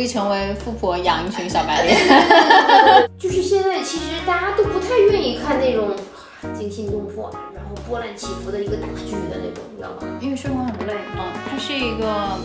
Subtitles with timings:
[0.00, 1.98] 力成为富婆，养一群小白脸。
[3.18, 5.90] 就是现在，其实大家都不太愿意看那种
[6.56, 10.18] 惊心动魄，然后波澜起伏的一个大剧的那种，你知道吗？
[10.22, 12.38] 因为生活很累，嗯，它是一个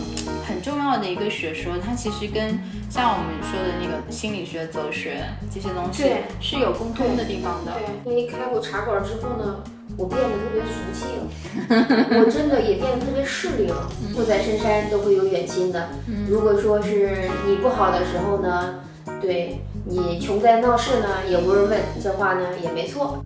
[0.46, 2.60] 很重要的一个学说，它其实跟
[2.90, 7.72] 像我们说的那个心理学、哲学这些东西对是有共通的地方的。
[8.04, 9.64] 对，因为开过茶馆之后呢，
[9.98, 13.88] 我变得特别俗气了，我真的也变得特别势利了。
[14.14, 15.88] 富在深山都会有远亲的，
[16.28, 18.84] 如果说是你不好的时候呢，
[19.22, 23.24] 对你穷在闹市呢，也无人问，这话呢也没错。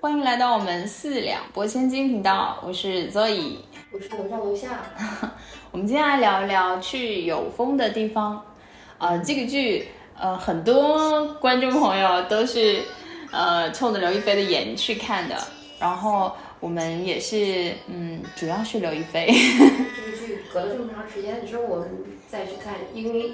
[0.00, 3.56] 欢迎来到我们四两拨千斤频道，我是 Zoe。
[3.92, 4.80] 我是楼上楼下，
[5.70, 8.42] 我们今天来聊一聊去有风的地方。
[8.96, 9.88] 呃，这个剧，
[10.20, 12.82] 呃，很多观众朋友都是
[13.30, 15.36] 呃冲着刘亦菲的颜去看的，
[15.78, 19.26] 然后我们也是，嗯，主要是刘亦菲。
[19.28, 21.88] 这个剧隔了这么长时间之后，我们
[22.28, 23.32] 再去看，因为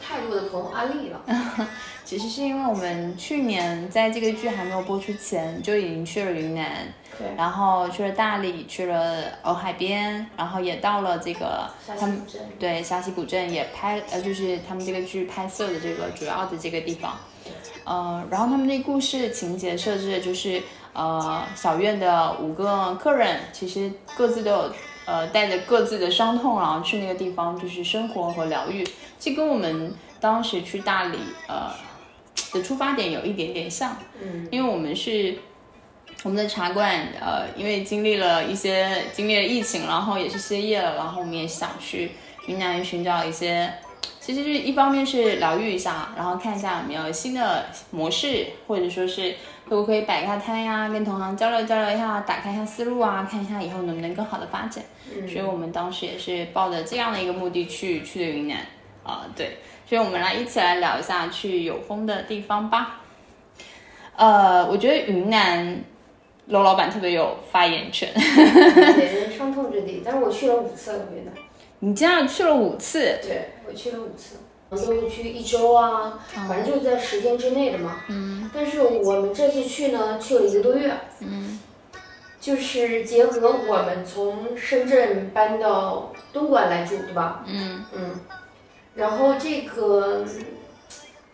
[0.00, 1.20] 太多的朋友安利了。
[2.04, 6.86] 其实是因为我们去年在这个剧还没有播出前就已经去了云南，
[7.18, 12.24] 对，然后去了大理，去了洱海边，然后也到了这个他们，
[12.60, 17.18] 对沙溪古镇也拍，呃，就是他们这个剧拍摄的这个主要的这个地方，
[17.82, 24.72] 呃，然后他们那故事情节设置的就是，呃，小院的五个客人其实各自都有，
[25.06, 28.86] 呃，带着各自的伤痛，然后去那个地方就是生活和疗愈，
[29.18, 31.70] 这跟我们当时去大理，呃。
[32.52, 35.36] 的出发点有一点点像，嗯，因为我们是
[36.22, 42.12] 我们的茶馆，呃，因为经历了一些经历了疫情，然后也是歇业了，然后我们也想去
[42.46, 43.72] 云南寻找一些，
[44.20, 49.34] 其实是一方面是疗愈一下，然后看一下有没有新的模式，或者说是
[49.68, 54.84] 可不可以摆个摊呀，跟同行交流交流一下，打开一下思路啊，看一下以后能不能更好的发展。
[55.14, 58.58] 嗯所以我们当时也是抱着这样的一个目的去去的云南
[59.06, 59.58] 啊、对，
[59.88, 63.00] 所以我们来一起来聊一下去有风的地方吧。
[64.16, 65.84] 呃，我觉得云南
[66.46, 70.02] 楼老板特别有发言权，给人伤痛之地。
[70.04, 71.32] 但是我去了五次了，云南。
[71.80, 74.36] 你这样去了五次，对，我去了五次，
[74.70, 76.18] 都去一周啊，
[76.48, 78.00] 反正就是在十天之内的嘛。
[78.08, 80.90] 嗯但是我们这次去呢，去了一个多月，
[81.20, 81.60] 嗯
[82.40, 87.44] 就是结合我们从深圳搬到东莞来住，对吧？
[87.46, 88.10] 嗯嗯。
[88.96, 90.24] 然后这个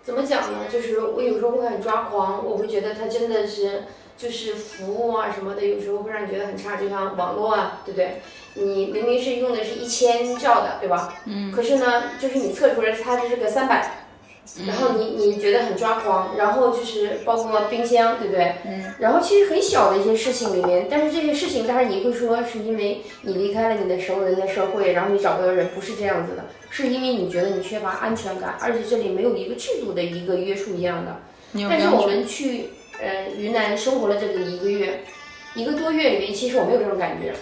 [0.03, 0.59] 怎么讲呢？
[0.71, 3.85] 就是我有时候会很抓狂，我会觉得它真的是
[4.17, 8.21] 就是服务啊什么的，有时候会让你觉得很差，就像网络啊，对不对？
[8.55, 11.15] 你明明是用的是一千兆的，对吧？
[11.25, 14.02] 嗯可是呢，就是你测出来它这是个三百，
[14.67, 18.57] 然后你你觉得很抓狂，然后就是包括冰箱，对不对？
[18.67, 18.93] 嗯。
[18.99, 31.21] 然后其实很小的一些事情里面，但是这些事情，但是你会说是因为你离开了你的熟人的社会，然后你找不到人，不是这样子的，是因为你觉得你缺乏安全感，而且这里没有一个制度的一个约束一样的。
[31.69, 32.07] 但是我？
[32.07, 32.71] 们去
[33.01, 35.05] 呃云南生活了这个一个月，
[35.55, 37.33] 一个多月里面，其实我没有这种感觉。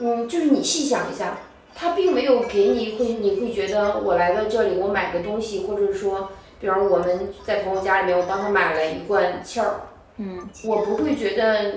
[0.00, 1.38] 嗯，就是你细想一下，
[1.74, 9.80] 他并没有给你会，你会觉得我来到这里，我买个东西，或者说，比方我们在朋友家里面，我帮他买了一罐气儿，
[10.18, 10.48] 嗯。
[10.64, 11.76] 我不会觉得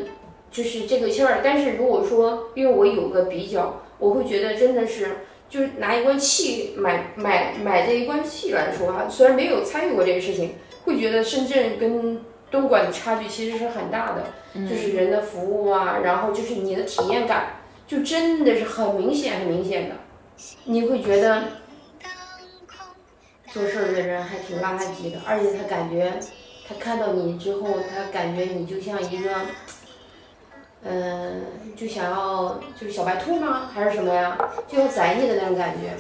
[0.52, 5.18] 就是这个气儿，但是如果说，因为我有个比较，我会觉得真的是，
[5.50, 14.24] 就是拿一罐气买买买这一罐气来说哈，虽然没有参与过这个事情，会觉得深圳跟东莞的差距其实是很大的，
[14.68, 19.96] 就是人的服务啊，然后就是你的体验感，就真的是很明显很明显的，
[20.64, 21.44] 你会觉得
[23.52, 26.14] 做事儿的人还挺垃圾的，而且他感觉
[26.68, 29.30] 他看到你之后，他感觉你就像一个，
[30.84, 31.44] 嗯、
[31.76, 33.70] 就想要就是小白兔吗？
[33.74, 34.38] 还是什么呀？
[34.68, 35.96] 就要宰你的那种感觉。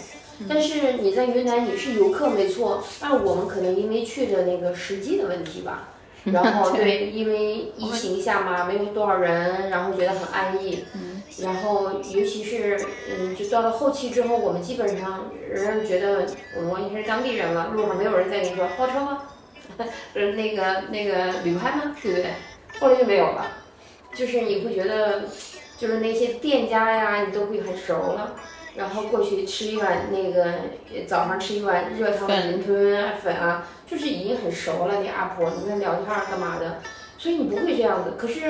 [0.49, 5.87] 但是你在云南你是游客没错，但我们可能因为去的那个时机的问题吧，
[6.25, 10.83] 然后对，因为疫情下嘛，没有多少人，然后觉得很安逸，
[11.41, 12.79] 然后尤其是
[13.09, 19.21] 嗯，就到了后期之后，我们基本上人家觉得我们完全是当地人了，路上没有人再跟你说包车吗？
[20.13, 21.95] 呃，那个那个旅拍吗？
[22.01, 22.31] 对不对？
[22.79, 23.45] 后来就没有了，
[24.13, 25.23] 就是你会觉得，
[25.77, 28.35] 就是那些店家呀，你都会很熟了。
[28.75, 30.43] 然后过去吃一碗那个
[30.93, 34.95] 呃早上吃一碗热汤的云吞啊粉啊，就是已经很熟了。
[35.01, 36.81] 那阿婆你跟她聊天儿干嘛的，
[37.17, 38.15] 所以你不会这样子。
[38.17, 38.41] 可是，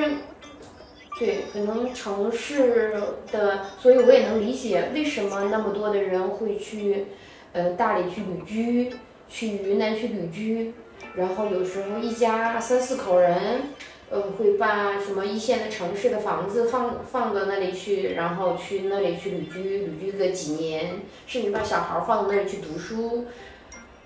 [1.17, 2.93] 对，可能城市
[3.31, 7.05] 的，所以我也能理解为什么那么多的人会去，
[7.53, 8.93] 呃，大理去旅居，
[9.29, 10.73] 去云南去旅居，
[11.15, 13.61] 然后有时候一家三四口人，
[14.09, 23.25] 呃，会把什么一线的城市的房子放放到那里去，然后去那里去旅居，旅居个几年，甚至把小孩放到那里去读书。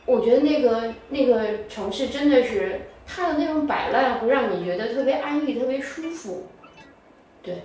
[0.05, 6.47] 我觉得那个那个城市真的是它的那种摆烂，会让你觉得特别安逸，特别舒服。
[7.41, 7.63] 对，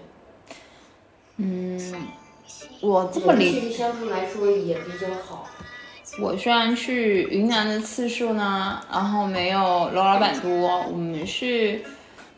[1.37, 1.79] 嗯，
[2.81, 5.47] 我这么理相处来说也比较好。
[6.21, 11.82] 我虽然去云南的次数呢，然后没有罗老板多，我们是，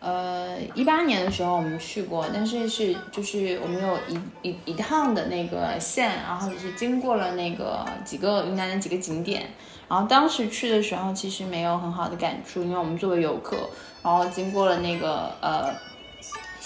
[0.01, 9.51] 呃，一八年的时候我们去过，但是是就是我们有一一一趟的那个线，然后就是经过了那个几个云南的几个景点，
[9.89, 13.69] 然后当时去的时候其实没有很好的感触，因为我们作为游客，
[14.03, 15.75] 然后经过了那个呃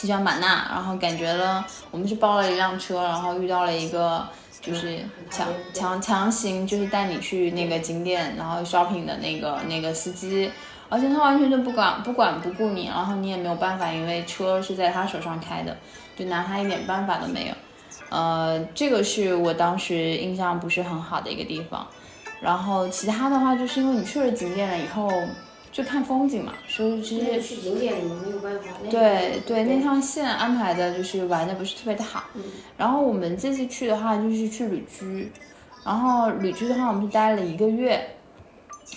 [0.00, 4.26] 西双版纳，然后感觉了我们是包了一辆车，然后遇到了一个。
[4.62, 4.98] 就是
[5.30, 10.52] 强强强行就是带你去那个景点，然后 shopping 的那个那个司机，
[10.90, 15.74] 而且他完全就不管不管不顾你，然后你也没有办法，因为车是在他手上开的，
[16.14, 17.54] 就拿他一点办法都没有。
[18.10, 21.86] 呃，这个是我当时印象不是很好的一个地方。
[22.42, 25.10] 然后其他的话，就是因为你去了景点了以后。
[25.72, 28.70] 就看风景嘛，所以其实去景点没有办法。
[28.90, 32.24] 对对，那趟线安排的就是玩的不是特别的好。
[32.76, 35.30] 然后我们这次去的话就是去旅居，
[35.84, 38.16] 然后旅居的话我们是待了一个月。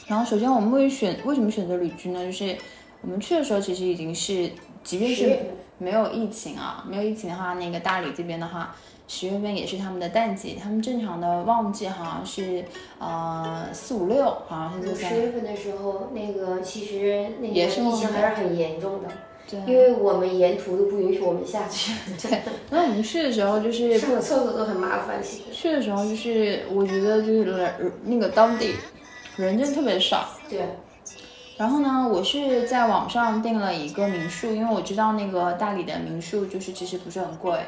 [0.07, 2.25] 然后首先我们为选为什么选择旅居呢？
[2.25, 2.57] 就是
[3.01, 4.49] 我们去的时候其实已经是，
[4.83, 5.39] 即便是
[5.77, 8.75] 没有疫情啊，没有疫情的话，那个大理这边的话。
[9.15, 12.65] 十月份也是他们的淡季，他们正常的旺季好像是
[12.97, 19.09] 呃四五六，好像是就在十月份的时候，那个其实那个疫情还是很严重的，
[19.47, 21.93] 对，因为我们沿途都不允许我们下去。
[22.19, 25.21] 对，那我们去的时候就是上个厕所都很麻烦。
[25.51, 28.73] 去的时候就是我觉得就是人那个当地
[29.35, 30.27] 人真的特别少。
[30.49, 30.61] 对。
[31.55, 37.59] 然后呢，我是在网上订了一个民宿，因为我知道那个大理的民宿就是其实不是很贵。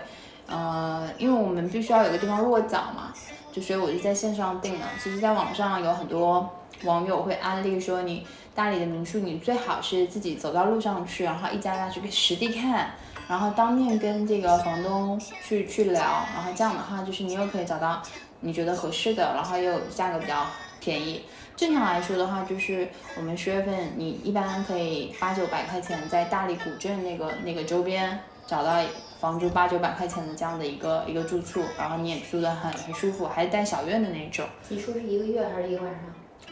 [0.48, 3.12] 呃，因为我们必须要有个地方落脚嘛，
[3.52, 4.86] 就所以我就在线上订了。
[5.02, 6.48] 其实，在网上有很多
[6.84, 12.92] 网友会安利说，你大理的民宿，你最好是自己走到路上去，然后一家家去实地看，
[13.28, 16.02] 然后当面跟这个房东去去聊，
[16.36, 18.02] 然后这样的话，就是你又可以找到
[18.42, 20.46] 你觉得合适的，然后又价格比较
[20.80, 21.24] 便宜。
[21.56, 22.88] 正常来说的话，就是
[23.18, 28.80] 我们十月份你一般可以八九百块钱在大理古镇那个那个周边找到。
[29.20, 34.46] 房租八九百块钱的这样的一个一个住处，然后你也住得很很舒服，还是带小院的那种。
[34.70, 36.02] 你说是一个月还是一个晚上？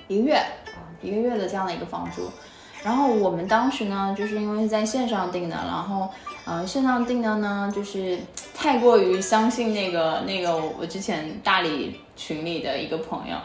[0.08, 0.42] 一个月，
[1.02, 2.30] 一个月的这样的一个房租。
[2.84, 6.10] 然后我们当时呢，就是因为是在线上订的，然后，
[6.46, 8.18] 呃，线上订的呢，就是
[8.56, 13.36] 太过于相信那个那个我之前大理群里的一个朋友，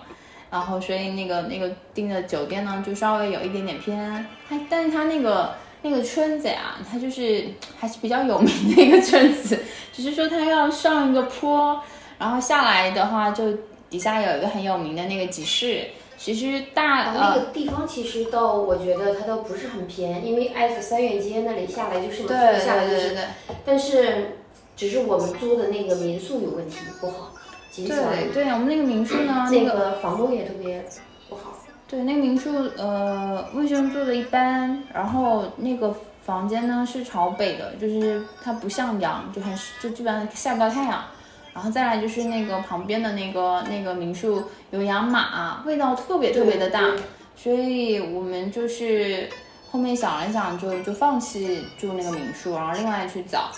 [0.51, 5.55] 然后所以那个那个订的酒店呢，就稍微有一点点偏，他但是他那个。
[5.83, 7.45] 那个村子呀，它就是
[7.79, 9.59] 还是比较有名的一个村子，
[9.93, 11.81] 只是说它要上一个坡，
[12.19, 13.45] 然后下来的话，就
[13.89, 15.85] 底下有一个很有名的那个集市。
[16.17, 23.25] 其实大那个地方其实倒我觉得它都不是很偏，因为挨着三元街那里下来就是对下来就是，对
[23.65, 24.37] 但是
[24.77, 27.33] 只是我们租的那个民宿有问题不好，
[27.73, 30.85] 对对，我们那个民宿呢，那个房东也特别。
[31.89, 41.03] 对，那个民宿，呃，卫生做的一般，然后那个房间呢是朝北的，就是它不向阳，就很就基本上晒不到太阳。
[41.55, 46.83] 然后再来就是那个旁边的那个那个民宿有养马，味道特别特别的大，
[47.35, 49.27] 所以我们就是
[49.71, 53.51] 后面想了想，就就放弃住那个民宿，然后另外去找。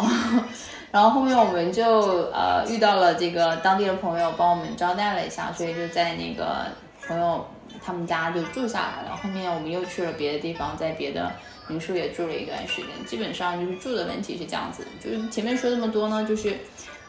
[0.93, 6.67] 然后后面我们就呃遇到了这个当地的朋友帮我们招待了一下，所以就在那个
[7.05, 7.45] 朋友。
[7.85, 11.31] 他们家就住下来了，后面我们又去了别的地方，在别的
[11.69, 12.87] 民宿也住了一段时间。
[13.07, 16.57] 基本上就是住的问题是这样子，就是前面说这么多呢，就是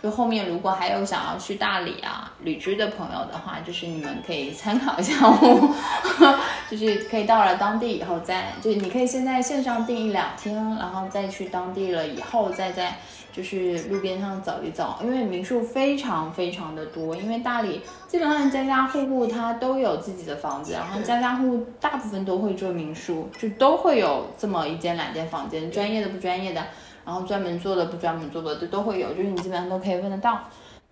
[0.02, 5.76] 就后面如果还有想要去大理啊旅居的朋友的话，就是你们可以参考一下我，
[6.70, 12.98] 就是可以到了当地以后再，就是你可以先在线上订一两天，然后再去当地了以后再在。
[13.32, 26.62] 就是路边上走一走，因为民宿非常非常的多，因为大理基本上家家户户它都有自己的房子，然后家家户户大部分都会做民宿，就都会有这么一间两间房间，专业的不专业的，
[27.06, 30.42] 然后专门做的不专门做的都都会有，就是你基本上都可以问得到。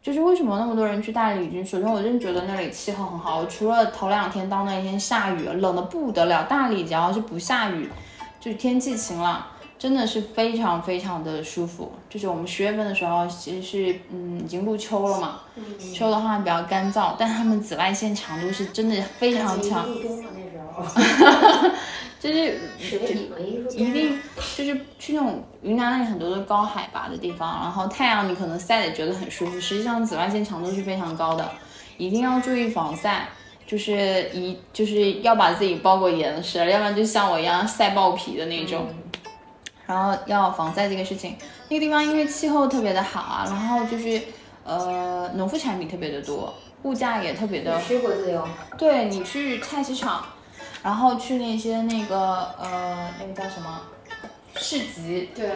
[0.01, 1.65] 就是为什么那么多人去大理旅居？
[1.65, 6.45] 首先我真觉得那里气候很好，除了头两天到那一天下雨，冷的不得了。
[6.45, 7.89] 大理只要是不下雨，
[8.39, 9.43] 就是天气晴朗。
[9.79, 15.39] 真的是非常非常的舒服，就是我们十月份的时候，其实是嗯已经入秋了嘛，
[15.95, 19.87] 秋的话比较干燥，但他们紫外线强度是真的非常强。
[19.87, 21.71] 入冬了那时候。
[22.19, 22.59] 就是
[23.77, 24.19] 一定
[24.57, 31.49] 就是去那种云南那里很多的高海拔的地方，然后太阳你可能晒的觉得很舒服，实际上紫外线强度是非常高的，
[31.97, 33.29] 一定要注意防晒，
[33.65, 38.85] 就是一就是要把自己包裹严实，要不然就像我一样晒爆皮的那种。
[39.89, 41.35] 然后要防晒这个事情，
[41.67, 44.21] 那个地方因为气候特别的好啊，然后就是
[44.63, 46.53] 呃农副产品特别的多，
[46.83, 48.47] 物价也特别的，水果自由。
[48.77, 50.23] 对你去菜市场。
[50.81, 53.81] 然后去那些那个呃，那个叫什么
[54.55, 55.29] 市集？
[55.35, 55.49] 对，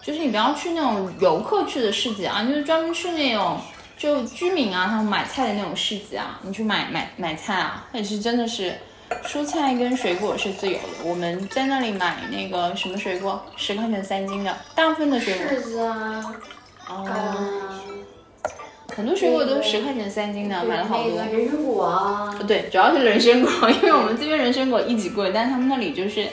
[0.00, 3.58] 就是你不要去那种游客去的市集啊，就是专门去那种
[3.96, 8.78] 就居民啊，他们买菜的那种市集啊，你去买买买菜啊，那是真的是
[9.24, 11.04] 蔬菜跟水果是自由的。
[11.04, 15.46] 我们在那里买那个什么水果，十块钱三斤的，大部分的水果。
[15.46, 16.34] 柿子啊，
[16.86, 17.80] 啊。
[18.96, 21.16] 很多水果都是十块钱三斤的，买了好多。
[21.18, 26.26] 人参果啊，对，主要是人参果，因为我们这边人参果一级贵，但是他们那里就是，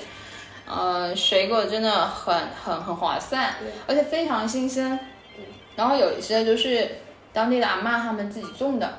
[0.65, 3.53] 呃，水果真的很很很划算，
[3.85, 4.97] 而且非常新鲜。
[5.75, 6.89] 然后有一些就是
[7.31, 8.97] 当地的阿妈他们自己种的，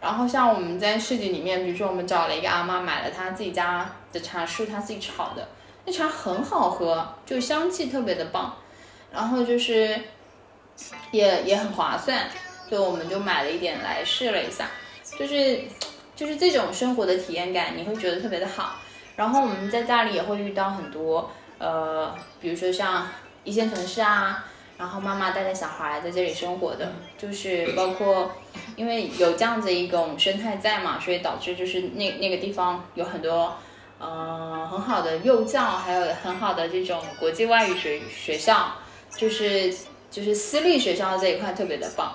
[0.00, 5.46] 然后像我们在市集里面，比如说我们找了一个阿妈买了她自己家的茶树，她自己炒的，
[5.84, 8.56] 那茶很好喝，就香气特别的棒，
[9.12, 10.00] 然后就是
[11.10, 12.28] 也也很划算。
[12.70, 14.70] 就我们就买了一点来试了一下，
[15.18, 15.60] 就是
[16.14, 18.76] 就是这种生活的体验感，你会觉得特别的好。
[19.16, 23.08] 然后我们在大理也会遇到很多，呃，比如说像
[23.42, 24.46] 一线城市啊，
[24.80, 28.32] 然后妈妈带着小孩在这里生活的，就是包括
[28.76, 33.54] 因为有这样子一种生态在嘛，所以导致就是那那个地方有很多，
[33.98, 38.72] 呃，很好的幼教，还有很好的这种国际外语学学校，
[39.14, 39.70] 就是
[40.10, 42.14] 就是私立学校这一块特别的棒。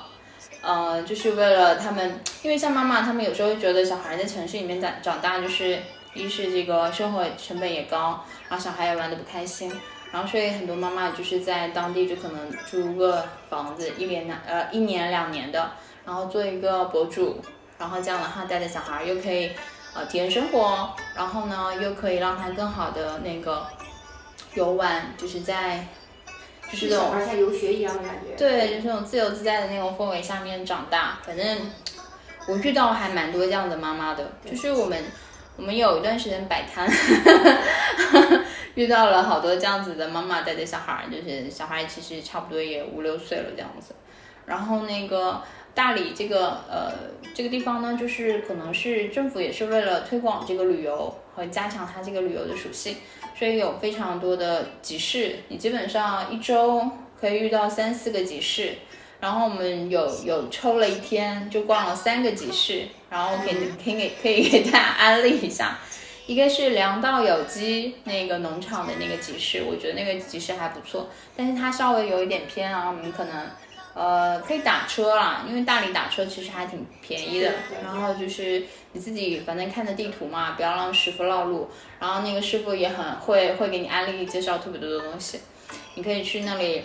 [0.62, 5.77] 呃，就是为了他们，因为像妈妈他们有时候觉得小孩在城市里面长长大，就是
[6.15, 9.72] 一是这个生活成本也高，然后小孩也玩的不开心，
[10.12, 15.72] 然后所以很多妈妈就是在当地就可能租个房子，一年两呃一年两年的，
[16.06, 17.42] 然后做一个博主，
[17.78, 19.52] 然后这样的话带着小孩又可以
[19.94, 23.66] 呃体验生活，然后呢又可以让他更好的那个
[24.54, 25.86] 游玩，就是在。
[26.68, 31.20] 就是这种像游学一样的感觉，对，就是那种自由自在的那种氛围下面长大。
[31.24, 31.72] 反正
[32.48, 35.00] 我遇到还蛮多这样的妈妈的，就是我们
[35.58, 36.90] 我们有一段时间摆摊，
[38.75, 43.96] 遇到了好多这样子的妈妈带着小孩，就是小孩其实差不多也五六岁了这样子。
[44.46, 45.41] 然后那个
[45.74, 46.91] 大理这个呃
[47.34, 52.98] 这个地方呢，就是可能是政府也是为了推广这个旅游和加强它这个旅游的属性。
[53.38, 56.89] 所以有非常多的集市，你基本上一周
[57.20, 58.75] 可以遇到三四个集市。
[59.20, 65.79] 然后我们有有抽了一天，就逛了三个集市，然后可以可以给可以给大家安利一下。
[66.27, 73.34] 一个是粮道有机那个农场的那个集市，我觉得那个集市还不错，但是它稍微有一点偏啊，我们可能。
[73.98, 77.50] 呃，可以打车啦，因为大理打车其实还挺便宜的。
[77.82, 81.70] 然后就是你自己反正看着地图嘛，不要让师傅绕路。
[81.98, 85.39] 然后那个师傅也很会，会给你安利介绍特别多的东西。
[85.94, 86.84] 你可以去那里，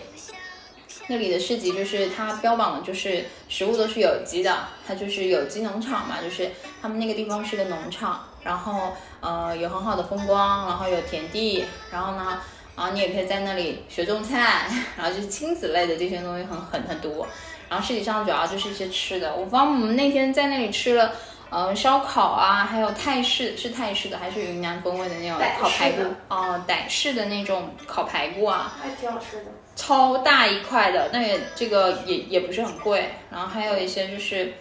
[1.09, 6.49] 那里的市集就是它标榜的就是食物都是有机的，它就是有机农场嘛，就是
[6.81, 12.39] 他们那个地方是个农场，然后呃有很好的风光，然后有田地，然后呢。
[12.73, 14.65] 然后你也可以在那里学种菜，
[14.97, 17.27] 然后就是亲子类的这些东西很很很多。
[17.69, 19.35] 然后实际上主要就是一些吃的。
[19.35, 21.11] 我方我们那天在那里吃了，
[21.49, 33.11] 呃，烧烤啊，还有泰式是泰式的还是云南风味的那种烤排骨哦，傣式的那种烤排骨啊，还挺好吃的，超大一块的，那也这个也也不是很贵。
[33.29, 34.53] 然后还有一些就是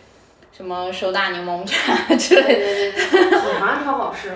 [0.53, 4.33] 什么手打柠檬茶之类的，烤肠超好吃。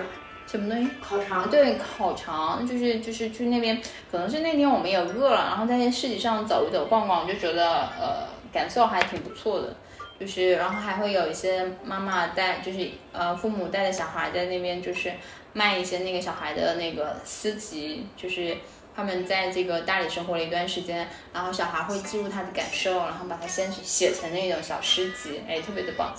[0.47, 0.89] 什么东西？
[1.01, 1.49] 烤肠。
[1.49, 3.81] 对，烤肠就是就是去那边，
[4.11, 9.75] 可能是那天我们也饿了，然后在市集上走一走逛逛，就觉得呃感受还挺不错的。
[10.17, 15.11] 就是然后还会有一些妈妈带，就是呃父母带着小孩在那边，就是
[15.51, 18.55] 卖一些那个小孩的那个诗集，就是
[18.95, 26.13] 他们在这个大理生活了一段时间，然后小孩会记录他的感受，然后把它先写成那种小诗集，哎，特别的棒，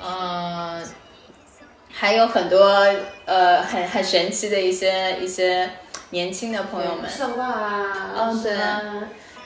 [0.00, 0.84] 嗯。
[1.90, 2.94] 还有很多
[3.24, 5.68] 呃很很神奇的一些一些
[6.10, 8.42] 年轻的朋友们，算卦啊，嗯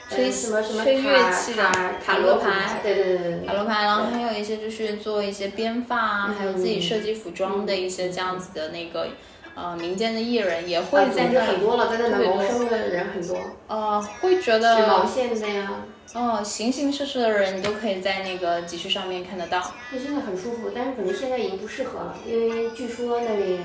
[0.09, 1.71] 对，吹什么什么吹乐器的
[2.05, 9.07] 塔罗牌，对对对对，塔罗牌，然后还有一些就是做一些编发啊，还有自己设计服装的一些这样子的那个
[9.55, 15.71] 呃民间的艺人也会在那里，很多了，在那谋生的人很多，呃会觉得织毛线的呀。
[16.13, 19.71] 哦，形形色色的人，你都可以在那个集市上面看得到。
[19.91, 23.59] 那真的很舒服，但是可能现在已经不适合了，因为据说那里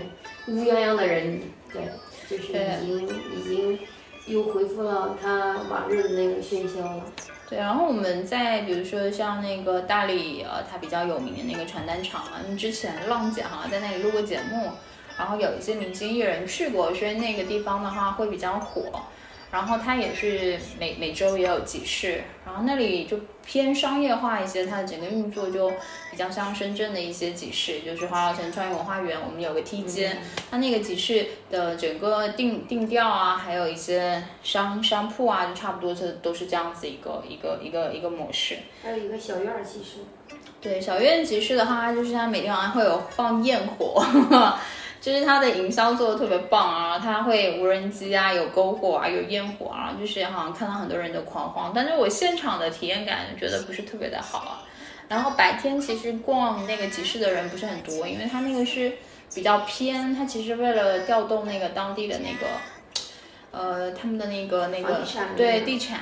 [0.47, 1.43] 乌泱泱的人。
[1.71, 1.83] 对，
[2.27, 3.79] 就是已经已经
[4.27, 7.05] 又恢复了他往日的那个喧嚣了。
[7.47, 14.71] 对，然后我们在比如说像那个大理，呃，它比较有名的那个传单厂啊，因为之前浪姐好像在那里录过节目，
[15.19, 18.85] 然后有一些明星艺人去过，所以那个地方的话会比较火。
[19.51, 25.71] 然后它也是每每周也有集市，然后那里就偏商业化一些，它的整个运作就
[26.11, 30.19] 比较像深圳的一些集市，就是华侨城创意文化园，我们有个梯间，
[30.51, 38.59] 它那个集市的整个定定调啊，还有一些商商铺啊，就差不多是都是这样子一个一个一个一个模式。
[38.83, 40.01] 还有一个小院儿集市，
[40.61, 44.05] 对，小院集市的话，就是它每天晚上会有放焰火。
[45.01, 54.65] 就是它的营销做的特别棒啊，它会无人机啊，有篝火啊，有烟火啊，就是好像看到很多人的狂欢，但是我现场的体验感觉得不是特别的好啊。
[55.09, 58.93] 然后白天其实逛那个集市的人不是很多，因为它那个是
[59.35, 62.47] 比较偏，它其实为了调动那个当地的那个，
[63.51, 65.03] 呃，他们的那个那个
[65.35, 66.01] 对地产，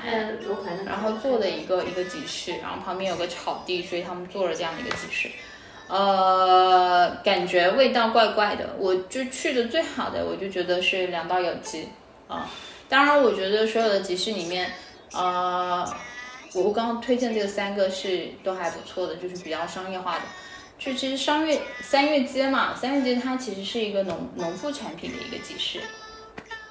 [0.85, 5.29] 然后做的一个一个集市，然后旁边有个草地，所以他们做了这样的一个集市。
[5.89, 11.89] 呃，感觉味道怪怪的，我就去的最好的，我就觉得是两道有机
[12.27, 12.51] 啊。
[12.89, 14.69] 当然，我觉得所有的集市里面，
[15.13, 15.89] 呃，
[16.55, 20.23] 我刚刚推荐这三个是都还不错的，就是比较商业化的。
[20.77, 25.79] 就其实商业三月街嘛，三月街它其实是一个农农副产品的一个集市。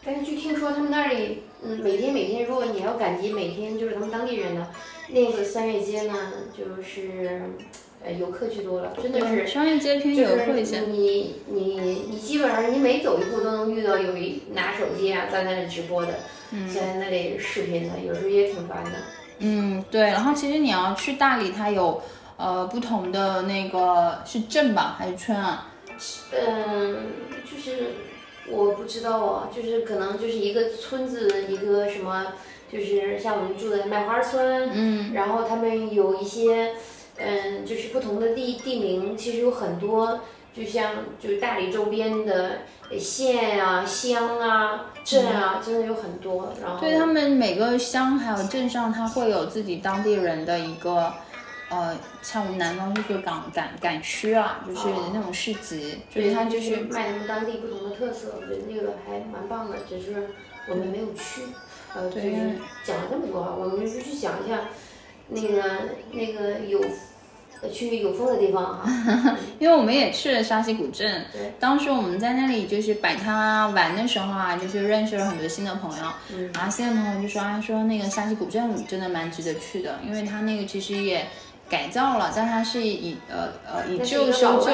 [0.06, 4.68] 但是据听说他们那里，嗯，每天每天，如果你要赶集，每天就是他们当地人呢，
[5.08, 6.14] 那个三月街呢，
[6.54, 7.42] 就是。
[8.06, 10.82] 呃，游客去多了，真的是商业街偏游客一些。
[10.82, 16.14] 你你你基本上你每走一步都能遇到有一拿手机啊在那里直播的，
[16.72, 18.92] 在那里视频的，有时候也挺烦的。
[19.40, 20.02] 嗯，对。
[20.02, 22.00] 然后其实你要去大理，它有
[22.38, 25.72] 呃不同的那个是镇吧还是村啊？
[26.32, 26.98] 嗯，
[27.44, 27.88] 就是
[28.48, 32.34] 我不知道啊，就是可能就是一个村子，一个什么，
[32.72, 36.74] 就是像我们住的麦花村，嗯，然后他们有一些。
[37.18, 40.20] 嗯，就是不同的地地名，其实有很多，
[40.54, 42.60] 就像就是大理周边的
[43.00, 46.54] 县啊、乡啊、镇啊，真的有很多。
[46.62, 51.14] 然后对他们每个乡还有镇上，它会有自己当地人的一个，
[51.70, 60.32] 呃，像我们南方就是赶赶赶区啊，就是那种市集，所以它就是卖他们当地不同的特色，我觉得那个还蛮棒的，只是
[60.70, 61.44] 我们没有去。
[61.96, 62.28] 呃，就是
[62.84, 64.60] 讲了这么多，我们就去讲一下。
[65.30, 65.64] 那个
[66.12, 66.80] 那个有
[67.72, 68.90] 去有风的地方哈，
[69.58, 71.26] 因为我们也去了沙溪古镇。
[71.32, 76.06] 对，当时我们在那里就是摆摊啊玩的时候啊，就是认识了很多新的朋友。
[76.32, 81.26] 嗯，然后新的朋友就说啊，说那个沙溪古镇真的蛮值得去的，因为它那个其实也
[81.68, 84.72] 改造了，但它是以呃呃以旧修旧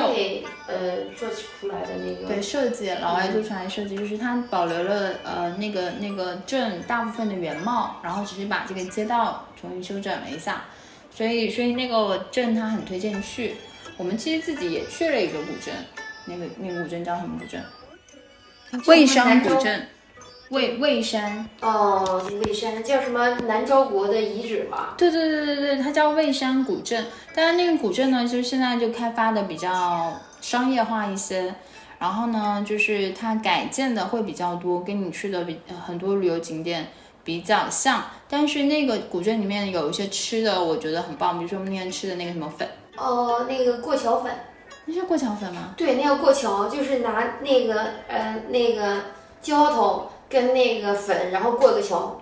[0.68, 9.46] 呃做起出来的那个对设计，老外做出来的设计，就是它保留了呃那个那个镇大部分的原貌，然后只是把这个街道。
[9.62, 10.66] 重新修整了一下，
[11.10, 13.56] 所以所以那个镇他很推荐去。
[13.98, 15.74] 我们其实自己也去了一个古镇，
[16.26, 17.64] 那个那个古镇叫什么古镇？
[18.86, 19.88] 蔚山古镇。
[20.50, 21.48] 蔚蔚山。
[21.62, 23.30] 哦，蔚山叫什么？
[23.48, 24.96] 南诏国的遗址吧？
[24.98, 27.06] 对对对对对，它叫蔚山古镇。
[27.34, 31.54] 但是那个古镇呢，就是现在就开发的比较商业化一些，
[32.00, 36.88] 然后呢，就是它改建的会比较多，跟你去的比很多旅游景点。
[37.24, 41.38] 比较像，但是那个古镇里面有一些吃的，我觉得很棒。
[41.38, 44.34] 比如说我们那天吃的那个什么粉，哦，那个过桥粉，
[44.86, 45.76] 那是过桥粉吗？
[45.78, 48.98] 对，那个过桥就是拿那个呃那个
[49.42, 52.20] 浇头跟那个粉，然后过个桥。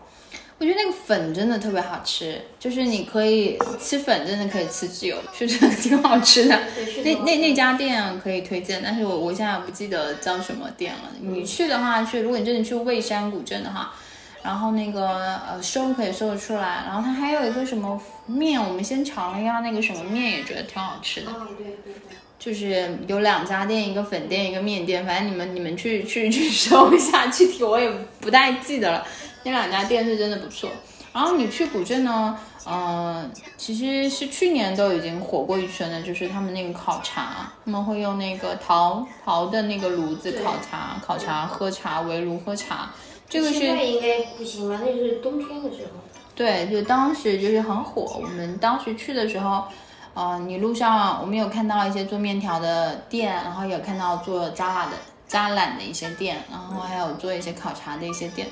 [0.57, 6.59] 我觉得那个粉真的特别好吃，就是你可以吃粉，真的可以吃自由，确实挺好吃的。
[7.05, 11.11] 那那那家店可以推荐，但是我我现在不记得叫什么店了。
[11.21, 13.93] 你去的话，去如果你真的去蔚山古镇的话。
[14.41, 21.31] 然后那个呃收可以收得出来，然后它还有一个什么面，我们先尝了一下那个什么面，也觉得挺好吃的。
[21.31, 29.05] 哦，对对对，就是有两家店，一个粉店，一个面店，反正你们你们去去去搜一下，具体我也不太记得了。
[29.43, 30.69] 那两家店是真的不错。
[31.11, 42.89] 然后你去古镇呢，嗯，其实是去年都已经火过一圈的，就是他们那个烤茶，他们会用那个陶陶的那个炉子烤茶，烤茶喝茶，围炉喝茶。
[43.29, 45.99] 这个是现在应该不行吧，那是冬天的时候。
[46.35, 48.19] 对，就当时就是很火。
[48.21, 49.65] 我们当时去的时候，
[50.13, 54.93] 呃，你路上我们有看到一些做面条的店，然后有看到做扎拉的
[55.27, 58.47] 扎染的一些店，然后还有做一些烤茶的一些店。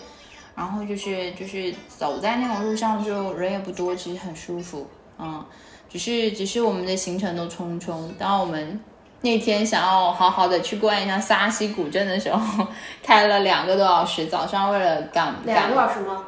[0.56, 4.88] 然后就是就是走在那种路上，就人也不多，其实很舒服。
[5.18, 5.44] 嗯，
[5.90, 8.10] 只是只是我们的行程都匆匆。
[8.18, 8.80] 当我们
[9.22, 12.68] 那天想要好好的去逛一下沙溪古镇的时候，
[13.04, 16.24] 开了两个多小时，早上为了赶赶两个多小时吗？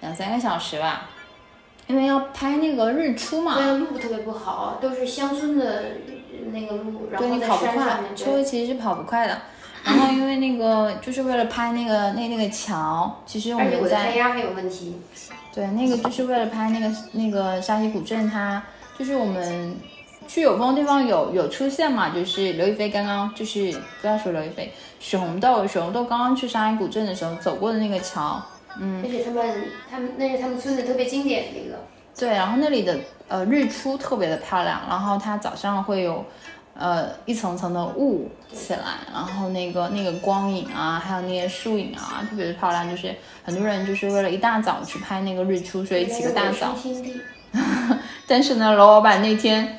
[0.00, 1.08] 两三个小时吧，
[1.88, 3.56] 因为要拍那个日出嘛。
[3.56, 5.84] 对，路特别不好，都是乡村的
[6.52, 9.36] 那个路，然后在你跑不快车，其实是跑不快的。
[9.84, 15.00] 然后因为那个就是为了拍那个那那个桥，其实我而且我的们在胎压还有问题。
[15.52, 18.62] 对，那个就是为了拍那个那个沙溪古镇，它
[18.98, 19.76] 就是我们
[20.28, 28.40] 去有风的地方有有出现嘛，就是刘亦菲刚刚就是不要说刘亦菲，许红豆许红豆刚刚去沙溪古镇的时候走过的那个桥，
[28.78, 31.76] 嗯，那是他们他们那是他们村子特别经典的一个，
[32.16, 36.22] 对，然后那里的呃日出特别的漂亮，然后它早上会有
[36.74, 46.76] 呃一层层的雾起来，然后那个那个光影啊，还有那些树影啊，特别的漂亮，就是很多人就是为了一大早去拍那个日出，所以起个大早。
[48.28, 49.77] 但是呢，罗老板那天，他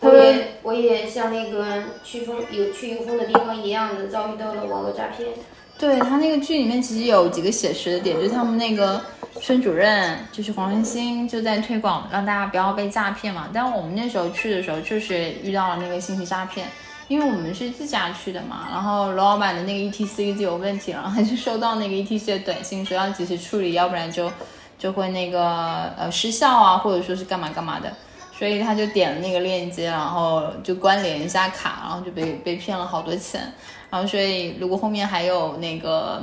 [0.00, 5.28] 我说也我也像那个去风有去游风的地方一样的遭遇到了网络诈骗。
[5.76, 9.00] 对他那个剧里面其实有几个写实的点，就是他们那个
[9.40, 13.48] 村主任就是黄文新就在推广让大家不要被诈骗嘛。
[13.52, 16.66] 但我们那时候去的时候，确实遇到了那个信息诈骗，
[17.06, 18.66] 因为我们是自驾去的嘛。
[18.72, 24.30] 然后罗老板的那个 ETC 就有问题，然 后他就收到那个 ETC 的短信说要及时处理，要不然就
[24.76, 27.92] 就会那个呃失效啊，或者说是干嘛干嘛的。
[28.38, 33.52] 所以他就点了那个链接，然后就关联一下卡，然后就被被骗了好多钱。
[33.90, 36.22] 然后所以如果后面还有那个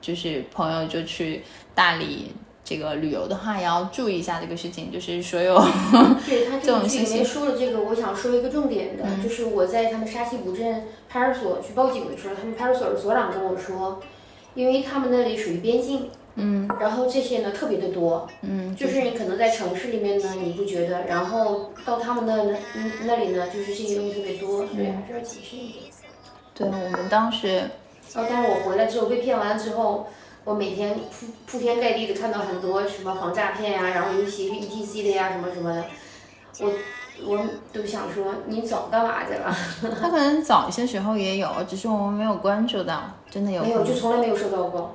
[0.00, 1.42] 就是朋友就去
[1.74, 2.32] 大理
[2.64, 5.60] 这个旅游的话，也要注意一下这个事情，就是所有
[6.26, 14.00] 对他这种信息这个剧里面 说了这个，我想说一个重点的，嗯就是我在他们沙溪古镇派出所去报警的时候，他们派出所的所长跟我说，
[14.54, 22.56] 因为他们那里属于边境，嗯然后这些呢特别的多，嗯就是你可能在城市里面呢你不觉得，然后到他们那那
[23.04, 25.84] 那里呢，就是这些东西特别多，所以还是要谨慎一点。
[26.54, 27.62] 对我们当时
[28.14, 30.06] 哦，但是我回来之后被骗完了之后，
[30.44, 35.84] 我每天铺铺天盖地的看到很多什么防诈骗呀、然后尤其是 ETC 的呀，什么什么的，
[36.60, 36.72] 我
[37.26, 37.38] 我
[37.72, 39.54] 都想说你早干嘛去了？
[40.00, 44.94] 他可能早一些时候也有，只是我们没有关注到，真的有没有，就从来没有收到过。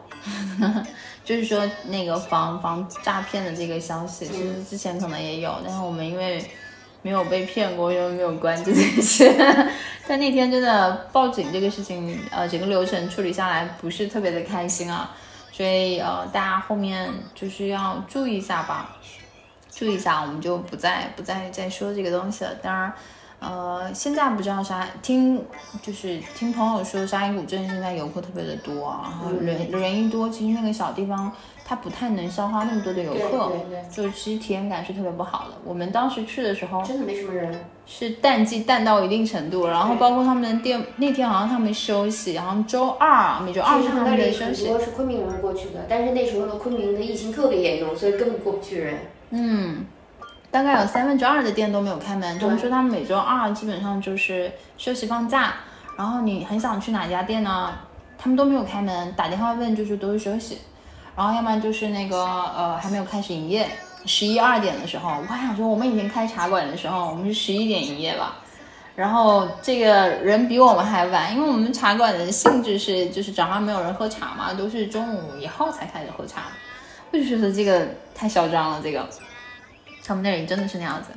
[1.28, 6.42] 就是说那个防防诈骗的这个消息，其实之前可能也有，但是我们因为
[7.02, 9.36] 没有被骗过，因为没有关注这些。
[10.08, 15.14] 但那天真的报警这个事情，呃，整个流程处理下来不是特别的开心啊，
[15.52, 18.96] 所以呃，大家后面就是要注意一下吧，
[19.70, 22.56] 注意一下，我们就不再不再再说这个东西了。
[22.64, 22.94] 当然。
[23.40, 25.40] 呃，现在不知道沙听
[25.82, 31.32] 就是听朋友说沙溪古镇现在游客特别的多啊，然后人、人一多，其实那个小地方
[31.64, 35.56] 它不太能消化那么多的游客，对对，就其实体验感是特别不好的。
[35.64, 37.66] 我们当时去的时候真的没什么人。
[37.90, 44.68] 是淡季淡到一定程度，然后包括他们的店那天好像他们休息，然后周二每周二他们那里很的休息。
[44.68, 48.98] 多是昆明人过去的，但是那时候的，昆明的疫情特别严重，所以根本过不去人。
[49.30, 49.86] 嗯，
[50.50, 52.40] 大概有三分之二的店都没有开门。
[52.40, 55.54] 他们说他们每周二基本上就是休息放假，
[55.98, 57.74] 然后你很想去哪家店呢，
[58.18, 60.60] 他们都没有开门，打电话问就是都是休息，
[61.16, 63.68] 然后要么就是那个呃还没有开始营业，
[64.06, 68.38] 十一二点的时候，我还想说我们以前开茶馆的时候，我们是十一点营业吧。
[68.96, 76.44] 然后这个人比我们还晚，因为我们茶馆的性质是，就是早上没有人喝茶嘛，都是中午以后才开始喝茶。
[77.12, 79.08] 我就觉得这个太嚣张了，这个。
[80.08, 81.10] 他们那里真的是那样子。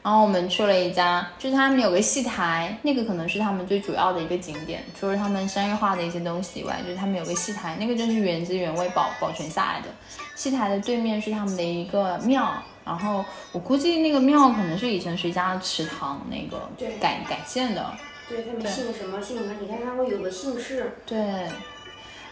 [0.00, 4.82] 然后我们去了一家，就是他们有个戏台，那个可能是他们最主要的一个景点。
[4.98, 9.88] 除了他们商业化的一些东西以外，就是他们有个戏台，那个真是原汁原味保保存下来的。
[10.34, 17.84] 戏台的对面是他们的一个庙，然后我估计那个庙可能是以前谁家的池塘那个对改改建的。
[18.28, 19.54] 对他们姓什么姓什么？
[19.60, 21.18] 你看他们有个姓氏，对，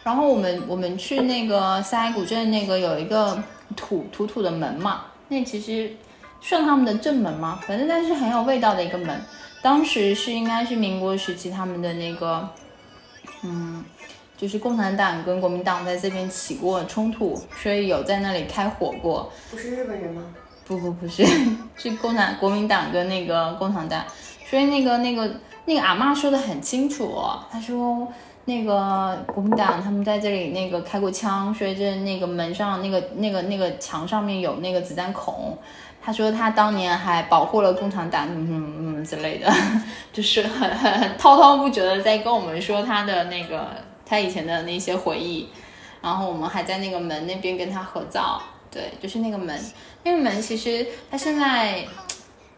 [0.05, 3.43] 然后我们我们去那个三古镇那个有一个
[3.75, 5.91] 土土土的门嘛，那其实
[6.41, 7.61] 算他们的正门吗？
[7.67, 9.21] 反正但是很有味道的一个门。
[9.63, 12.49] 当时是应该是民国时期他们的那个，
[13.43, 13.85] 嗯，
[14.37, 19.33] 就是共产党跟国民党在这边起过冲突，所以有在那里开火过。
[19.51, 20.23] 不是日本人吗？
[20.65, 21.25] 不不不是，
[21.77, 24.05] 是共产国民党跟那个共产党，
[24.49, 25.33] 所以那个那个
[25.65, 28.07] 那个阿妈说的很清楚、哦，她说
[28.47, 35.59] 那个国民党他们在这里那个开过枪，所以这那个门上那个那个那个墙上面有那个子弹孔。
[36.01, 39.53] 他说他当年还保护了共产党，嗯嗯嗯之类的，
[40.13, 43.67] 就是很很很滔滔不绝的在跟我们说他的那个
[44.05, 45.49] 他以前的那些回忆，
[46.01, 49.61] 然后我们还在那个门那边跟他合照，对，就是那个门，
[50.05, 51.85] 那个门其实他现在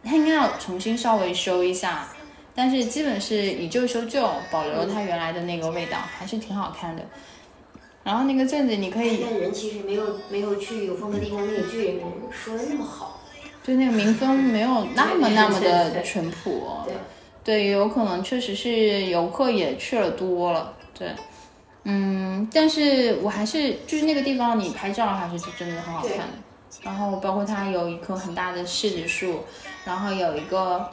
[0.05, 2.07] 他应该要重新稍微修一下，
[2.59, 7.03] 但是基本是以旧修旧，保留了它原来的那个味道，还是挺好看的。
[8.03, 13.21] 然后那个镇子你可以，但人其实没有没有去有风的地方那个剧里面说的那么好。
[13.63, 16.83] 就那个民风没有那么那么的淳朴。
[16.85, 16.95] 对。
[17.45, 20.75] 对，有可能确实是游客也去了多了。
[20.99, 21.13] 对。
[21.85, 26.27] 嗯，但是我还是就是那个地方，你拍照还是真的很好看。
[26.83, 29.45] 然后包括它有一棵很大的柿子树，
[29.85, 30.91] 然后有一个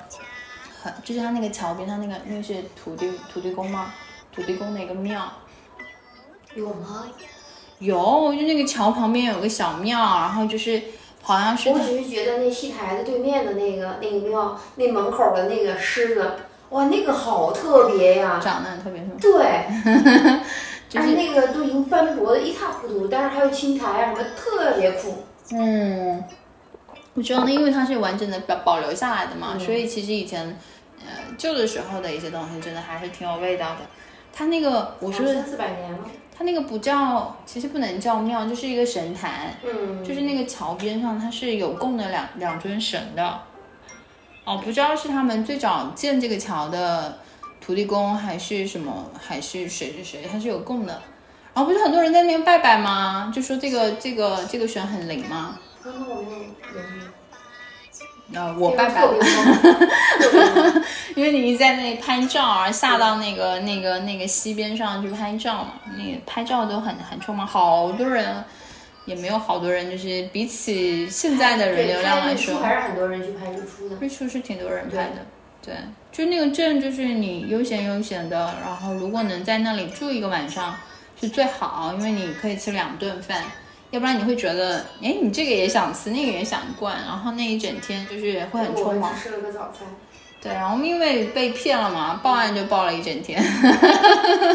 [0.86, 3.92] 很就是它那个桥边，它那个那个是土地土地公吗？
[4.32, 5.20] 土地公的一个庙。
[6.54, 7.08] 有吗？
[7.80, 10.80] 有，就那个桥旁边有个小庙，然后就是
[11.24, 11.72] 好像是。
[11.72, 16.34] 我只是觉得那戏台子对面的那个那个庙，那门口的那个狮子，
[16.70, 18.40] 哇，那个好特别呀！
[18.40, 19.16] 长得很特别是吗？
[19.20, 20.42] 对。
[20.88, 25.26] 就是那个都已经斑驳的一塌糊涂，但是还有青苔啊什么，特别酷。
[25.52, 26.24] 嗯，
[27.16, 30.56] 我知道，那因为它是完整的保保留下来的嘛，所以其实以前
[31.00, 33.80] 呃旧的时候的一些东西，真的还是挺有味道的。
[34.32, 36.00] 它那个我说三四百年了，
[36.38, 39.52] 它那个不叫，其实不能叫庙，就是一个神坛。
[39.64, 43.42] 嗯，就是那个桥边上，它是有供的两两尊神的。
[44.44, 47.18] 哦，不知道是他们最早建这个桥的。
[47.62, 51.02] 土地公还是什么还是谁谁谁，他是有供的，
[51.52, 53.32] 然后不是很多人在那边拜拜吗？
[53.34, 55.58] 就说这个这个这个神很灵吗？
[55.86, 56.38] 那我没有
[58.34, 59.04] 呃，我拜拜，
[61.16, 68.44] 因为你一在那里拍照啊，下到那个那个那个溪边上去拍照嘛，那拍照都很很匆忙，好多人，
[69.06, 75.24] 也没有好多人，就是比起现在的人流量来说，还是很多人去拍日出的，日出是挺多人拍的。
[75.62, 75.76] 对，
[76.12, 80.76] 就那个镇，就是你悠闲悠闲的，然后如果能在那里住一个晚上，
[81.22, 83.44] 是最好，因为你可以吃两顿饭，
[83.96, 89.16] 要不然你会觉得，哎，你这个也想吃，那个也想灌，然后那一整天就是会很匆忙。
[89.18, 89.88] 吃了个早餐。
[90.42, 93.42] 对，然后因为被骗了嘛，报案就报了一整天，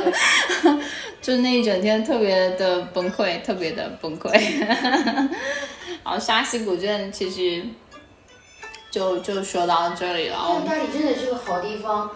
[1.22, 4.31] 就那一整天特别的崩溃，特别的崩溃。
[6.05, 7.64] 然后沙溪古镇其实。
[8.92, 10.61] 就就说到这里了。
[10.66, 12.11] 大理真的是个好地方，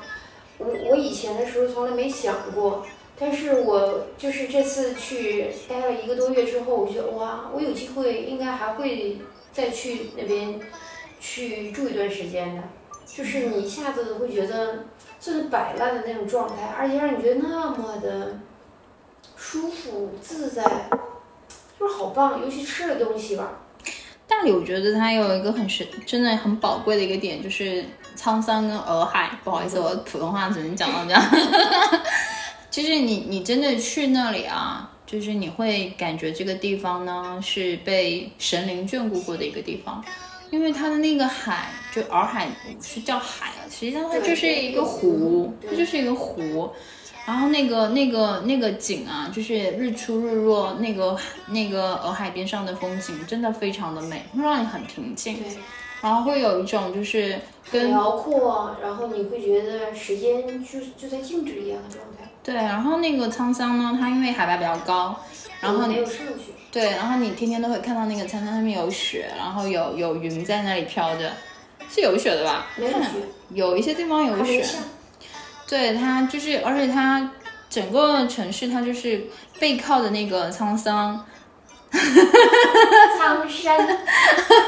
[0.58, 2.84] 我我以前的时候从来没想过，
[3.18, 9.18] 但是我就是这次去待了一个多月之后，我觉得哇，我有机会应该还会
[9.52, 10.58] 再去那边
[11.20, 12.62] 去住一段时间的。
[13.06, 14.86] 就是你一下子会觉得
[15.20, 18.40] 就是摆烂的那种状态，而且让你觉得那么的
[19.36, 20.64] 舒服自在，
[21.78, 23.60] 就是好棒，尤其吃的东西吧。
[24.26, 27.84] 大理，我觉得它有一个很神，真的很宝贵的一个点，就是
[28.16, 29.38] 沧桑跟洱海。
[29.44, 31.22] 不好意思，我普通话只能讲到这样。
[32.74, 40.04] 就是你，你真的去那里啊，就是你会感觉这个地方呢是被神灵眷顾过的一个地方，
[40.50, 42.48] 因为它的那个海，就洱海
[42.82, 46.68] 是叫海啊，实际上它就是一个湖，它就是一个湖。
[47.24, 55.36] 然后那个那个那个景啊，就是日出日落，那个那个洱海边上的风景真的非常的美，会让你很平静。
[55.36, 55.46] 对，
[56.02, 57.38] 然后会有一种就是
[57.70, 62.23] 跟辽阔，然后你会觉得时间就就在静止一样的状态。
[62.44, 65.18] 对，然后那个沧桑呢，它因为海拔比较高，
[65.60, 66.52] 然后没有上去。
[66.70, 71.32] 对，然后你天天都会看到那个沧桑上面有雪，然后有有云在那里飘着，
[71.88, 72.66] 是有雪的吧？
[72.76, 73.08] 没有雪，
[73.50, 74.62] 有一些地方有雪。
[75.66, 77.30] 对它就是，而且它
[77.70, 79.24] 整个城市它就是
[79.58, 81.24] 背靠的那个沧桑，
[81.90, 83.98] 苍山，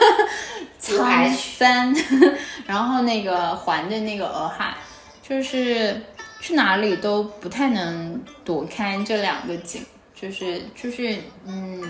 [0.80, 1.94] 苍山，
[2.66, 4.74] 然后那个环着那个洱海，
[5.22, 6.00] 就是
[6.46, 11.82] 去哪里都不太能躲开这两个景，就是就是嗯，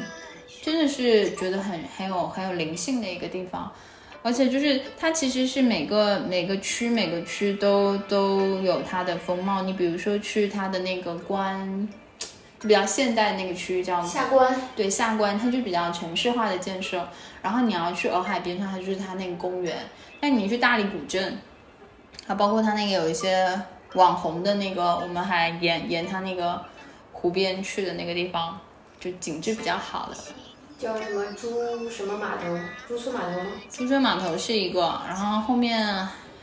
[0.62, 3.70] 真的是觉得很很有很有灵性的一个地方。
[4.22, 9.60] 而且就是它其实是每个每个区每个区都都有它的风貌。
[9.60, 11.86] 你比如说去它的那个关，
[12.62, 17.06] 比较现代那个区域叫下关，对下关，它就比较城市化的建设。
[17.42, 19.76] 然后你要去洱海边上，它就是它那个公园。
[20.18, 21.36] 但你去大理古镇，
[22.26, 23.60] 它包括它那个有一些
[23.96, 26.62] 网红的那个，我们还沿沿他那个
[27.12, 28.60] 湖边去的那个地方，
[29.00, 30.16] 就景致比较好的。
[30.78, 32.56] 叫什么朱什么码头？
[32.86, 33.46] 朱村码头吗？
[33.70, 35.86] 朱村码头是一个，然后后面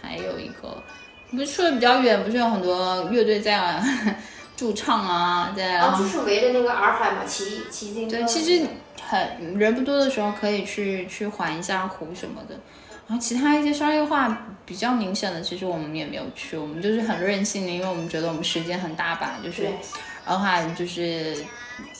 [0.01, 0.81] 还有一个，
[1.29, 3.79] 不是去的比较远，不是有很多乐队在
[4.57, 8.17] 驻唱啊，在啊，就是围着那个洱海嘛，骑骑自行车。
[8.17, 8.65] 对，其实
[9.01, 12.59] 很人不多的时候可以去去环一下湖什么的，
[13.07, 19.67] 然后其他一些商业化比较明显的，其实我们也没有去，我们就是很任性的，因为我们觉得我们时间很大把，就是
[20.25, 21.35] 洱海就是。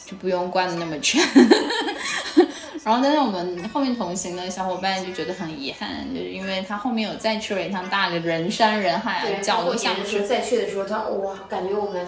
[0.05, 1.23] 就不用灌的那么全，
[2.83, 10.21] 然后但是我们后面同行的小伙伴就觉得很遗憾，就是因为他后面有再去了一趟大理，人山人海啊，脚都下不去。
[10.21, 12.05] 再去的时候，他哇，感觉我们。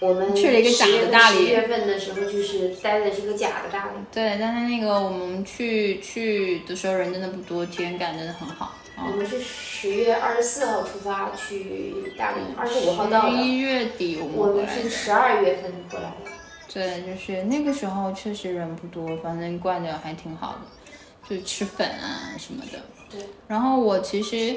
[0.00, 1.46] 我们去了一个假的大理。
[1.46, 3.92] 十月份的时候，就是待的是个假的大理。
[4.12, 8.74] 对，但是那个我们去去的时候人真的不多，体验感真的很好。
[8.96, 16.30] 我们是十月二十四号出发去大理，二十五号到一月底我们是十二月份回来的。
[16.72, 20.58] 对，就是那个时候确实人不多，反正逛的还挺好
[21.28, 22.78] 的，就吃粉啊什么的。
[23.10, 23.20] 对。
[23.48, 24.56] 然后我其实。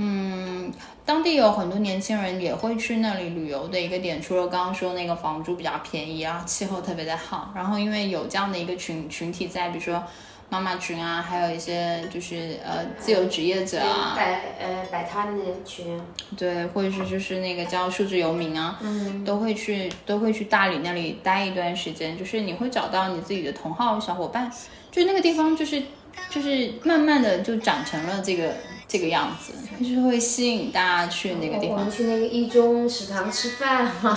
[0.00, 0.72] 嗯，
[1.08, 10.04] 当地有很多年轻人也会去那里旅游的一个点，除了刚刚说那个房租比较便宜，然后气候特别的好，然后因为有这样的一个群群体在，比如说
[10.50, 15.98] 妈妈群啊，还有一些就是呃自由职业者啊，摆呃摆摊的群，
[16.36, 24.52] 对，或者是就是那个叫数字游民啊，嗯，都会去都会去大理那里待一段时间，就是你会找到你自己的同好小伙伴，
[24.90, 25.82] 就那个地方就是
[26.28, 28.52] 就是慢慢的就长成了这个。
[28.88, 31.76] 这个样子就是会吸引大家去那个地方。
[31.76, 34.16] 我们去那个一中食堂吃饭嘛，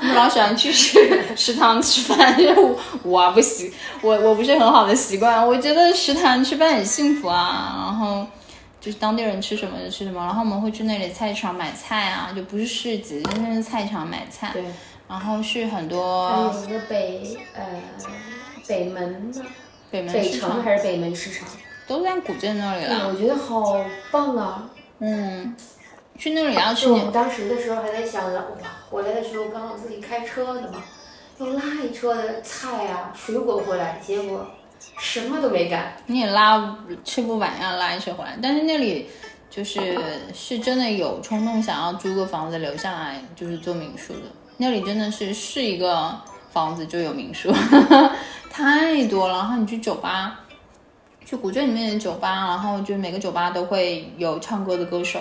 [0.00, 5.44] 我们老喜欢去食食堂吃饭，我我不习，我我不是很好的习惯。
[5.44, 8.26] 我觉得食堂吃饭很幸福啊，然后
[8.80, 14.50] 就是当地人吃什么就吃什么，然后我们会去那里菜场买菜啊，就不是市集，真正是菜场买菜。
[14.52, 14.62] 对，
[15.08, 16.28] 然后去很多。
[16.28, 17.64] 还有一个北呃
[18.68, 19.32] 北门
[19.90, 21.48] 北门市场还是北门市场？
[21.86, 24.68] 都在古镇那里了，我觉得好棒啊！
[24.98, 25.54] 嗯，
[26.18, 26.88] 去那里要去。
[26.88, 30.82] 我们当时的时候还在想着，哇，回来的时候刚好自己开车的嘛，
[31.38, 34.46] 要拉一车的菜啊、水果回来，结果
[34.98, 35.96] 什么都没干。
[36.06, 38.36] 你也拉吃不完呀，拉一车回来。
[38.42, 39.08] 但是那里
[39.48, 39.98] 就是
[40.34, 44.20] 是真的有冲动想要租个房子留下来，就是做民宿的。
[44.56, 46.18] 那里真的是是一个
[46.50, 47.52] 房子就有民宿，
[48.50, 49.34] 太多了。
[49.34, 50.40] 然后你去酒吧。
[51.26, 55.18] 去古镇里面的酒吧，然后就每个酒吧都会有唱歌的歌手，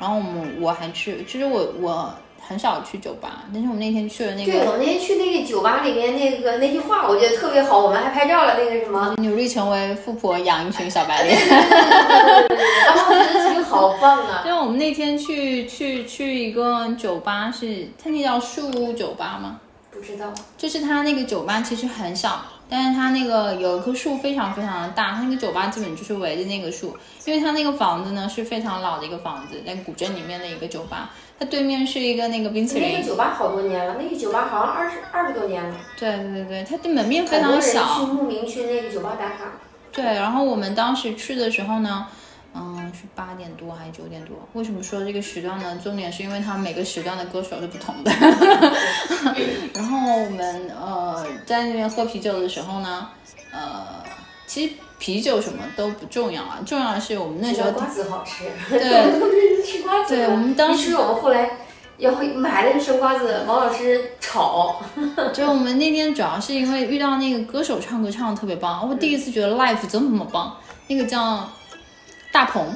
[0.00, 14.40] 然后我们我还去，其实我我很少去酒吧，但是我那天去了那个，对，我那天去那个酒吧里面那个那句话，我觉得特别好，我们还拍照了，那个什么，努力成为富婆，养一群小白脸， 然后觉得好棒啊！
[14.42, 19.60] 对我们那天去去去一个酒吧，是它那叫树屋酒吧吗？
[19.92, 22.44] 不知道，就是它那个酒吧其实很小。
[22.74, 32.92] 但是它那个有一棵树非常非常的大，它那个酒吧基本就是围着那个树，因为它那个房子呢是非常老的一个房子，在古镇里面的一个酒吧，它对面是一个那个冰淇淋。
[32.92, 35.76] 那个酒吧好多年了，那个酒吧好像二十二十多年了。
[35.96, 37.84] 对对对对，它的门面非常小。
[37.84, 39.52] 很多人去慕名去那个酒吧打卡。
[39.92, 42.08] 对，然后我们当时去的时候呢。
[42.56, 44.36] 嗯，是八点多还是九点多？
[44.52, 45.76] 为什么说这个时段呢？
[45.82, 48.12] 重点是因为他每个时段的歌手是不同的。
[49.74, 53.08] 然后我们呃在那边喝啤酒的时候呢，
[53.52, 53.84] 呃，
[54.46, 58.44] 其实啤酒什么都不重要啊，重要的是我们那时候瓜子好吃。
[58.70, 58.78] 对，
[59.66, 60.14] 吃瓜子。
[60.14, 61.50] 对，我们当时我们后来
[61.98, 64.80] 要买了个生瓜子，王老师炒。
[65.34, 71.50] 就我们那天主要是因为遇到那个歌手唱歌唱的特别棒，我第一次觉得 life 这么棒，那个叫。
[72.34, 72.66] 大鹏，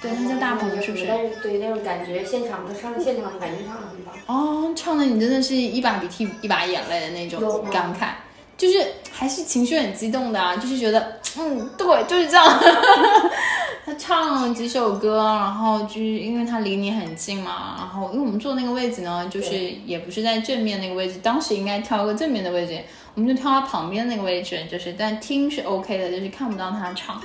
[0.00, 1.04] 对他叫大鹏，是不是？
[1.08, 4.14] 但是对那种感觉，现场他唱的现场感觉唱的很棒。
[4.26, 8.10] 哦，唱的你真的是一把鼻涕一把眼泪的那种感慨，
[8.56, 12.46] 就是还是情绪很激动的啊，就是觉得，嗯，对，就是这样。
[13.84, 22.78] 他唱了几首歌，然后就是因为他离你很近嘛，然后因为我们坐那个位置呢，就是也不是在正面那个位置，当时应该挑个正面的位置，
[23.14, 27.20] 我们就挑他旁边那个位置，就是但听是 OK 的，就是看不到他唱。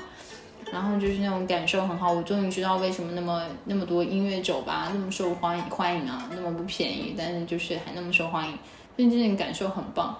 [0.75, 8.51] 然后就是那种感受很好，我终于知道为什么那么那么多音乐酒吧那么受欢迎欢迎啊，那么不便宜，但是就是还那么受欢迎，
[8.97, 10.13] 所以这种感受很棒。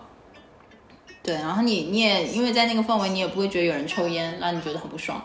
[1.22, 5.22] 对，然后你你也因为在那个氛围，你也不会觉得有人抽烟让你觉得很不爽。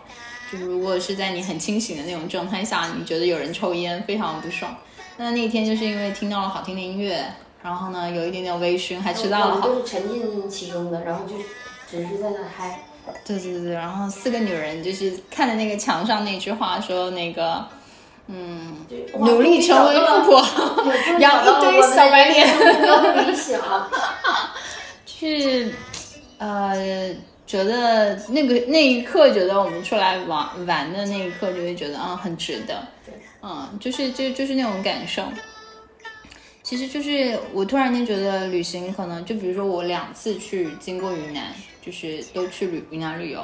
[0.51, 4.77] 就是如果是在你很清醒的那种状态下，你觉得有人抽烟非常不爽。
[5.17, 7.25] 那那天就是因为听到了好听的音乐，
[7.63, 9.69] 然后呢有一点点微醺，还吃到了好。
[9.69, 11.37] 都是沉浸其中的，然后就
[11.89, 12.81] 只是在那嗨。
[13.25, 17.67] 对对对对，然后四个女人就是看着那个墙上那句话说那个，
[18.27, 18.85] 嗯，
[19.19, 20.45] 努力成为富婆，
[21.19, 22.47] 养一堆小白脸，
[23.27, 23.61] 理想，
[25.07, 25.75] 是
[26.39, 27.15] 呃，
[27.47, 32.83] 觉得那个那一刻，觉得我们出来玩玩的那一刻，就会觉得嗯很值得，
[33.43, 35.23] 嗯，就是就就是那种感受。
[36.71, 41.53] 其实就是我突然间觉得旅行可能就比如说我两次去经过云南。
[41.83, 43.43] 就是都去旅云南旅游，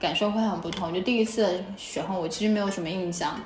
[0.00, 0.92] 感受会很不同。
[0.92, 3.38] 就第一次的时候，我其实没有什么印象，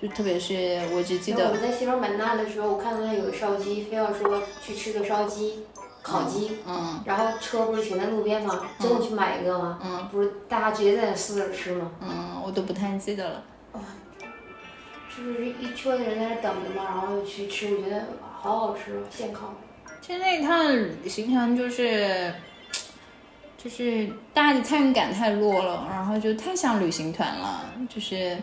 [0.00, 5.64] 就特别是我只记得我在西双版纳的时候，我看到那有个烧鸡，非要说去吃个烧鸡，
[6.02, 8.68] 烤鸡，嗯然后车不是停在路边吗？
[8.78, 9.80] 真的去买一个吗？
[9.82, 11.90] 嗯不是大家直接在那撕着吃吗？
[12.02, 13.42] 嗯，我都不太记得了。
[15.16, 18.04] 就是一车的人在那等着嘛，然后去吃，我觉得
[18.40, 19.54] 好好吃，健康。
[20.00, 20.64] 其实那一趟
[21.08, 22.32] 行程就是，
[23.62, 28.38] 就是大家的参与感太弱了，然后就太像旅行团了，就是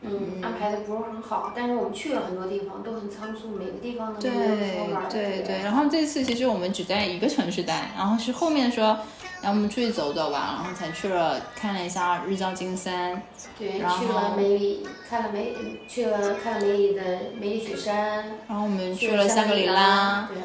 [0.00, 5.02] 嗯，安排的不是很好，但是我们去了很多地方，都很仓促，每个地方都没有说法。
[5.10, 5.58] 对对。
[5.62, 8.98] 然后这次其实我们只在一个城市待，然后是后面说
[9.42, 13.22] 让我们出去走走吧，然后才去了看了一下日照金山，
[13.58, 15.54] 对，然后去了梅里，看了梅，
[15.86, 17.02] 去了看了梅里的
[17.38, 20.36] 梅里雪山，然后我们去去了香格里拉，对，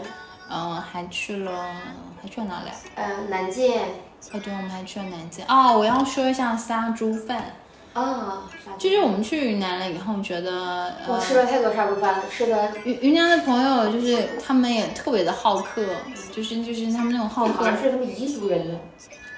[0.49, 1.73] 嗯，还去了
[2.21, 2.75] 还去了哪里啊？
[2.95, 3.81] 呃，南涧
[4.33, 5.43] 哦，对，我们还去了南涧。
[5.47, 7.43] 哦，我要说一下杀猪饭，
[7.93, 15.85] 啊，啥就是我们去云南了以后，觉得我呃吃了太多杀猪饭了，吃的云云南的朋友就是他们也特别的好客，
[16.31, 17.65] 就是就是他们那种好客。
[17.71, 18.79] 是他们彝族人的，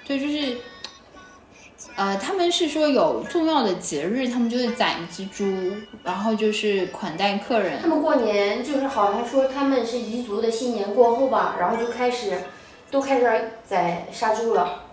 [0.05, 0.57] 对，就是，
[1.95, 7.79] 呃，他们是说有重要的节日，他们就会宰一只猪，然后就是款待客人。
[7.81, 7.87] 他。
[7.87, 12.37] 们过年就是好像说他们是彝族的新年过后吧，然后就开始
[12.91, 14.83] 都开始宰杀猪了，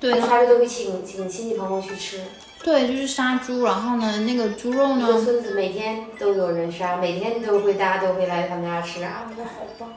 [0.00, 0.20] 对。
[0.20, 2.20] 杀猪都会请请亲戚朋友去吃。
[2.66, 9.88] 对，就是杀猪，然后呢，那个猪肉呢，村子每天都有人杀，每天都会大家都会来他们家吃啊，我觉得好棒。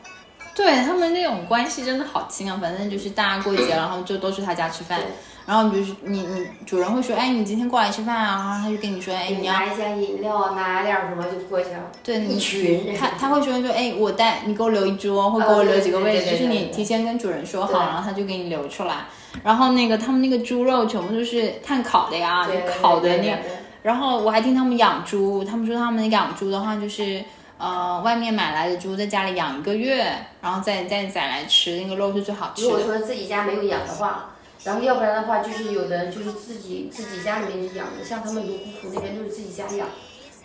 [0.53, 2.59] 对他们那种关系真的好亲啊。
[2.61, 5.07] 反正就是大家过节，然后就都去他家吃饭对，
[5.49, 11.79] 然后就是你你主人会说，哎，你今天过来吃饭啊，然后他就跟你说，哎，你要拿一些饮料，拿点什么就过去了。
[12.03, 19.05] 对你一群人，他他会说说，哎，我带你给我留一桌，或给哦我留几个位置，就是你提前跟主人说好，然后他就给你留出来。
[19.41, 23.39] 然后那个他们那个猪肉全部都是碳烤的呀，就烤的那
[23.81, 27.23] 然后我还听他们养猪，他们说他们养猪的话就是。
[27.61, 32.85] 呃，外面买来的猪在家里养一个月，然后再再宰来吃，那个肉是最好吃如果的。
[32.85, 34.29] 说自己家没有养的话，
[34.63, 39.87] 然后要不然的话，就是有的就是自己自己家里面养的，像他们泸沽湖那边都是自己家养。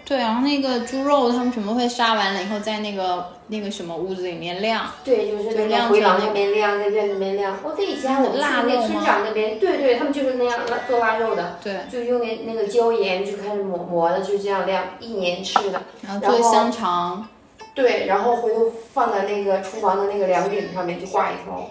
[0.07, 4.87] 对，然后那个猪肉他们全部会杀完了以后，在那个那个什么屋子里面晾。
[5.03, 7.59] 对，就是那晾个回廊成那那边晾，在院子里面晾。
[7.65, 8.39] 我在以前我们
[8.87, 15.83] 村长那边，对对，他们就是那样腊做腊肉的，对，就用那那个椒盐就开始抹抹的，就这样晾，一年吃的。
[16.03, 17.27] 然后做香肠。
[17.75, 21.71] 对，然后回头放在那个厨房的那个梁顶上面就挂一条。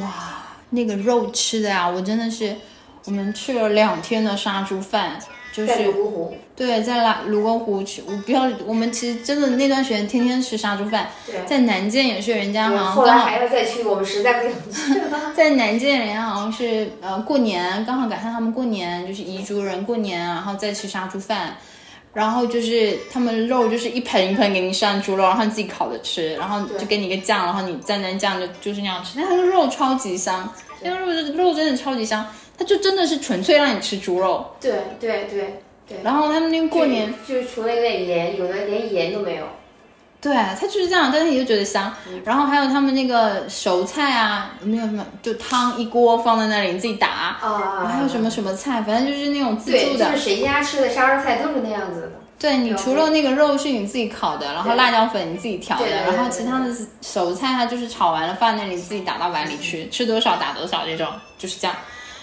[0.00, 2.54] 哇，那个肉吃的呀，我真的是，
[3.06, 5.18] 我们去了两天的杀猪饭，
[5.52, 11.08] 就在泸是沽湖，对，在拉泸沽湖吃，我不要，我们其实真的那段时间天天吃杀猪饭，
[11.46, 15.32] 在南建也是，人家好像后来刚好还要再去，我们实在不想去了。
[15.34, 21.56] 在南建，人家好像是呃过年，刚好赶上他们过年，就是彝族人过年，然后再吃杀猪饭。
[22.14, 29.18] 然后就是他们肉就是一盆一盆给你上猪肉，然后你自己烤着吃，然后就给你一个酱，然后你蘸蘸酱就就是那样吃。
[29.18, 30.52] 那个肉超级香，
[30.82, 34.44] 那个肉肉真的超级香，它就真的是纯粹让你吃猪肉。
[34.60, 35.98] 对对对对。
[36.02, 39.44] 然后他们那个过年，就就是除了有点盐，有的连盐都没有。
[40.20, 41.92] 对，它就是这样，但是你就觉得香。
[42.24, 47.08] 然后还有他们那个熟菜啊，没有什么，就汤一锅放在那里，你自己打。
[47.08, 50.10] 啊还有什么什么菜，反正就是那种自，助的。
[50.10, 52.12] 就是谁家吃的沙拉菜都是那样子的。
[52.38, 56.66] 对你除了那个肉是你自己烤的，然后辣椒粉你自己调的，然后其他的
[57.00, 61.06] 熟菜它就是炒完了放那里自己打到碗里去，吃多少打多少这种，
[61.36, 61.76] 就是这样。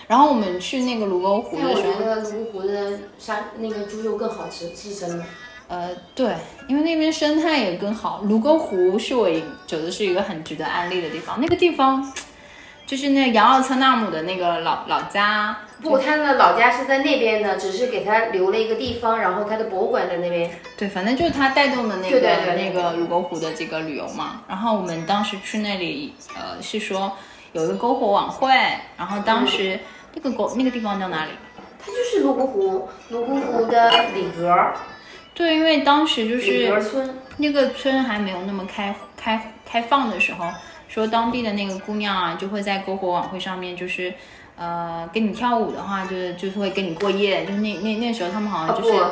[0.07, 5.23] 然后我们去那个泸沽湖的时候，觉得泸沽湖的沙那个猪肉更好吃，是真的。
[5.67, 6.35] 呃，对，
[6.67, 8.21] 因为那边生态也更好。
[8.23, 9.29] 泸沽湖是我
[9.65, 12.11] 觉得是一个很值得安利的地方，那个地方
[12.85, 20.51] 就是那个杨奥策纳姆的那个老老家，不，他的老家是在那边的，只是给他留了一个地方，然后他的博物馆在那边。
[20.77, 22.19] 对，反正就是他带动的那个
[22.53, 24.43] 那个泸沽湖的这个旅游嘛。
[24.47, 27.11] 然后我们当时去那里，呃，是说
[27.53, 28.49] 有一个篝火晚会，
[28.97, 29.79] 然后当时
[30.13, 31.31] 那个篝那个地方叫哪里？
[31.83, 34.75] 它就是泸沽湖，泸沽湖的里格儿，
[35.35, 37.19] 对，因为当时就是村。
[37.37, 40.47] 那个村还没有那么开开开放的时候，
[40.87, 44.13] 说当地的那个姑娘啊，就会在篝火晚会上面，就是
[44.57, 49.03] 呃跟你跳舞的话，就是就是会跟你过夜，就是那那那时候他们好啊像就是、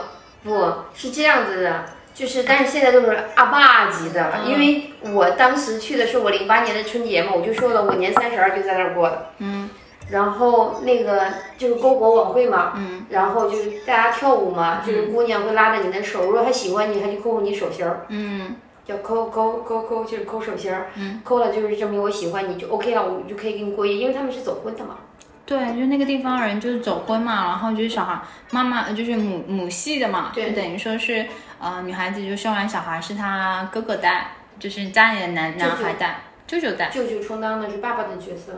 [0.44, 9.63] 不不是这样子的，就是但是现在都是阿爸级的，嗯因为我当时去的是我零八年的春节嘛，我就说了，我年三十儿就在那儿过的，嗯
[10.10, 11.26] 然后那个
[11.58, 13.06] 就是篝火晚会嘛，嗯。
[13.10, 18.56] 然后就是大家跳舞嘛，就是姑娘会拉着你的手，如果她喜欢你，她就抠抠你手心儿，嗯。
[18.86, 21.22] 叫抠抠抠抠，就是抠手心儿，嗯。
[21.24, 24.98] 抠了就是证明我喜欢你就 OK 了，我就可以跟你过夜，因为他们是走婚的嘛。
[25.46, 30.50] 对，就那个地方人就是走婚嘛，然后就是小孩妈妈呃就是母母系的嘛，对。
[30.50, 31.26] 就等于说是
[31.60, 36.90] 呃女孩子就生完小孩是她哥哥带，就是家里的男男孩带，舅舅带。
[36.90, 38.54] 舅舅充当的是爸爸的角色，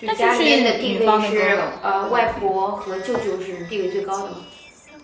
[0.00, 4.36] 就那家里面就是的地位是呃外婆和舅舅是地位最高的嘛。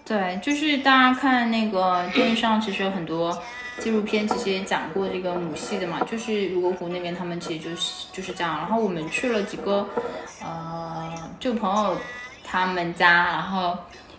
[0.04, 3.36] 对，就是大家看那个电视上，其实有很多
[3.78, 8.58] 纪录片，其实也讲过这个母系的嘛，就是泸沽湖那边他们其实就是就是这样。
[8.58, 9.86] 然后我们去了几个，
[10.42, 11.96] 呃，就朋友
[12.44, 13.78] 他们家，然后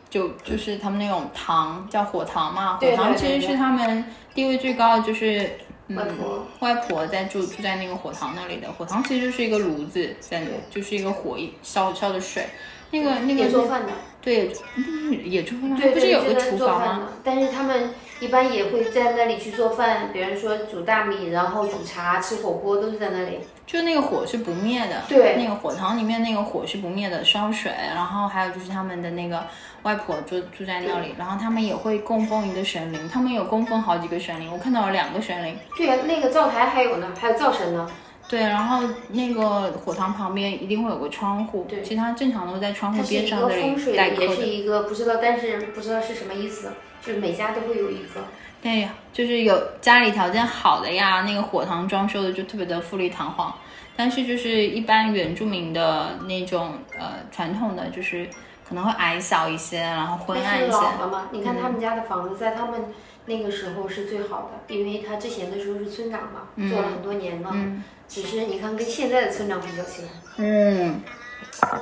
[0.09, 5.49] 就就是他们那种堂叫火堂嘛，火对堂对对其实是他们地位最高的，就是。
[5.87, 12.47] 嗯外婆，外婆在住住在那个火塘那里的，火塘其实就是一个炉子，在那就是一个火一烧烧的水，
[12.91, 15.91] 那个那个也做饭的，对，嗯也做饭的？
[15.91, 17.09] 不是有个厨房吗？
[17.23, 23.39] 但是他们一般也会在那里去做饭，比如说煮大米，然后煮茶、吃火锅，都是在那里。
[23.67, 29.45] 就那个火是不灭的，对那个火塘里面那个火是不灭的，烧水，然后还有就是他们的那个
[29.83, 37.89] 外婆住住在那里，然后他们也会供奉一个神灵，他们有供奉好几个神灵，我看到了两个神灵，对呀、那个灶台还有呢，还有灶神呢。
[38.27, 43.49] 对，然后那个火塘旁边一定会有个窗户，对其他正常都在窗户边上的，
[43.95, 46.71] 待客的也是，一个不知道，但是不知道是什么意思，
[47.01, 48.21] 就是每家都会有一个。
[48.61, 53.53] 对呀，就是有家里条件好的呀，那个火塘装修的就特别的富丽堂皇。
[53.95, 58.27] 但是就是一般原住民的那种呃传统的，就是
[58.67, 60.71] 可能会矮小一些，然后昏暗一些。
[60.73, 62.85] 老了嘛，你看他们家的房子在他们
[63.25, 67.51] 那个时候是最好的，因为他之前的时候是村长嘛，做了很多年嘛。
[67.53, 71.01] 嗯只是你看跟现在的村长比较起来，嗯，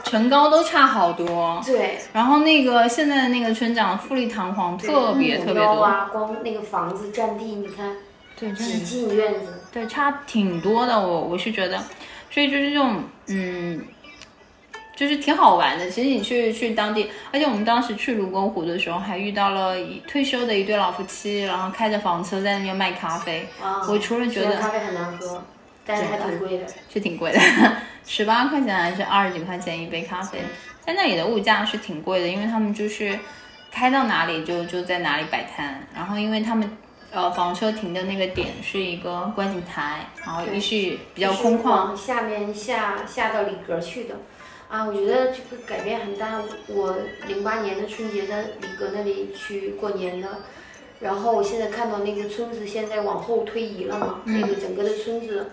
[0.09, 1.61] 身高都差好多。
[1.65, 5.83] 对，然后那个现在的那个村长富丽堂皇，特别特别多。
[5.83, 7.97] 啊，光那个房子占地，你看
[8.39, 10.97] 对，真几进院子，对，差挺多的。
[10.97, 11.77] 我我是觉得，
[12.31, 13.85] 所以就是这种嗯。
[14.95, 25.43] 就是挺好玩的，其实你去去当地，而且我们当时去泸沽湖的时候，还遇到了一退休的一对老夫妻，然后开着房车在那边卖咖啡，啊，我除了觉得咖啡很难喝，
[25.83, 26.65] 但是还挺贵的。
[26.93, 27.39] 是挺贵的，
[28.05, 30.39] 十八块钱还是二十几块钱一杯咖啡，
[30.85, 33.17] 在那里的物价是挺贵的，因为他们就是
[33.71, 36.77] 开到哪里就就在哪里摆摊，然后因为他们
[37.11, 44.15] 呃房车停的那个点是一个观景台，然后对一是比较空旷，往下面下下到里格去的。
[44.73, 46.41] 啊，我觉得这个改变很大。
[46.65, 46.97] 我
[47.27, 50.27] 零八年的春节在李哥那里去过年的，
[50.99, 55.47] 然后我现在看到那个村子现在往后推移了嘛，那个整个的村子，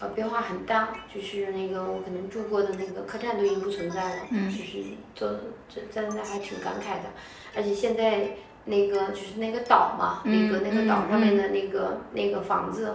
[0.00, 0.88] 呃，变化很大。
[1.14, 4.82] 就是那个我可能住过的那个客栈都已经不存在了，就是
[5.14, 5.30] 坐
[5.72, 7.10] 这在那还挺感慨的。
[7.54, 8.30] 而且现在
[8.64, 12.92] 那个就是那个岛嘛，那个那个岛上面的那个、那个房子。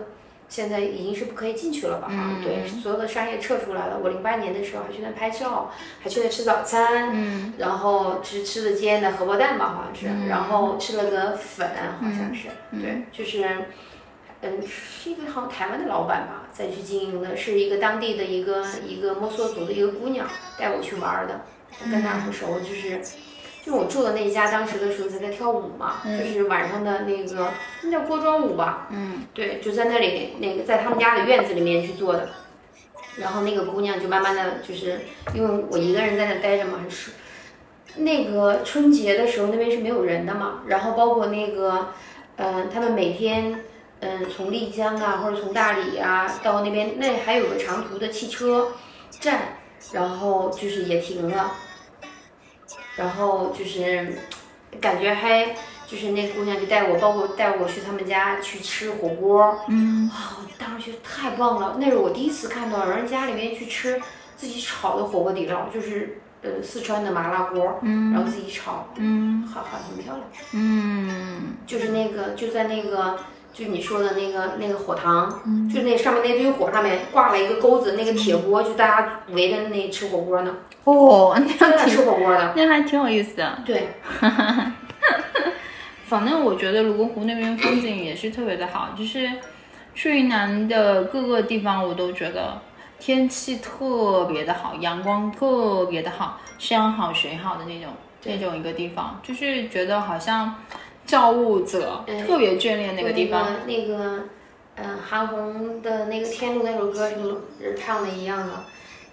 [0.54, 2.08] 现在已经是不可以进去了吧？
[2.08, 3.98] 哈、对，所有的商业撤出来了。
[4.04, 11.68] 我零八年的时候还去那拍照，还去那吃早餐，嗯然后吃吃的煎的荷包蛋吧，好像是，然后吃了个粉，
[12.00, 12.50] 好像是，
[12.80, 13.44] 对，就是，
[14.42, 20.28] 嗯，是一个好像台湾的老板吧，再去经营的，是一个当地的一个一个摩梭族的一个姑娘
[20.60, 21.42] 带我去玩儿的，
[21.90, 23.02] 跟她不熟，就是。
[23.66, 27.50] 就我住的那一家，当时的时候在在跳舞嘛，就是晚上的那个
[27.84, 32.30] 那叫锅庄舞吧，嗯，对，就在那里那个在他们家的院子里面去做的，
[33.18, 35.00] 然后那个姑娘就慢慢的就是
[35.34, 37.12] 因为我一个人在那待着嘛，是
[37.96, 41.90] 那个春节的时候那边是没有人的嘛，然后包括那个，
[42.36, 43.62] 嗯、他们每天
[44.06, 48.74] 嗯、从丽江啊或者从大理啊到那边，那还有个长途的汽车
[49.10, 49.60] 站，
[49.94, 51.54] 然后就是也停了，
[52.96, 54.18] 然后就是
[54.80, 55.56] 感觉还。
[55.86, 64.02] 就是那姑娘就带我，包括带我去他们家去吃火锅，嗯，啊，我当时觉得太棒了，那是我第一次看到有人家里面去吃
[64.36, 69.46] 自己炒的火锅底料，就是呃四川的麻辣锅，然后自己炒，嗯。
[69.46, 71.58] 好好很漂亮，嗯。
[71.68, 73.20] 就是那个就在那个
[73.54, 75.30] 就你说的那个那个火塘，
[75.72, 83.60] 就那上面那堆火上面挂了一个钩子，那个铁锅，就大家围着那吃火锅呢，哦，那样挺吃火锅的，那还挺有意思的。
[83.64, 83.90] 对，
[86.06, 89.32] 反正我觉得泸沽湖那边风景也是特别的好，就是
[89.94, 92.60] 去云南的各个地方，我都觉得
[93.00, 97.92] 天气特别的好，阳光特别的好，山好水好的那种
[98.24, 100.56] 那种一个地方，就是觉得好像
[101.06, 103.46] 造物者嗯特别眷恋那个地方。
[103.66, 104.24] 那个那个，
[104.76, 108.64] 嗯、韩红的那个《天路》那首歌什么人唱的一样的，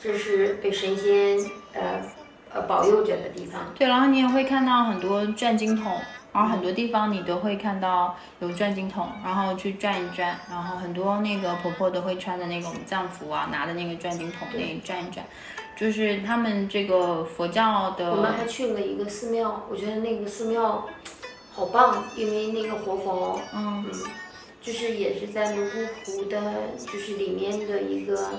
[0.01, 1.38] 这是被神仙
[1.74, 2.01] 呃
[2.53, 3.61] 呃保佑着的地方。
[3.74, 5.99] 对，然后你也会看到很多转经筒，
[6.32, 15.26] 然后很多地方你都会看到有转经筒，然后去转一转，然后很多那个婆婆都会穿的那种藏服啊，拿着那个转经筒那里转一转，
[15.76, 18.11] 就是他们这个佛教的。
[18.12, 20.86] 我们还去了一个寺庙，我觉得那个寺庙
[21.53, 23.84] 好棒，因为那个活佛，嗯。
[23.86, 24.11] 嗯，
[24.62, 28.30] 就是也是在泸沽湖的，就是里面的一个，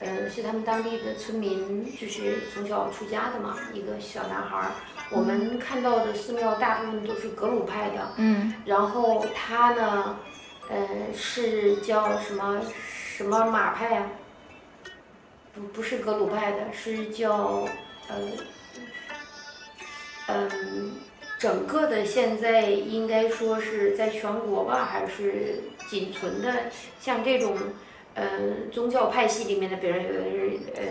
[0.00, 4.70] 嗯，是他们当地的村民，就是从小出家的嘛，一个小男孩。
[5.10, 8.54] 我们看到的寺庙大部分都是格鲁派的，嗯。
[8.66, 10.18] 然后他呢，
[10.68, 12.60] 呃，是叫什么
[13.16, 14.10] 什么马派啊？
[15.54, 17.66] 不不是格鲁派的，是叫
[18.08, 18.16] 呃，
[20.26, 20.92] 嗯，
[21.38, 26.70] 整个的现在应该说是在全国吧，还是仅存的
[27.00, 27.56] 像这种。
[28.16, 30.82] 呃，宗教派系里面的，比如有的是呃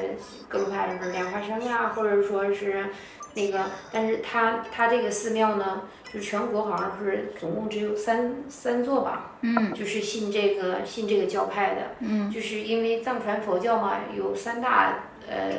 [0.50, 2.88] 各路派是莲花生呀，或者说是
[3.34, 3.64] 那个，
[3.94, 9.74] 但是它它这个寺庙呢，就是全国好像是总共只有三三座吧，嗯。
[9.74, 12.30] 就是信这个信这个教派的，嗯。
[12.30, 15.54] 就是因为藏传佛教嘛，有三大呃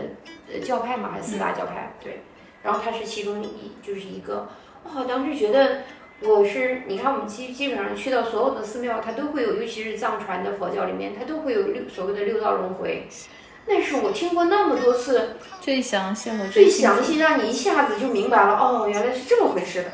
[0.53, 2.21] 呃教派嘛，还是四大教派，对，
[2.63, 4.51] 然后它是其中一就是一个，
[4.85, 5.83] 哇，当时觉得
[6.21, 13.09] 我是你看我们基基本上去到所有的寺庙，它都会有，尤其是藏传的佛教里面，它都会有六所谓的六道轮回，
[13.67, 19.89] 那是我听过那么多次，最详细和最详细，让你一下子就明白了，哦，原来是这么回事的。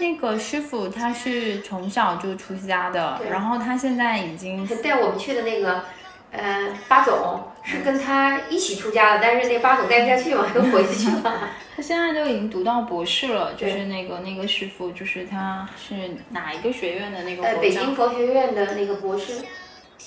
[0.00, 5.82] 那个师傅他是从小就出家的，然后他现在已经带我们去的那个，
[6.30, 11.50] 呃，巴总是跟他一起出家的，但是那巴总待不下去嘛，又回去了。
[11.74, 15.94] 他现在都已经读到博士了，就是那个那个师傅，就是他是
[16.30, 17.54] 哪一个学院的那个呃？
[17.56, 19.40] 北京佛学院的那个博士，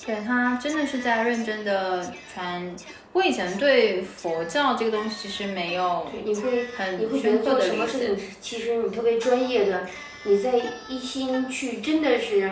[0.06, 2.74] 对他真的是在认真的传。
[3.14, 9.86] 我以前对佛教这个东西其实没有你会很你会觉得做什么事情，，其实你特别专业的，
[10.24, 10.52] 你在
[10.88, 12.50] 一心去，真的是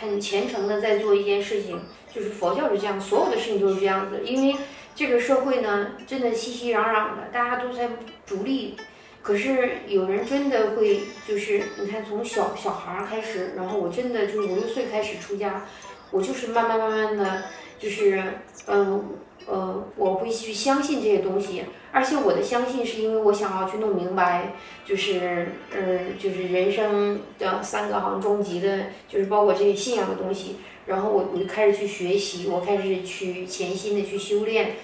[0.00, 1.80] 很虔诚的在做一件事情。
[2.14, 4.56] 就是佛教是这样，所有的事情都是这样子，因为
[4.94, 7.90] 这个社会呢，真的熙熙攘攘的，大家都在
[8.26, 8.76] 逐利。
[9.20, 15.66] 可是有人真的会，就是你看，从小小孩儿开始，然后我真的就五六岁开始出家，
[16.10, 17.42] 我就是慢慢慢慢的，
[17.78, 18.22] 就是
[18.66, 24.54] 嗯呃，我会去相信这些东西，而且我的相信是因为我想要去弄明白，
[24.86, 30.56] 就是呃，就是人生的三个好像终极的，就是包括这些信仰的东西。
[30.88, 34.76] 然后我我就开始去学习，我开始去潜心的去修炼，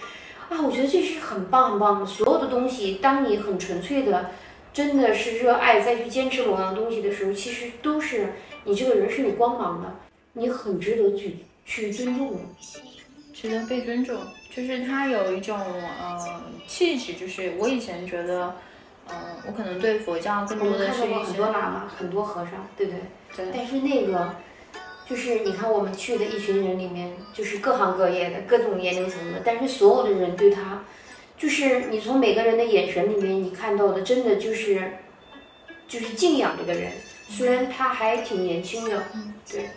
[0.49, 2.07] 啊，我觉得这是很棒很棒的。
[2.07, 4.31] 所有的东西，当你很纯粹的，
[4.73, 8.35] 真的是热爱再去坚持某样东西的时候，其实都是
[8.65, 9.97] 你这个人是有光芒的，
[10.35, 12.39] 你很值得去去尊重的。
[13.33, 14.17] 值得被尊重。
[14.55, 18.55] 就是他有一种呃气质，就是我以前觉得，
[19.09, 19.15] 呃，
[19.49, 23.01] 我可能对佛教更我多的是一些多喇嘛，很多和尚，对不对？
[23.37, 24.37] 对但是那个，
[25.07, 30.83] 就是你看我们去的一群人里面，就是各行各业的、各种年龄层的，但是所有的人对他，
[31.37, 34.93] 就是你从每个人的眼神里面，你看到的真的就是，
[35.87, 36.93] 就是敬仰这个人。
[37.29, 39.03] 虽然他还挺年轻的，
[39.51, 39.71] 对，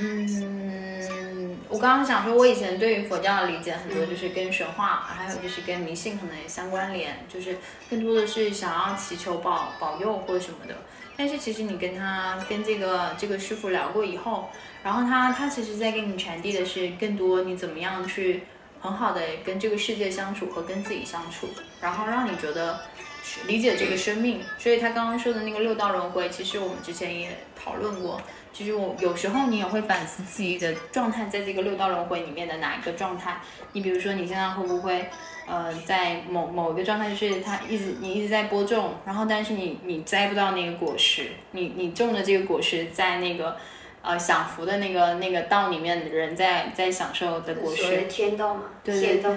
[0.00, 7.56] 嗯，我刚刚想说，我以前对于佛教的理解很多就是跟神话，还有就是跟迷信可能也相关联，就是
[7.88, 10.74] 更多的是想要祈求保保佑或者什么的。
[11.16, 14.50] 但是其实你跟他跟这个这个师傅聊过以后，
[14.82, 18.42] 然后他他其实在给你传递的是更多你怎么样去
[18.80, 21.48] 很好的跟这个世界相处和跟自己相处，
[21.80, 22.80] 然后让你觉得
[23.46, 24.40] 理解这个生命。
[24.58, 28.20] 所以他刚刚说的那个六道轮回，其实我们之前也讨论过。
[28.52, 33.38] 其实我有时候你也会反思自己的状态，在这个六道轮回里面的哪一个状态？
[33.72, 35.10] 你比如说你现在会不会，
[35.46, 43.56] 呃，在某某一个状态，就是它一直你一直在播种，然后但是你你摘不到那个果实，你你种的这个果实在那个
[44.02, 49.30] 呃享福的那个那个道里面的人在在享受的果实，天道嘛，对天道。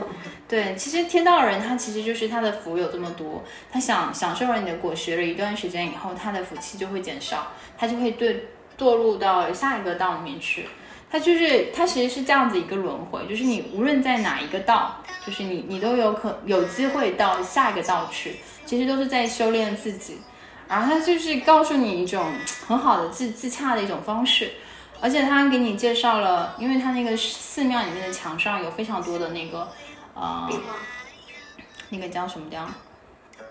[0.48, 8.48] 对，其实天道人他其实就是他的福有这么多，他享享受了你的果实了一段时间以后，他的福气就会减少，他就会对
[8.78, 10.66] 堕入到下一个道里面去。
[11.12, 20.20] 他就是它其实是这样子一个轮回，就是你无论在哪一个道，就是你你都有可有机会到下一个道去，其实都是在修炼自己。
[20.68, 22.32] 然后它就是告诉你一种
[22.68, 24.52] 很好的自自洽的一种方式，
[25.02, 29.68] 而且他给你介绍了，因为它那个寺庙里面的墙上有非常多的那个
[30.14, 30.48] 呃
[31.90, 32.68] 那个叫什么叫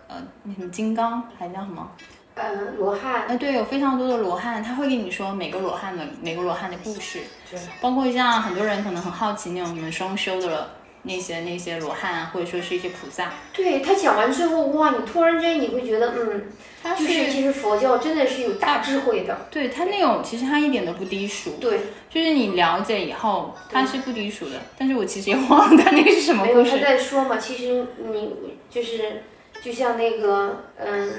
[0.06, 1.90] 呃什么金刚还叫什么？
[2.39, 7.20] 呃，罗汉，呃，对，有非常多的罗汉，他会跟你说每个罗汉的每个罗汉的故事，
[7.51, 10.70] 对，包括像很多人可能很好奇那种你们双修的
[11.03, 16.45] 那些那些罗汉啊，或者说是一些菩萨，对他讲完之后，哇，你突然间你会觉得，嗯，
[16.82, 28.34] 他就是其实佛教真的是有大智慧的，对他那种其实他一点都不低俗，对，就是你了解以后他是不低俗的，但是我其实也忘了他那个是什么没有他，在说嘛，其实你
[28.70, 29.22] 就是
[29.69, 31.12] 就就像那个嗯，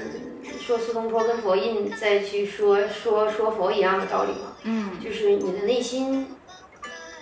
[0.58, 4.56] 说苏东坡跟佛印再去说说说佛一样的道理嘛。
[4.64, 6.26] 嗯，就是你的内心，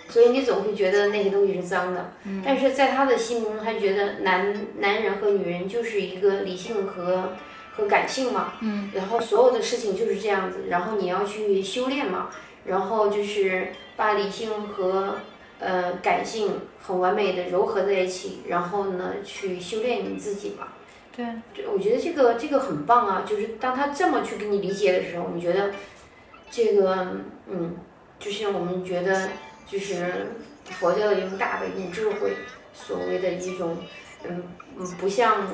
[0.09, 2.13] 所以你总会觉得那些东西是脏的。
[2.25, 7.33] 嗯但是在他的心目中，他觉得男男人和女人就是一个理性和
[7.75, 8.53] 和感性嘛。
[8.61, 8.89] 嗯。
[8.95, 12.31] 然后所有的事情就是这样子，然后你要去修炼嘛，
[12.65, 15.19] 然后就是把理性和
[15.59, 20.69] 呃感性很完美的糅合在一起，然后呢去修炼你自己嘛。
[21.15, 21.25] 对，
[21.67, 23.23] 我觉得这个这个很棒啊！
[23.27, 25.71] 就是当他这么去给你理解的时候，你觉得
[26.49, 27.77] 这个嗯，
[28.19, 29.29] 就是我们觉得
[29.67, 30.27] 就是
[30.65, 32.33] 佛教的一种大的一种智慧，
[32.73, 33.77] 所谓的一种
[34.23, 34.43] 嗯
[34.77, 35.47] 嗯，不像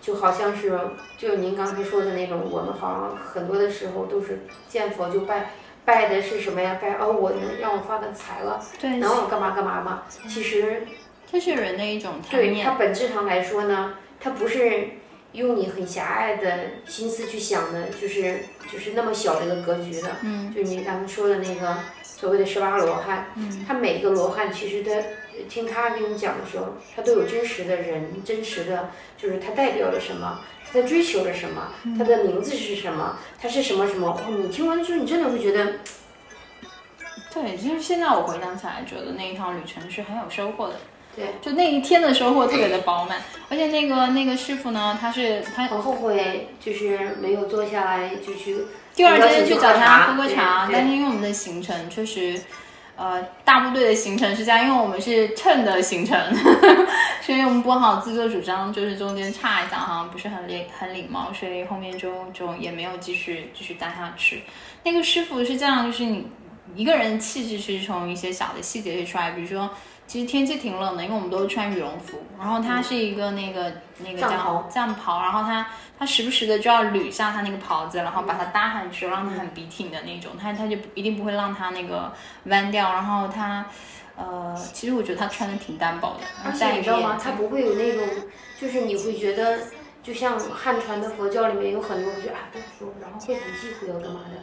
[0.00, 0.78] 就好像是
[1.16, 5.50] 就您刚才说的那种，我们好像很多的时候都是见佛就拜。
[5.86, 6.78] 拜的是什么呀？
[6.82, 10.02] 拜哦，我能让我发的财了，对，能我干嘛干嘛嘛？
[10.28, 10.82] 其实
[11.30, 12.66] 这是人的一种对念。
[12.66, 14.88] 它本质上来说呢，它不是
[15.32, 18.40] 用你很狭隘的心思去想的，就是
[18.72, 20.10] 就是那么小的一个格局的。
[20.22, 24.90] 嗯，就你刚才说的那个所谓的十八罗汉，嗯，他每个罗汉其实他
[25.48, 30.40] 听他跟你讲的时候，他都有真实的人，真实的就是他代表了什么。
[30.68, 31.72] 他在追求着什么？
[31.96, 33.16] 他的名字是什么？
[33.40, 34.08] 他是什么什么？
[34.08, 35.74] 哦，你听完之后，你真的会觉得，
[37.32, 40.74] 对，其实现在我回想起来，觉得那一趟旅程是很有收获的。
[41.16, 48.58] 对，就那一天的收获特别的饱满，而且那个那个师傅呢，他是他很后悔，就是没有坐下来就去
[48.94, 52.38] 第二天去找他喝个茶，但是因为我们的行程确实，
[52.96, 56.18] 呃，大部队的行程是这样，因为我们是称的行程，
[57.24, 64.42] 所以我们不好自作主张，就是中间差一下，好像不是很礼很礼貌，所以后面就就也没有继续继续待下去。
[64.82, 66.26] 那个师傅是这样，就是你
[66.74, 69.70] 一个人气质是从一些小的细节里出来，比如说。
[70.06, 75.66] 其实天气挺冷的，因为我们都是穿羽绒服，然后它是一个那个、那个叫藏袍藏袍，然后它
[75.98, 82.12] 它时不时的就要捋一下它那个袍子，然后把它搭上去，让它很笔挺的那种，它它就一定不会让它那个
[82.44, 83.66] 弯掉，然后它。
[84.18, 87.18] 呃，其实我觉得它穿的挺单薄的，然而且你知道吗。
[87.22, 88.02] 它不会有那种，
[88.58, 89.58] 就是你会觉得，
[90.02, 94.40] 就像汉传的佛教里面有很多，就啊不要说，然后会很忌讳要干嘛的，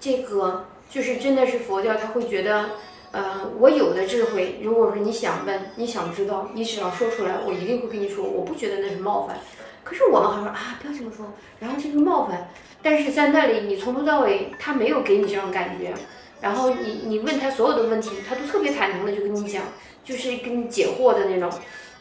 [0.00, 2.70] 这个就是真的是佛教，他会觉得，
[3.12, 9.36] 呃，我有的智慧，如果说你想问，你想知道，你只要说出来，我一定会跟你说，我不觉得那是冒犯。
[9.84, 12.48] 可是我们好像啊，不要这么说，然后这是冒犯，
[12.82, 15.92] 但是在那里你从头到尾他没有给你这种感觉，
[16.40, 19.62] 然后你你问他所有的问题，他都特别坦诚的就跟你讲，
[20.02, 21.50] 就是跟你解惑的那种。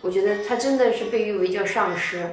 [0.01, 2.25] 我觉得他真的是被誉为叫上师。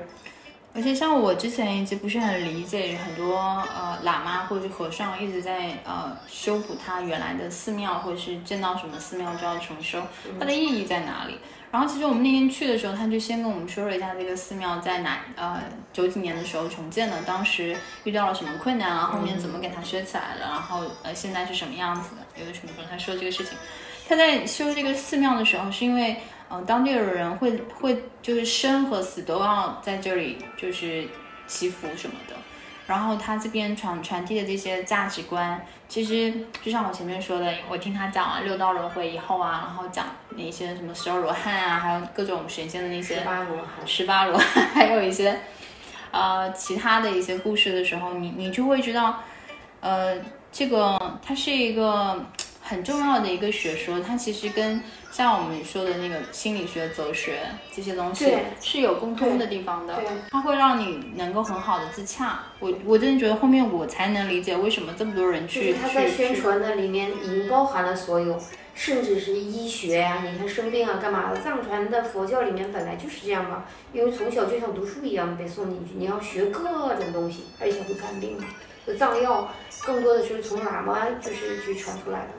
[0.79, 10.01] 而且像我之前一直不是很理解，很多呃喇嘛或者是和尚一直在呃修补他原来的寺庙，或者是见到什么寺庙就要重修，
[10.39, 11.37] 它的意义在哪里？
[11.73, 15.61] 然后其实我们那天去的时候，他就先跟我们说了一下这个寺庙在哪呃
[15.93, 23.59] 九几年的时候重建的，当时遇到了什么困难啊，后面怎么给它修起来的，然后呃现在是什么样子的，有什么他说这个事情。
[24.09, 26.17] 他在修这个寺庙的时候，是因为
[26.51, 31.07] 嗯、呃当地的人会会就是生和死都要在这里就是
[31.47, 32.35] 祈福什么的。
[32.87, 36.33] 然后他这边传传递的这些价值观，其实
[36.63, 45.39] 就像我前面说的，我听他讲完六道轮回以后啊，然后讲那些什么十二罗汉啊，还有各种神仙的那些十八罗汉，十八罗汉， 还有一些
[46.11, 49.23] 呃其他的一些故事的时候，你你就会知道，
[49.81, 50.17] 呃，
[50.51, 52.25] 这个它是一个
[52.69, 57.41] 很重要的一个学说，它其实跟像我们说的那个心理学、哲学
[57.75, 62.41] 这些东西对是有共通的地方的对，它会让你能够很好的自洽。
[62.61, 68.39] 我我真的觉得后面我才能理解为什么这么多人就去是他在宣传的里面已经包含了所有，
[68.75, 73.65] 甚至是医学呀、你看生病啊干嘛的，藏传的佛教里面本来就是这样嘛，
[73.95, 78.37] 因为从小就像读书一样被送进去，你要学各种东西，而且会看病
[78.99, 79.51] 藏药
[79.85, 82.38] 更多的就是从喇嘛就是去传出来的嘛。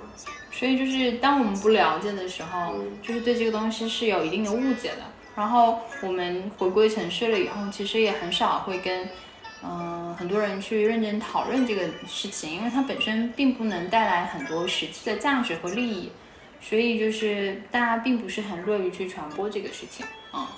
[0.59, 5.03] 所以就是当我们不了解的时候，就是对这个东西是有一定的误解的。
[5.33, 9.07] 然后我们回归城市了以后，其实也很少会跟
[9.61, 16.11] 嗯、很多人去认真讨论这个事情，因为它本身并不能带来很多实际的价值和利益，
[16.61, 20.49] 所以就是大家并不是很乐于去传播这个事情啊。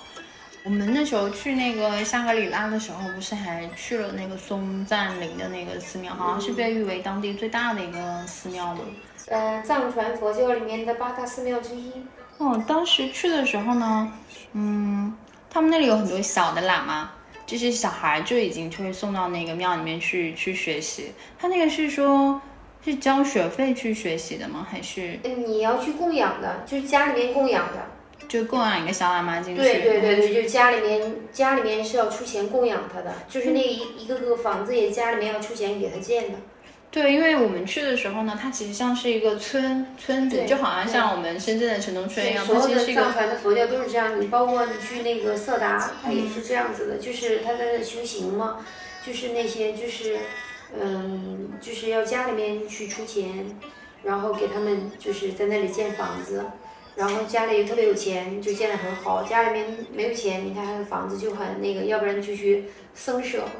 [0.64, 8.80] 我们那时候去那个香格里拉的时候，不是还去了那个松赞林的那个寺庙，好像是被誉为当地最大的一个寺庙嘛。
[9.28, 11.92] 嗯，藏传佛教里面的八大寺庙之一。
[12.38, 14.12] 哦，当时去的时候呢，
[14.52, 15.16] 嗯，
[15.48, 17.12] 他们那里有很多小的喇嘛，
[17.46, 21.12] 就是小孩就已经就会送到那个庙里面去去学习。
[21.38, 22.40] 他那个是说，
[22.84, 24.66] 是交学费去学习的吗？
[24.68, 27.86] 还是你要去供养的，就是家里面供养的。
[28.28, 29.60] 就供养一个小喇嘛进去。
[29.60, 36.38] 对对对对，就家里面家里面是要出钱供养他的，就是那一一个个房子也家里面要出钱给他建的。
[36.92, 48.58] 对，因为我们去的时候呢，它其实像是一个村村子，就好像像我们深圳的城中村一样，所有的藏传的佛教都是这样，你包括你去那个色达，它也是这样子的，就是他在那修行嘛，
[49.06, 50.18] 就是那些就是，
[50.78, 53.58] 嗯，就是要家里面去出钱，
[54.02, 56.44] 然后给他们就是在那里建房子，
[56.96, 63.52] 然后家里特别有钱就建得很好，家里面没有钱，你看他的房子就很那个，要不然就去僧舍嘛，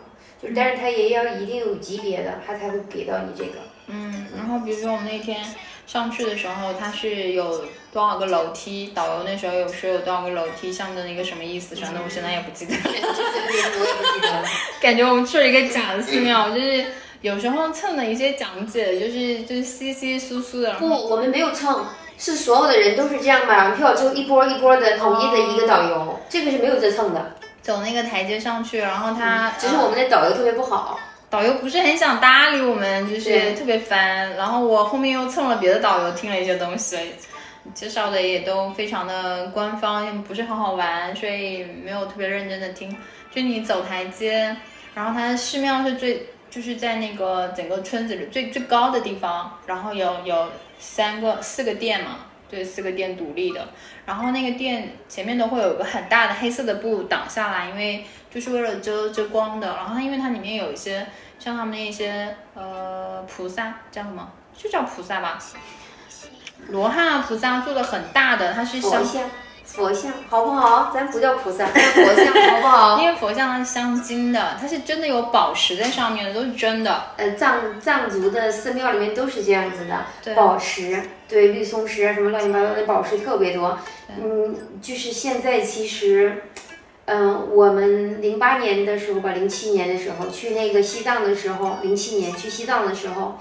[0.43, 3.61] 就是但是他也要一定有级别的，他才会给到你这个。
[3.87, 5.45] 嗯，然后比如说我们那天
[5.87, 12.81] 上去的时候，它是有多少个楼梯，导游那时候有说有多少个楼梯，象征一个什么意思，啥的我现在也不记得了。
[12.85, 14.45] 我也不记得。
[14.81, 16.87] 感觉我们去了一个假的寺庙，就是
[17.21, 20.75] 有时候蹭的一些讲解，就是就是稀稀疏疏的。
[20.75, 21.85] 不，我们没有蹭，
[22.17, 31.01] 是所有的人都是这样买完票之后一波一波的统一的一个导游，这个是没有在蹭的，走那个台阶上去，然后他只是我们的导游特别不好。
[31.31, 34.31] 导游不是很想搭理我们，就是特别烦。
[34.37, 36.99] 然后我后面又蹭了别的导游听了一些东西，
[37.73, 42.95] 介绍的也都非常的官方，不是很好玩，所以没有特别认真的听。
[43.35, 44.55] 就你走台阶，
[44.93, 52.19] 然后它的寺庙是最就是在那个整个村子里最最高的地方，然后有有三个四个殿嘛，
[52.53, 53.67] 对，四个店独立的。
[54.05, 59.69] 然后那个店前面都会有个很大的黑色的布挡下来，因为就是为了遮遮光的。
[59.75, 61.07] 然后它因为它里面有一些
[61.39, 64.31] 像他们那些呃菩萨叫什么？
[64.55, 65.39] 就叫菩萨吧，
[66.69, 69.03] 罗汉啊菩萨做的很大的，它是，像，
[69.75, 70.91] 佛像好不好？
[70.93, 73.01] 咱不叫菩萨， 叫佛像好不好？
[73.01, 77.05] 因为佛像它是镶金的，它是真的有宝石在上面的，都是真的。
[77.17, 83.79] 呃，藏藏族的寺庙里面都是这样子的，对宝石，对，绿松石啊，什么乱七八糟的宝石特别多。
[84.21, 86.43] 嗯，就是现在其实，
[87.07, 93.39] 嗯、我们零八年的时候吧，零七年的时候去那个西藏的时候，零七年去西藏的时候，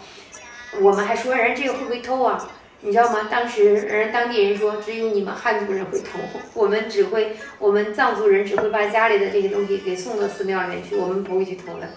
[0.79, 2.47] 我们还说人这个会不会偷啊？
[2.81, 3.27] 你知道吗？
[3.29, 6.19] 当时人当地人说，只有你们汉族人会偷，
[6.53, 11.87] 我们只会，我们藏族人只会把家里的这些东西给送到寺庙里面去，我们不会去偷的。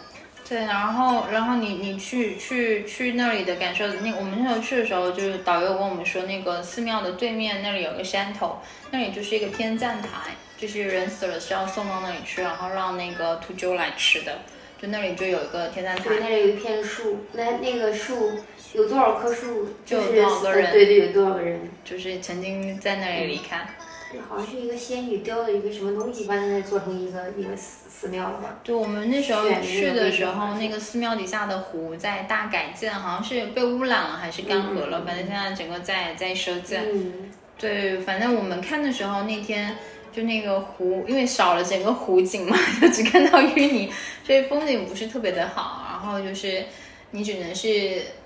[0.47, 8.59] 对，然后然后你你去去去那里的感受，那我们那时候去的时候，就是导游跟我们说，那个寺庙的对面那里有个山头，
[8.91, 14.41] 那里就是一个天葬台，就是人死了是要送到那里去，然后让那个秃鹫来吃的，
[14.82, 16.20] 就那里就有一个天葬台对，。
[16.20, 18.32] 那里有一片树，那那个树
[18.75, 21.61] 有多少棵树，就有是多少个人呃对对，有多少个人？
[21.85, 23.66] 就是曾经在那里离开。
[24.12, 28.59] 对，好像是一个仙女雕的一个什么东西，把那做成一个一个寺寺庙了吧？
[28.62, 36.85] 对，我们那时候去的时候，那个寺庙底下的湖在大改建，好像是被污染了还是干涸了，嗯反正现在整个在在修建。
[36.93, 39.77] 嗯，对，反正我们看的时候那天
[40.12, 43.93] 就那个湖，因为少了整个湖景嘛， 就只看到淤泥，
[44.25, 45.87] 所以风景不是特别的好。
[45.91, 46.64] 然后就是
[47.12, 48.24] 你只能是呃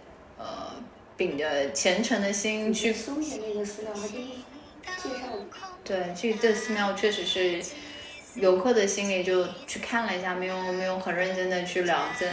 [1.18, 4.28] 秉着虔诚的心去去松野那个寺庙还真是
[5.02, 5.26] 介绍。
[5.84, 7.60] 对，这这寺庙确实是
[8.34, 12.32] 游客的心里就去看了一下，没有没有很认真的去了解，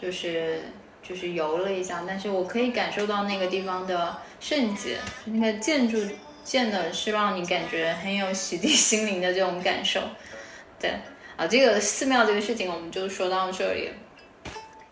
[0.00, 0.62] 就是
[1.02, 5.98] 就是游了一下，但是我可以感受到那个地方的圣洁，那个建筑
[6.42, 10.00] 建的是让你感觉很有洗涤心灵的这种感受。
[10.80, 10.90] 对
[11.36, 13.90] 啊，这个寺庙这个事情我们就说到这里。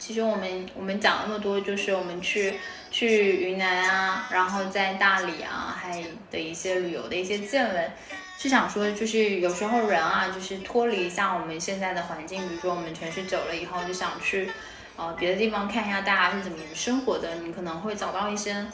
[0.01, 2.55] 其实我们我们讲那么多，就是我们去
[2.91, 7.93] 去云南啊，然后在大理啊，还的一些旅游的一些见闻，
[8.39, 14.51] 是想说，就是有时候人啊，就是脱离一下我们现在的环境，比如说我们城市久了以后，就想去
[14.97, 18.67] 呃别的地方看一下大家是怎么生活的，你可能会找到一些。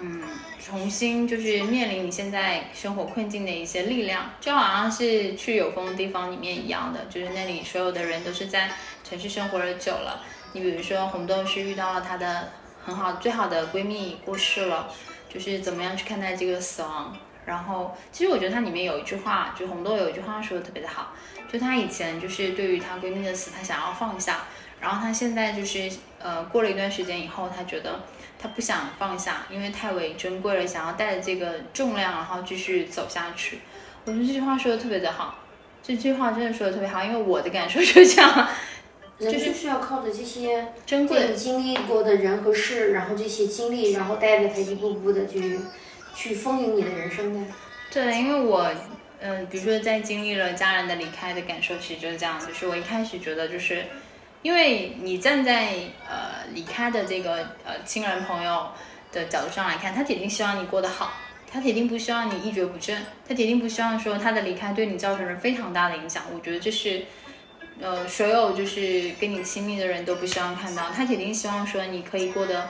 [0.00, 0.22] 嗯，
[0.64, 8.70] 重新就是面临你现在生活困境的一些力量，就好像是去有风的地方里面一样的，就是那里所有的人都是在
[9.02, 10.24] 城市生活了久了。
[10.52, 12.48] 你比如说红豆是遇到了她的
[12.84, 14.88] 很好最好的闺蜜过世了，
[15.28, 17.16] 就是怎么样去看待这个死亡。
[17.46, 21.12] 然后其实我觉得它里面有一句话，就红豆有一句话说的特别的好，
[21.50, 24.40] 就她以前就是对于她闺蜜的死，她想要放下，
[24.80, 28.00] 然后她现在就是呃过了一段时间以后，她觉得。
[28.42, 33.58] 她不想放下，因为太为珍贵了，想要带着这个重量，然后继续走下去。
[34.06, 35.34] 我觉得这句话说的特别的好，
[35.82, 38.48] 这句话真的说的特别好，因为我的感受就是这样，
[39.20, 45.60] 人就是要靠着这些珍贵这你经历过的人和事，然后这些经历，然后带着他一步步的去
[46.14, 47.52] 去丰盈你的人生的。
[47.92, 48.72] 对，因为我，
[49.20, 53.84] 嗯、比如说在经历了家人的离开的感受，其实就是这样，就是我一开始觉得就是，
[54.42, 55.74] 因为你站在
[56.08, 58.68] 呃离开的这个呃亲人朋友
[59.12, 61.12] 的角度上来看，他铁定希望你过得好，
[61.52, 66.22] 他铁定不希望你一蹶不振，他铁定不希望说他的离开对你造成了非常大的影响。
[66.32, 67.02] 我觉得这是，
[67.80, 70.90] 呃，所有就是跟你亲密的人都不希望看到。
[70.94, 72.68] 他铁定希望说你可以过得，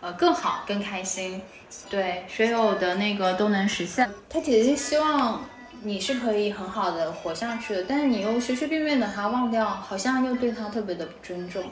[0.00, 1.42] 呃，更好、更开心，
[1.90, 4.08] 对，所有的那个都能实现。
[4.28, 5.44] 他铁定希望
[5.82, 11.64] 你是可以很好的活下去的，但是你又随随便便的他忘掉，好像又对他特别的不尊重。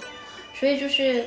[0.52, 1.26] 所以就是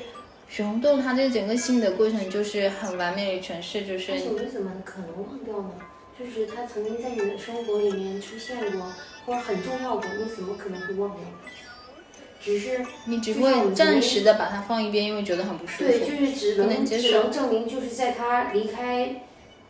[0.49, 5.71] 血红豆，它这整个性的过程就是很完美的诠释，就是但是你怎么可能忘掉呢？
[6.19, 8.93] 就是他曾经在你的生活里面出现过，
[9.25, 11.19] 或者很重要的，你怎么可能会忘掉？
[12.41, 15.89] 只是你只会暂时的把它放一边，因为觉得很不舒服。
[15.89, 19.21] 对，就是只不能只能证明，就是在他离开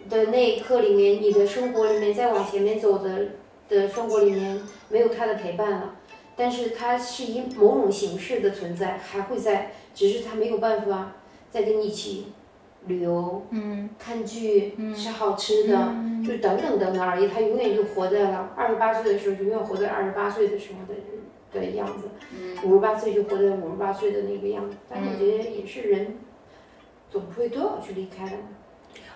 [0.09, 3.27] 的那一刻里面，你的生活里面再往前面走的
[3.69, 5.95] 的生活里面没有他的陪伴了。
[6.35, 11.11] 但是他是以某种形式的存在，还会在，只是他没有办法
[11.51, 12.29] 再跟你一起
[12.87, 17.27] 旅游、嗯看剧、吃好吃的，嗯就等等等等而已。
[17.27, 22.09] 他永远就活在了二十八岁的时候，就永远活在二十八岁的时候的的样子。
[22.35, 24.75] 嗯五十八岁就活在五十八岁的那个样子。
[24.89, 26.17] 但是我觉得也是人，
[27.11, 28.37] 总会都要去离开的。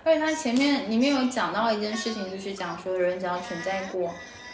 [0.04, 4.10] 而且他前面里面有讲到一件事情，就是讲说人只要存在过，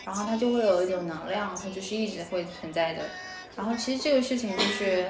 [0.06, 3.04] 然后他就会有一种能量，他就是一直会存在的。
[3.56, 5.06] 然后其实这个事情就是，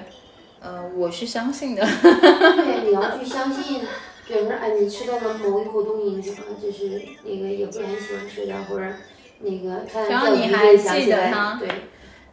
[0.63, 1.85] 呃，我是相信的。
[1.85, 3.81] 对，你要去相信，
[4.25, 8.85] 比如说，哎，你吃到了某一口东西，你可能就是那个也不是很喜欢吃的，或者
[9.41, 11.69] 那个看只要你还记得它对，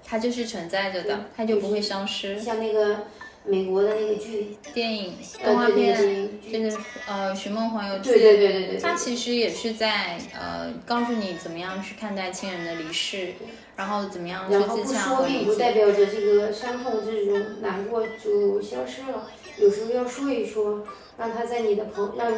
[0.05, 2.39] 它就是存在着的，它就不会消失。
[2.39, 2.99] 像那个
[3.45, 6.79] 美国的那个剧，电影、动呃，画片，就是
[7.09, 8.95] 呃《寻梦环游记》，对对对对对它。
[8.95, 13.33] 其实也是在呃告诉你怎么样去看待亲人的离世，
[13.81, 15.73] 然后怎么样去然后不说，和并不代。
[15.73, 19.27] 表着这个伤痛、这种难过就消失了。
[19.57, 20.85] 有时候要说一说，
[21.17, 22.31] 让他在你的朋让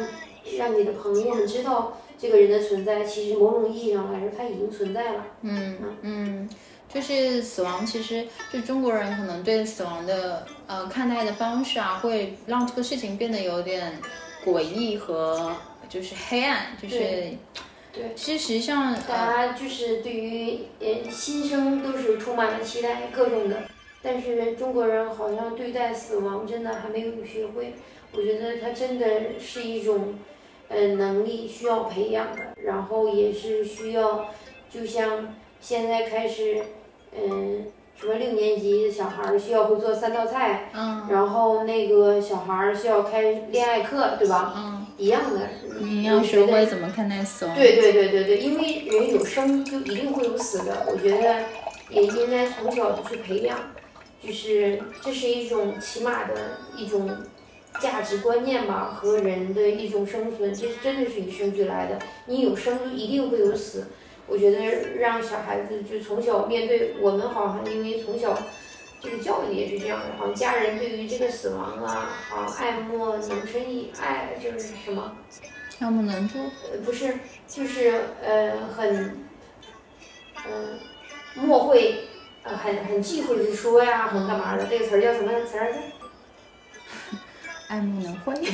[0.57, 3.03] 让你的朋友们知道这个人的存在。
[3.03, 5.25] 其实某种意义上来说，他已经存在了。
[5.41, 6.49] 嗯嗯，
[6.87, 13.99] 就是死亡，其实就中国人可能对死亡的呃看待的方式啊，会让这个事情变得有点
[14.45, 15.53] 诡异和
[15.89, 17.33] 就是黑暗，就是
[17.93, 23.57] 对对其实实际上大呃家就是对于呃新生都是充满了期待，各种的。
[24.01, 27.75] 但是中国人好像对待死亡真的还没有学会。
[28.11, 30.15] 我觉得它真的是一种
[30.69, 34.25] 呃能力需要培养的，然后也是需要，
[34.69, 36.63] 就像现在开始，
[37.15, 37.65] 嗯、
[37.95, 44.53] 什么六年级的小孩儿需要会做三道菜，嗯然后那个小孩儿需要开恋爱课，对吧？
[44.55, 45.49] 嗯，一样的。
[45.79, 47.55] 你要学会怎么看待死亡。
[47.55, 51.43] 对对对对对，因为人有生就一定会有死的，我觉得
[51.89, 53.57] 也应该从小就去培养，
[54.25, 56.33] 就是这是一种起码的
[56.77, 57.09] 一种
[57.81, 61.99] 价值观念吧，和人的一种生存，这真的是与生俱来的。
[62.27, 63.87] 你有生就一定会有死，
[64.27, 64.59] 我觉得
[64.99, 68.37] 让小孩子就从小面对，我们好像因为从小。
[69.03, 75.17] 这个教育也是这样的，好像家人对于这个死亡啊，好像爱莫能深义，爱就是什么，
[75.79, 76.39] 爱莫能助。
[76.39, 77.13] 呃，不是，
[77.45, 79.25] 就是呃，很，
[80.47, 80.79] 嗯、
[81.35, 82.05] 莫会，
[82.43, 84.65] 呃，很很忌讳去说呀，很干嘛的？
[84.67, 85.77] 这个词儿叫什么词儿来着？
[87.67, 88.47] 爱莫能会， 太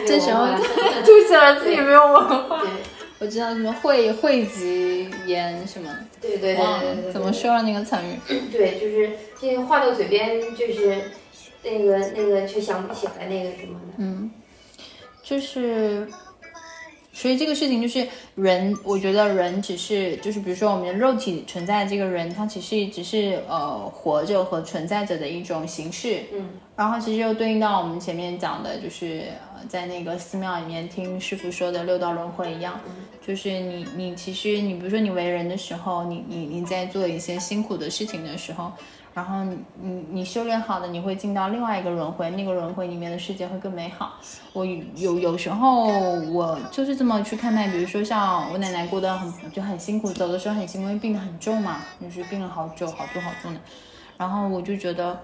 [0.00, 2.58] 没有这时候文化了吐起来自己没有文化。
[2.66, 2.70] 对
[3.18, 5.90] 我知道什么汇汇集言什么，
[6.20, 8.18] 对对对对对对，怎么说了那个成语。
[8.52, 9.10] 对，就是
[9.40, 11.12] 这个话到嘴边，就是
[11.62, 13.94] 那个那个却想不起来那个什么的。
[13.96, 14.30] 嗯，
[15.22, 16.06] 就是，
[17.18, 26.24] 所以这个事情就是人，我觉得人只是就是比如说我们的肉体存在的这个人，他其实只是呃活着和存在着的一种形式。
[26.30, 29.22] 嗯，然后其实又对应到我们前面讲的，就是
[29.54, 32.78] 呃在那个寺庙里面听师傅说的六道轮回一样，
[33.26, 38.70] 就是你你其实你比如说你为人的时候，你你你在做一些辛苦的事情的时候。
[39.16, 44.20] 然后你你你修炼好的，你会进到另外一个轮回，那个轮回里面的世界会更美好。
[44.52, 44.62] 我
[44.94, 45.86] 有有时候
[46.30, 53.60] 我就是这么去看待，比如说像我奶奶过得很就很辛苦，走的时候很辛苦，因为病得很重嘛，就是病了好久好重好重的。
[54.18, 55.18] 然后我就觉得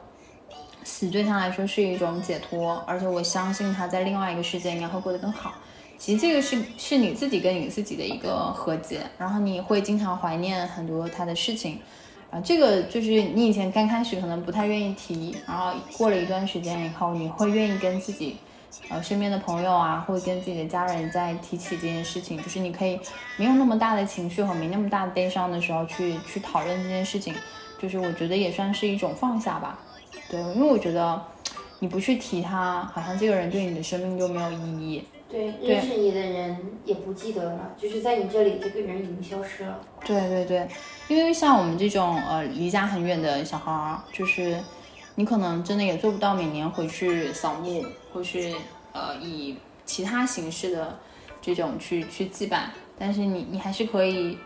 [0.83, 5.53] 死对她来说是一种解脱，而且我相信她在另外一个世界应该会过得更好。
[5.99, 11.79] 其实这个是是你自己跟你自己的一个和解，然后你会经常怀念很多他的事情。
[12.33, 18.39] 啊，这个就是你以前刚开始可能不太愿意提，然后过了一段时间以后，你会愿意跟自己，
[18.89, 22.99] 呃，身边的朋友啊，或者跟自己的家人再提起这件事情，就是你可以
[23.37, 27.35] 没有那么大的情绪和没那么大的悲伤的时候去去讨论这件事情，
[27.79, 29.79] 就是我觉得也算是一种放下吧。
[30.31, 31.23] 对，因为我觉得
[31.81, 35.05] 你不去提他，好像这个人对你的生命就没有意义。
[35.33, 39.81] 对，认识你的人也不记得了，就是在你这里这个人已经消失了。
[40.05, 40.69] 对对对，
[41.09, 44.59] 因为像我们这种呃离家很远的小孩儿，就是
[45.15, 48.53] 你可能真的也做不到每年回去扫墓，或是
[48.93, 49.57] 呃以
[49.87, 50.99] 其他形式的
[51.41, 52.69] 这种去去祭拜，
[52.99, 54.37] 但是你你还是可以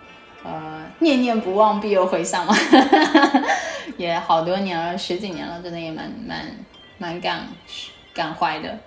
[0.45, 2.55] 呃念念不忘必有回响嘛，
[3.99, 6.47] 也好多年了，十几年了，真的也蛮蛮
[6.97, 7.49] 蛮感
[8.15, 8.79] 感怀的，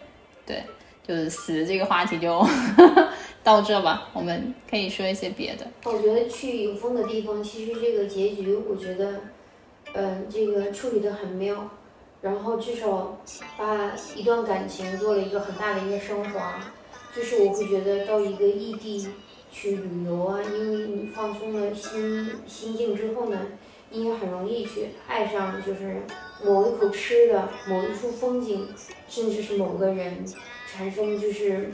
[0.46, 0.64] 对。
[1.10, 2.46] 就是死这个话题就
[3.44, 5.66] 到这吧，我们可以说一些别的。
[5.86, 9.22] 我觉得去有风的地方，其实这个结局，我觉得，
[9.94, 11.68] 嗯，这个处理的很妙，
[12.22, 13.20] 然后至少
[13.58, 16.62] 把一段感情做了一个很大的一个升华。
[17.16, 19.08] 就是我会觉得到一个异地
[19.52, 23.48] 去旅游啊，因为你放松了心心境之后呢，
[23.90, 26.04] 你也很容易去爱上，就是
[26.46, 28.68] 某一口吃的，某一处风景，
[29.08, 30.24] 甚至是某个人。
[30.80, 31.70] 产生就是，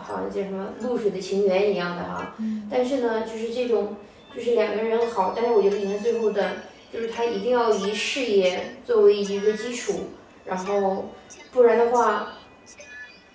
[0.00, 2.34] 好像叫什么露水的情缘一样的哈，
[2.68, 3.94] 但是呢，就是这种，
[4.34, 6.56] 就是两个人好，但是我觉得你看最后的，
[6.92, 10.08] 就是他一定要以事业作为一个基础，
[10.44, 11.12] 然后
[11.52, 12.32] 不然的话，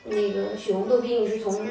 [0.04, 1.66] 那个许红豆毕竟是从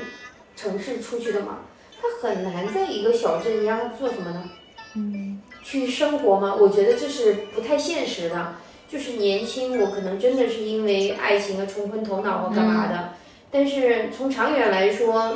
[0.56, 1.58] 城市出去的嘛，
[2.00, 4.50] 他很难在一个小镇，你让他做什么呢？
[4.94, 6.56] 嗯，去生活吗？
[6.58, 8.54] 我觉得这是不太现实的。
[8.88, 13.14] 就是年轻，我可能真的是因为爱情啊冲昏头脑或干嘛的，
[13.56, 15.34] 但是从长远来说，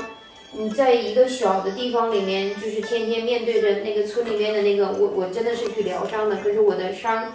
[0.52, 7.32] 你在一个小的地方里面，就是天天面对着那个村里面的那个，我我真的是去疗伤的，可是我的伤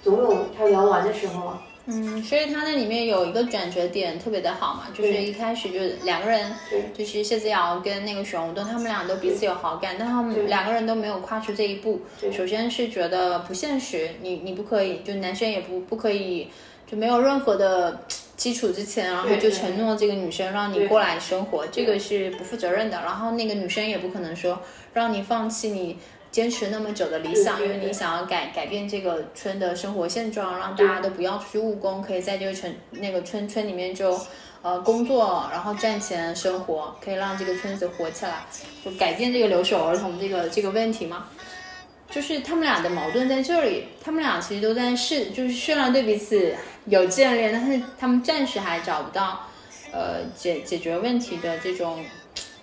[0.00, 1.54] 总有它疗完的时候。
[1.86, 6.54] 嗯，所以他那里面有一个转折点特别的好嘛，就是一开始就是两个人，
[6.94, 12.00] 就是谢子瑶跟那个许红豆，他们俩都彼此有好感，但他们两个人都没有跨出这一步。
[12.30, 16.46] 首先是觉得不现实，你你不可以，就男生也不不可以，
[16.86, 18.02] 就没有任何的
[18.38, 22.98] 基础之前，然后就承诺这个女生让你过来生活，这个是不负责任的。
[23.02, 24.58] 然后那个女生也不可能说
[24.94, 25.98] 让你放弃你。
[26.30, 34.14] 坚持那么久的理想，因为你想要改改变这个村的生活现状，让大家都不要出去务工，可以在这个城那个村村里面就，
[34.60, 38.44] 呃工作，然后赚钱生活，可以让这个村子活起来，
[38.84, 41.30] 就改变这个留守儿童这个这个问题嘛。
[42.10, 46.54] 就是他们俩的矛盾在这里，他们俩其实都在试，就是虽然对彼此
[46.86, 49.46] 有眷恋，但是他们暂时还找不到，
[49.92, 52.04] 呃解解决问题的这种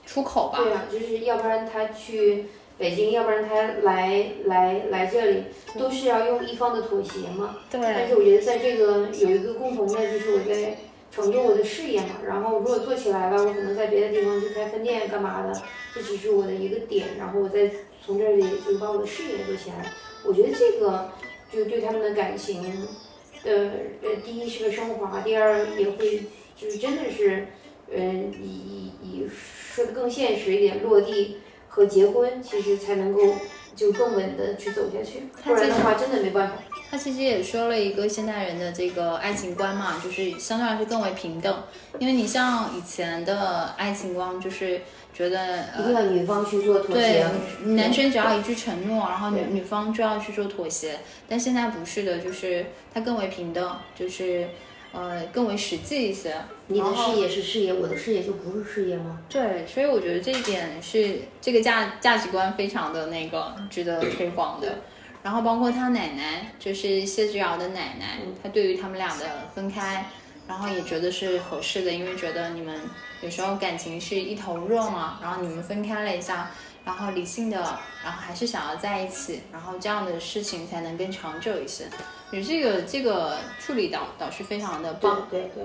[0.06, 0.60] 出口吧。
[0.60, 2.46] 对啊，就是要不然他去。
[2.78, 5.44] 北京，要不然他来来来这里，
[5.80, 7.56] 都是要用一方的妥协嘛。
[7.72, 7.80] 对。
[7.80, 10.76] 但是我觉得在这个有一个共同的，就是我在
[11.10, 12.18] 成就我的事业嘛。
[12.28, 15.54] 然后如果做起来了，我可能在别的地方去开分店干嘛的，
[15.94, 17.08] 这只是我的一个点。
[17.18, 17.72] 然后我再
[18.06, 19.92] 从这里就把我的事业做起来。
[20.24, 21.12] 我觉得这个
[21.52, 22.62] 就对他们的感情
[23.44, 23.52] 的
[24.02, 26.24] 呃，第一是个升华，第二也会
[26.56, 27.48] 就是真的是，
[27.92, 31.38] 嗯，以以以说的更现实一点，落地。
[31.68, 33.36] 和结婚其实才能够
[33.76, 36.56] 就更稳的去走下去，不然的话真的没办法。
[36.90, 41.64] 他其实也说了一个现代人的这个爱情观嘛，就是相对来说更为平等。
[42.00, 44.80] 因为你像以前的爱情观，就是
[45.16, 47.26] 觉得一定要女方去做妥协，
[47.64, 51.00] 男生只要一句承诺，然后女女方就要去做妥协。
[51.28, 54.48] 但现在不是的，就是它更为平等，就是。
[54.98, 56.34] 呃，更为实际一些。
[56.68, 59.20] 你的事业是事业，我的事业就不是事业吗？
[59.28, 64.78] 对，所以我觉得这一点是这个价价值观非常的那个值得推广的。
[65.22, 70.06] 然后包括他奶奶，就是谢之遥的奶奶，她对于他们俩的分开，
[70.48, 72.80] 然后也觉得是合适的，因为觉得你们
[73.22, 76.52] 有时候感情是一头热嘛，然后你们分开了一下。
[76.86, 77.58] 然后理性的，
[78.04, 81.86] 然后还是想要在一起，然后这样的事情才能更长久一些。
[82.30, 85.64] 你这个这个处理导导是非常的棒，对对。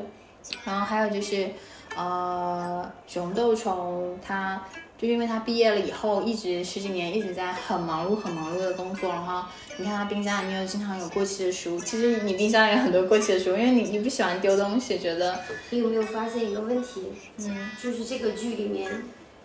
[0.64, 1.50] 然后还有就是，
[1.94, 4.62] 呃，熊豆虫他
[5.00, 9.08] 就因为他毕业了以后，一直十几年一直在很忙碌很忙碌的工作。
[9.08, 9.48] 然后
[9.78, 15.40] 你看他冰箱里面又经常有过期的食物，其实你冰箱里有很多过期的食物，因为你你不喜欢丢东西，觉得。
[15.70, 17.04] 你有没有发现一个问题？
[17.38, 18.90] 嗯，就是这个剧里面。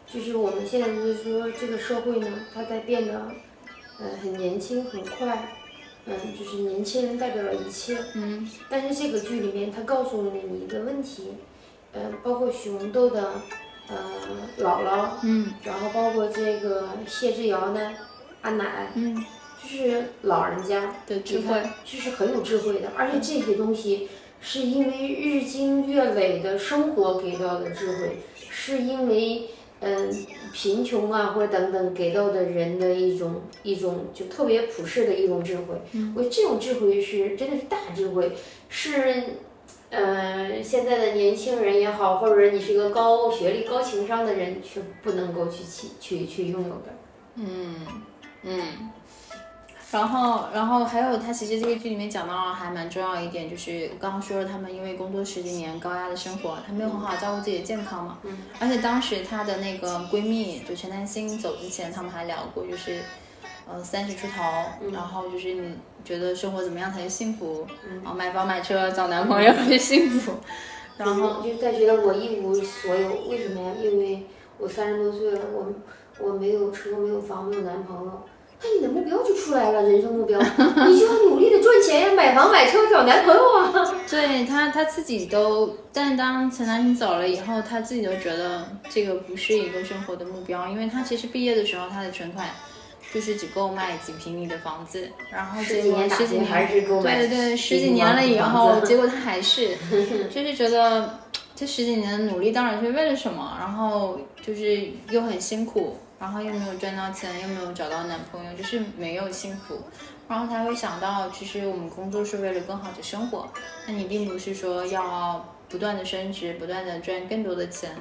[0.06, 3.14] 就是我们现在就是说，这个社会呢，它在变得，
[3.98, 5.56] 呃，很年轻，很快，
[6.06, 8.48] 嗯，就是年轻人代表了一切，嗯。
[8.70, 11.34] 但是这个剧里面，它告诉了你一个问题，
[11.92, 13.42] 呃，包括许红豆的，
[13.88, 17.92] 呃，姥姥，嗯，然后包括这个谢之遥呢
[18.42, 19.24] 阿奶，嗯，
[19.64, 24.10] 就是老人家的智慧，就是很有智慧的，而且这些东西
[24.42, 29.50] 是因为日积月累的生活给到的智慧，是因为。
[29.82, 30.10] 嗯，
[30.54, 35.76] 贫穷啊，或者等等，给到的人的一种一种就特别普世的一种智慧。
[36.16, 38.32] 我觉得这种智慧是真的是大智慧，
[38.70, 39.24] 是
[39.90, 46.94] 呃，现在的年轻人也好，或者你是一个高学历、高情商的人，却不能够去去去去拥有的。
[47.36, 47.76] 嗯
[48.44, 48.92] 嗯。
[49.92, 58.18] 然后，然后还有，他其实这个剧里面讲到还蛮重要一点，就是我刚刚说了，他们因为工作十几年高压的生活，他没有很好照顾自己的健康嘛。
[58.24, 58.40] 嗯。
[58.60, 63.04] 而且当时她的那个闺蜜，就陈丹青走之前，他们还聊过，就是，
[63.68, 64.44] 呃，三十出头，
[64.94, 67.66] 然后就是你觉得生活怎么样才是幸福？
[68.04, 70.34] 然后买房买车找男朋友是幸福。
[70.98, 73.72] 然后就在觉得我一无所有，为什么呀？
[73.84, 74.26] 因为
[74.58, 75.74] 我三十多岁了，我
[76.20, 78.24] 我没有车，没有房，没有男朋友。
[78.62, 80.40] 那你的目标就出来了，人生目标，
[80.88, 83.74] 你就要努力的赚钱呀，买房买车找男朋友啊。
[84.10, 92.48] 对他他自己都，但当陈丹青走了以后，他自己都觉得这个不是一个生活的目标，因为他其实毕业的时候他的存款
[93.16, 99.74] 就是只够买几平米的房子，然后结果十几年还是够买对对十几年了以后，结果他还是
[100.30, 101.18] 就是觉得
[101.56, 105.96] 这十几年的努力当然是为了什么，然后就是又很辛苦。
[106.18, 109.78] 然后又没有赚到钱，又没有找到男朋友，就是没有幸福。
[110.30, 113.48] 然后他会想到，其实我们工作是为了更好的生活。
[113.86, 117.92] 那你并不是说要不断的升职，不断的赚更多的钱。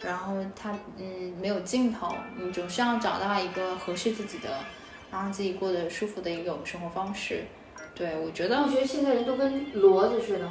[0.00, 4.48] 然后他嗯没有尽头，你总是要找到一个合适自己的，
[5.10, 7.44] 让自己过得舒服的一种生活方式。
[7.94, 10.48] 对我觉得，我觉得现在人都跟骡子似的。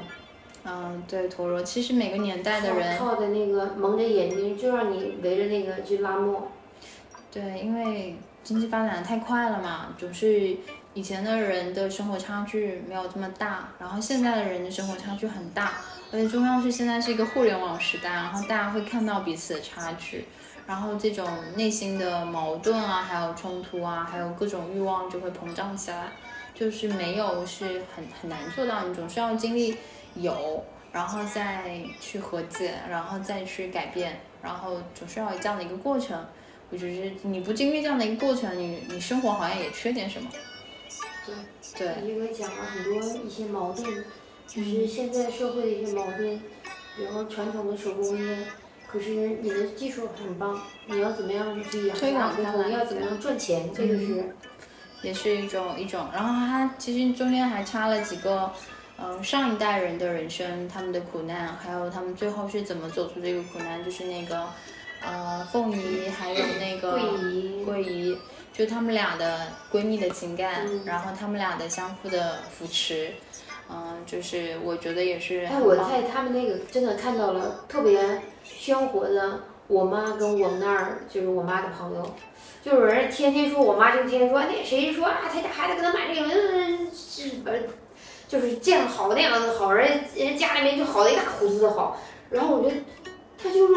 [0.65, 1.64] 嗯，对，陀螺。
[1.64, 6.52] 其实每个年代的人靠的那个蒙着眼睛，就让你围着那个去拉磨。
[7.32, 10.57] 对，因为经济发展的太快了嘛，总是
[10.94, 15.74] 以前的人的生活差距没有这么大，然后现在的人的生活差距很大，
[16.12, 20.26] 而且重要是现在是一个互联网时代，然后大家会看到彼此的差距，
[20.66, 26.12] 然后这种内心的矛盾啊，还有冲突啊，还有各种欲望就会膨胀起来，
[26.54, 29.76] 就是没有是很很难做到，你总是要经历
[30.16, 30.64] 有，
[30.94, 36.26] 然后再去和解，然后再去改变，然后总是要有这样的一个过程。
[36.70, 40.30] 我觉得你不经历这样的一个过程，你你生活好像也缺点什么。
[41.26, 41.36] 对
[41.78, 42.94] 对，因为讲了很多
[43.24, 44.06] 一些矛盾，
[44.48, 46.41] 就是现在社会的一些矛盾，
[47.03, 48.38] 然后传统的手工业，
[48.88, 49.10] 可是
[49.41, 54.34] 你的技术很棒，你要怎么样去推广它来，要怎么样赚钱，这个是，
[55.03, 56.07] 也是一种一种。
[56.14, 58.52] 然后它其实中间还插了几个，
[58.98, 64.48] 嗯，上一代人的人生，他们的苦难，还有他们最后是怎么走出这个苦难，就是那个。
[64.99, 68.18] 呃，凤仪还有那个桂姨，桂姨，
[68.52, 73.14] 就他们俩的闺蜜的情感，然后他们俩的相互的扶持，
[73.69, 75.45] 嗯，就是我觉得也是。
[75.45, 82.15] 哎，我在他们那个真的看到了特别鲜活的我妈跟我们那儿就是我妈的朋友，
[82.64, 87.49] 就有人天天说我妈就天天说那谁说啊，他家孩子给他买这个，嗯，是不
[88.27, 91.98] 就是这样好那样的好，人人家里面就好的一塌糊涂的好，
[92.30, 92.81] 然后我觉得
[93.38, 93.73] 他就是。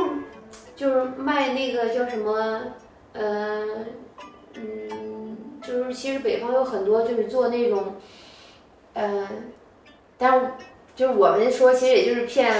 [0.77, 2.59] 就是卖那个叫什么，
[3.13, 3.85] 呃，
[4.55, 7.97] 嗯，就是其实北方有很多就是做那种，
[8.95, 9.27] 嗯，
[10.21, 10.47] 但是
[10.95, 12.55] 就是我们说其实也就是骗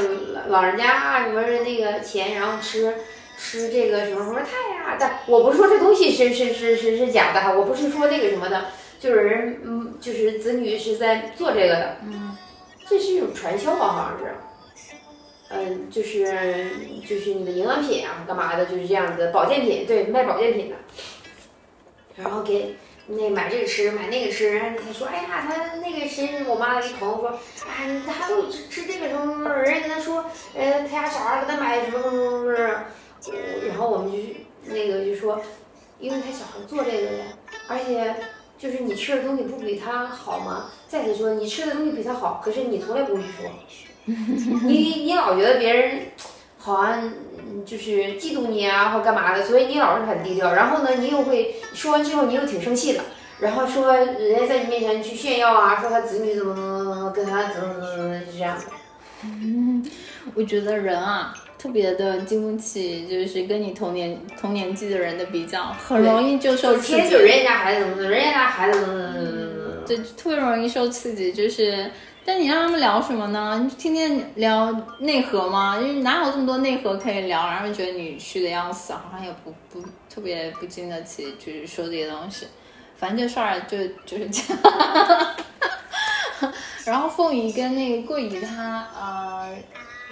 [0.49, 2.95] 老人家什么那个钱，然后吃
[3.39, 4.97] 吃这个什么什么菜呀。
[4.99, 8.65] 但我不是说这东西是是是是是假的哈，我不是说那个什么的，
[8.99, 12.37] 就是人嗯，就是子女是在做这个的，嗯，
[12.89, 14.35] 这是一种传销吧，好像是。
[15.53, 16.71] 嗯，就是
[17.05, 20.77] 就是你的营养品啊，干嘛的，就是这样子，保健品，对，卖保健品的，
[22.17, 22.77] 然后给
[23.11, 27.39] 那买这个吃，买那个吃，然后他说，哎呀，他那个谁，我妈的一朋友说，
[27.69, 30.25] 哎，他都吃吃这个什么什么，人家跟他说，
[30.55, 32.85] 呃，他家小孩儿给他买什么什么什么，
[33.69, 34.19] 然后我们就
[34.67, 35.41] 那个就说，
[35.99, 37.25] 因为他小孩做这个的，
[37.69, 38.15] 而且
[38.59, 40.71] 就是你吃的东西不比他好吗？
[40.87, 43.51] 再者说，你吃的东西比他好，可是你从来不会说。
[44.07, 46.07] 你你老觉得别人
[46.59, 47.13] 好像
[47.65, 50.55] 就是嫉妒你啊，或干嘛的，所以你老是很低调。
[50.55, 53.01] 然后呢，你又会说完之后，你又挺生气的，
[53.41, 58.57] 然后说人家在你面前去炫耀啊，说他子女怎么怎么怎么跟他怎么怎么怎么就这样。
[59.25, 59.85] 嗯，
[60.35, 67.11] 我觉得人啊，特别的经不起就是跟你同年同年纪的人的比较，很容易就受刺激。
[67.11, 71.91] 就人家家孩子怎么怎么，人家家孩子怎么怎么怎么怎么，对，特别容易受刺激，就是。
[72.31, 73.59] 但你让他们聊什么呢？
[73.61, 74.71] 你天天聊
[75.01, 75.77] 内核吗？
[75.81, 77.45] 因为哪有这么多内核可以聊？
[77.45, 82.47] 然后觉得你虚的要死，好像也不不特别不经得起，就是说这些东西。
[82.95, 85.35] 反正这事儿就就是这样。
[86.87, 89.53] 然后凤仪跟那个桂姨，她呃，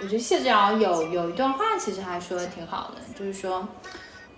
[0.01, 3.65] 我觉得谢之遥有有一段话，其实还说的挺好的，就是说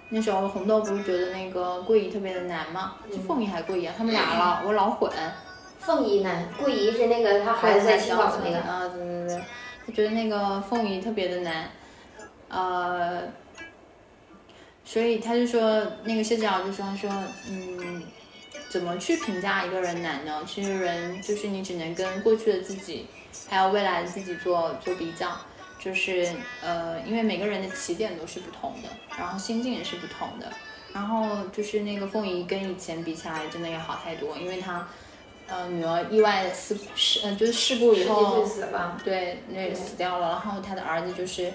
[0.09, 2.93] 那时候红豆不是觉得那个桂姨特别的难吗？
[3.11, 3.89] 是凤仪还是桂姨？
[3.97, 5.11] 他们俩老我老混。
[5.81, 6.47] 凤仪呢？
[6.57, 8.57] 桂仪是那个她孩子在青岛的那个。
[8.59, 9.43] 啊，对对对，
[9.85, 11.69] 他觉得那个凤仪特别的难，
[12.47, 13.23] 呃，
[14.85, 17.09] 所以他就说那个谢之尧就说他说
[17.49, 18.03] 嗯，
[18.69, 20.41] 怎么去评价一个人难呢？
[20.47, 23.07] 其实人就是你只能跟过去的自己
[23.49, 25.27] 还有未来的自己做做比较。
[25.83, 26.31] 就是
[26.61, 30.45] 呃，因为每个人的起点都是不同的，然后心境也是不同的，
[30.93, 34.87] 然后就是那个凤仪跟以前比起来，真的要好太多，因为她
[35.51, 38.43] 呃女儿意外事事，呃就是事故以后，
[39.03, 41.51] 对，那死掉了，然后她的儿子就是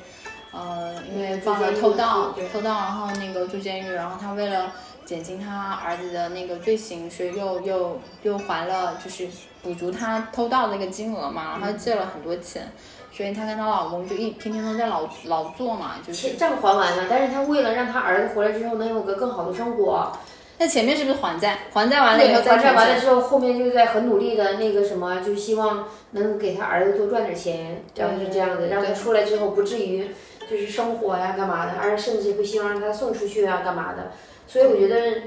[0.53, 4.73] 呃因为放了偷盗，偷盗，然后那个住监狱，然后他为了
[5.07, 9.27] 减轻他儿子的那个罪行，所以又又又还了，就是
[9.63, 12.71] 补足他偷盗那个金额嘛，然后借了很多钱。
[13.13, 20.13] 所以她跟她老公就一天天都在劳劳作嘛，就是账还完了，但是她为了让她儿子回来之后能有个更好的生活，
[20.59, 21.59] 那前面是不是还债？
[21.73, 30.09] 还债完了以后，还债完了之后，后面就在很努力的那个什么，就希望能给他儿子多赚点钱，然后是这样的，让他出来之后不至于
[30.51, 34.13] 就是生活呀干嘛的，而甚至会希望让他送出去啊干嘛的。
[34.47, 35.23] 所以我觉得。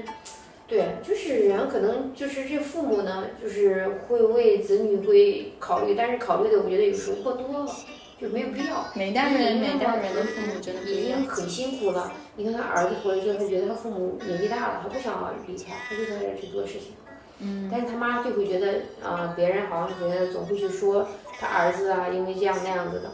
[0.70, 7.72] 对，就是人可能就是这父母呢，就是会为子女会考虑，但是考虑的我觉得有时候过多了，
[8.20, 8.86] 就没有必要。
[8.94, 12.12] 每代人每代人的父母真的已经很辛苦了。
[12.36, 16.92] 你看他儿子回来之后，他觉得他父母年纪大了，他不想离开，他就在这去做事情。
[17.38, 17.68] 嗯。
[17.72, 23.10] 但是他妈就会觉得呃，别人好像觉得总会去说他儿子啊，因为这样那样子的。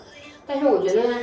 [0.47, 1.15] 但是我觉得。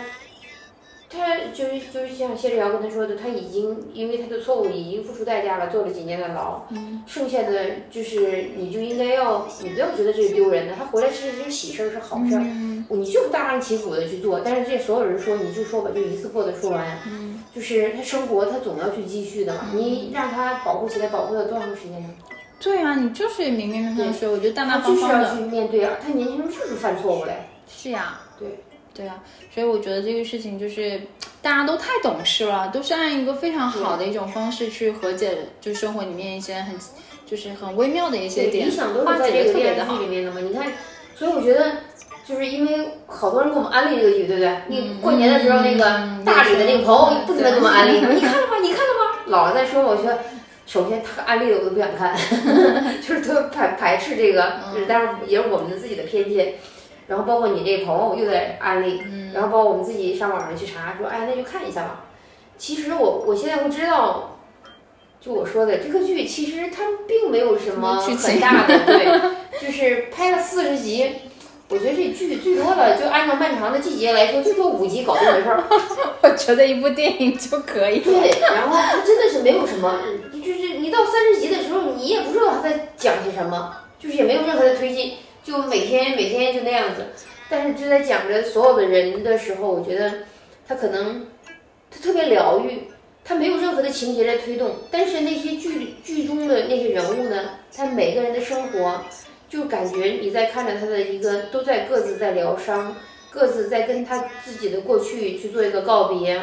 [1.15, 6.63] 他就是就是像谢志尧跟他说的，他已经因为他的错误已经付出代价了，坐了几年的牢，
[7.05, 7.51] 剩下的
[7.91, 12.41] 就是你就应该要，你不要觉得这是丢人的，他回来是一件喜事儿，是好事儿，
[12.89, 16.97] 你就大张旗鼓的去做，但是这所有人说你就说吧，就一次过的说完，
[17.53, 22.09] 就是他生活他总要去继续的嘛，你让他保护起来，保护了多长时间呢？
[22.59, 27.33] 对啊，你就是明明白白说，我觉得大大方方的，就是要去面对啊，他年轻时候就是犯错误嘞，
[27.67, 28.47] 是呀，对。
[28.93, 31.01] 对啊，所以我觉得这个事情就是
[31.41, 36.75] 大家都太懂事了，都是按一个非常好的一种方式去和解，就生活里面一些很
[37.25, 40.39] 就是很微妙的一些点，理想都是在这个电视剧里面的嘛。
[40.39, 40.71] 你看，
[41.15, 41.77] 所以我觉得
[42.23, 44.57] 就是因为好多人给我们安利这个剧，对不对？
[44.67, 45.83] 你过年的时候那个
[46.23, 48.57] 大理的那个朋友不停的给我们安利， 你看了吗？
[48.61, 49.23] 你看了吗？
[49.25, 50.19] 老在说，我觉得
[50.67, 52.15] 首先他安利的我都不想看，
[53.01, 54.53] 就是都排排斥这个，
[54.87, 56.53] 但是也是我们的自己的偏见。
[57.07, 59.01] 然后包括你这朋友又在安利，
[59.33, 62.05] 然后包括我们自己上网上去查，说哎那就看一下吧。
[62.57, 64.37] 其实我我现在会知道，
[65.19, 69.05] 就我说的这个剧，其实它并没有什么很大的，对，
[69.59, 71.11] 就是拍了四十集，
[71.67, 75.63] 我觉得这剧最多了就按照漫长的季节来说，最多五集搞定的事儿。
[76.21, 77.99] 我觉得一部电影就可以。
[77.99, 78.13] 对，
[78.53, 79.99] 然后它真的是没有什么，
[80.31, 85.13] 就是你到三十集的时候，你也不知道他在讲些什么，就是也没有任何的推进。
[85.43, 87.05] 就每天每天就那样子，
[87.49, 90.19] 但是就在讲着所有的人的时候，我觉得
[90.65, 91.27] 他可能
[91.91, 92.83] 他特别疗愈，
[93.25, 99.01] 他没有任何的情节在推动，但是那些剧剧中的那些人物呢，他每个人的生活，
[99.49, 102.95] 就感觉你在看着他的一个都在各自在疗伤，
[103.29, 106.39] 各自在跟他自己的过去去做一个告别，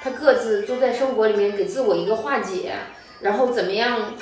[0.00, 2.72] 他各自都在生活里面给自我一个化解，
[3.20, 4.14] 然后怎么样，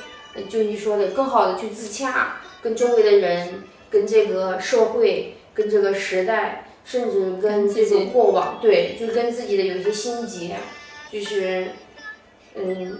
[0.48, 3.62] 就你说的更好的去自洽，跟周围的人。
[3.90, 10.56] 跟这个社会，跟这个时代，甚至跟这个过往，对，就跟自己的有些心结，
[11.10, 11.68] 就是，
[12.54, 12.98] 嗯，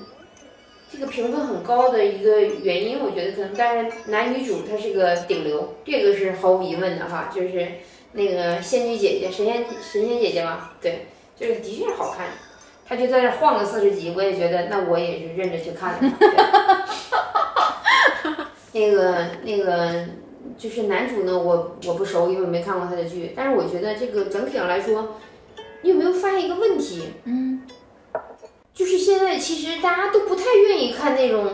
[0.91, 7.67] 这个评分很高的一个原因，我觉得可能，但是男女主他是个顶流，这个是毫无疑问的哈，就是
[8.13, 11.07] 那个仙女姐姐，神仙神仙姐姐嘛，对，
[11.37, 12.29] 就是的确是好看，
[12.89, 16.11] 他就在这晃了四十集，我也觉得，那我也是认着去看的，
[18.73, 20.07] 那个那个。
[20.57, 23.33] 就是男主呢，我我不熟，因为没看过他的剧。
[23.37, 25.17] 但是我觉得这个整体上来说，
[25.83, 27.03] 你有没有发现一个问题？
[27.25, 27.63] 嗯，
[28.75, 31.49] 就是现在其实大家都不太愿意看那种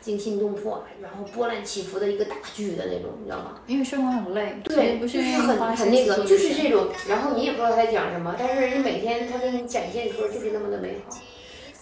[0.00, 3.60] 惊心动魄，然后波澜起伏的一个大剧的那种，你知道吗？
[3.66, 4.56] 因为生活很累。
[4.64, 6.88] 对，就是很很那个，就是这种。
[7.08, 11.16] 然后你也不知道他在讲什么，但是你每天他给你展现的时候就是那么的美好。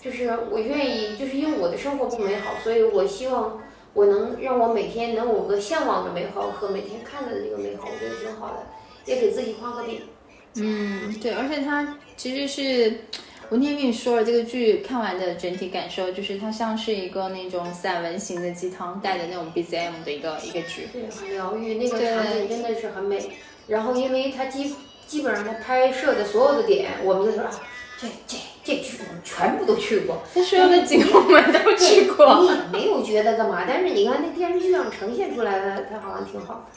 [0.02, 3.62] 就是我愿意，就是因为我的生活不美好，所以我希望。
[3.96, 8.66] 我能让我每天能有个向往的美好和每天看到的这个美好，我觉得挺好的，
[9.06, 10.02] 也给自己画个饼。
[10.56, 13.00] 嗯，对，而且它其实是
[13.48, 20.88] 我那天跟你说了，这个剧看完的整体感受就是它像是一个那种散文型的鸡汤带的那种 BGM 的一个一个剧。
[20.92, 23.30] 对，很疗愈，那个场景真的是很美。
[23.66, 24.74] 然后因为它基
[25.06, 27.50] 基本上它拍摄的所有的点，我们就说啊。
[27.98, 28.36] 这这
[28.66, 32.40] 这剧我们全部都去过，他所有的景我们都去过。
[32.40, 36.68] 你也没有觉得干嘛，但是你看那电视剧上呈现出来的，它好像挺好。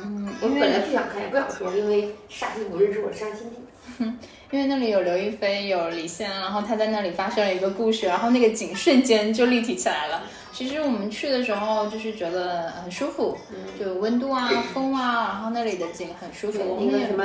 [0.00, 3.56] 嗯，我本来不想看，也不想说，因为杀鸡不认识我伤心地。
[4.50, 10.22] 因为那里有刘亦菲，有李现，然后他在那里发生了一个故事，然后那个景瞬间就立体起来了。
[10.52, 13.36] 其实我们去的时候就是觉得很舒服，
[13.78, 16.62] 就温度啊、风啊，然后那里的景很舒服。
[16.62, 17.24] 我们也那个什么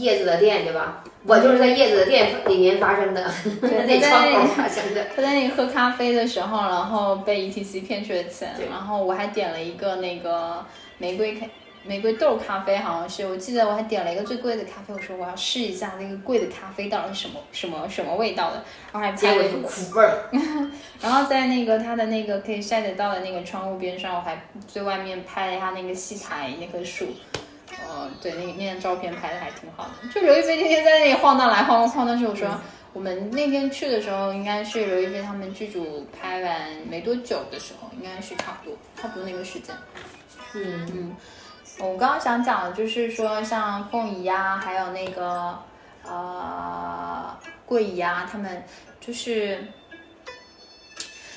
[0.00, 1.02] 叶子的店，对吧？
[1.26, 5.04] 我就是在叶子的店里面发生的， 那窗口发生的。
[5.16, 10.64] 他在那里喝咖啡的时候，然后被 ETC 骗去了钱，然后我还点了一个那个
[10.98, 11.46] 玫瑰咖
[11.86, 18.62] 玫瑰豆咖啡，好像是我记得我还点了一个最贵的咖啡，我说我要试一下那个贵的咖啡到底是什么什么什么味道的，
[18.92, 20.28] 然后还拍了是苦味儿，
[21.00, 27.06] 然后在那个它的那个可以晒得到的那个窗户边上，我还最外面拍了一下那个戏台那棵树。
[27.70, 30.08] 呃，对，那那张照片拍的还挺好的。
[30.08, 32.48] 就刘亦菲天天在那里晃荡来晃晃荡去，我说、
[32.92, 39.74] 我们那天去的时候，应该是刘亦菲他们剧组拍完没多久的时候，应该是差不多差不多那个时间。
[40.54, 41.16] 嗯嗯，
[41.78, 45.58] 我刚刚想讲的就是说，像凤仪呀，还有那个
[46.06, 47.36] 呃
[47.66, 48.62] 桂姨啊，他们
[49.00, 49.66] 就是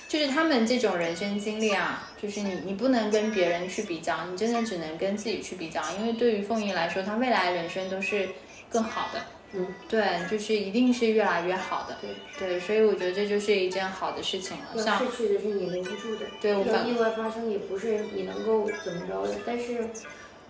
[0.08, 8.30] 就是他们这种人生经历啊，就是你你不能跟别人去比较，你真的只能跟自己去比较，因为对于凤仪来说，她未来人生都是
[8.70, 9.22] 更好的。
[9.54, 11.98] 嗯，对，就是一定是越来越好的。
[12.02, 14.66] 对对，所以我觉得这就是一件好的事情了。
[14.76, 19.90] 要像失去的是你留不住的，对我反要意外发生也不是你能够怎么着的，但是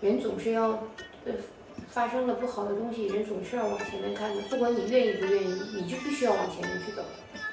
[0.01, 0.69] 人总是要，
[1.25, 1.33] 呃，
[1.89, 7.03] 发生了不好的东西，人总是要往前面看的，不管你愿意不愿意，你就必须要往前面去走。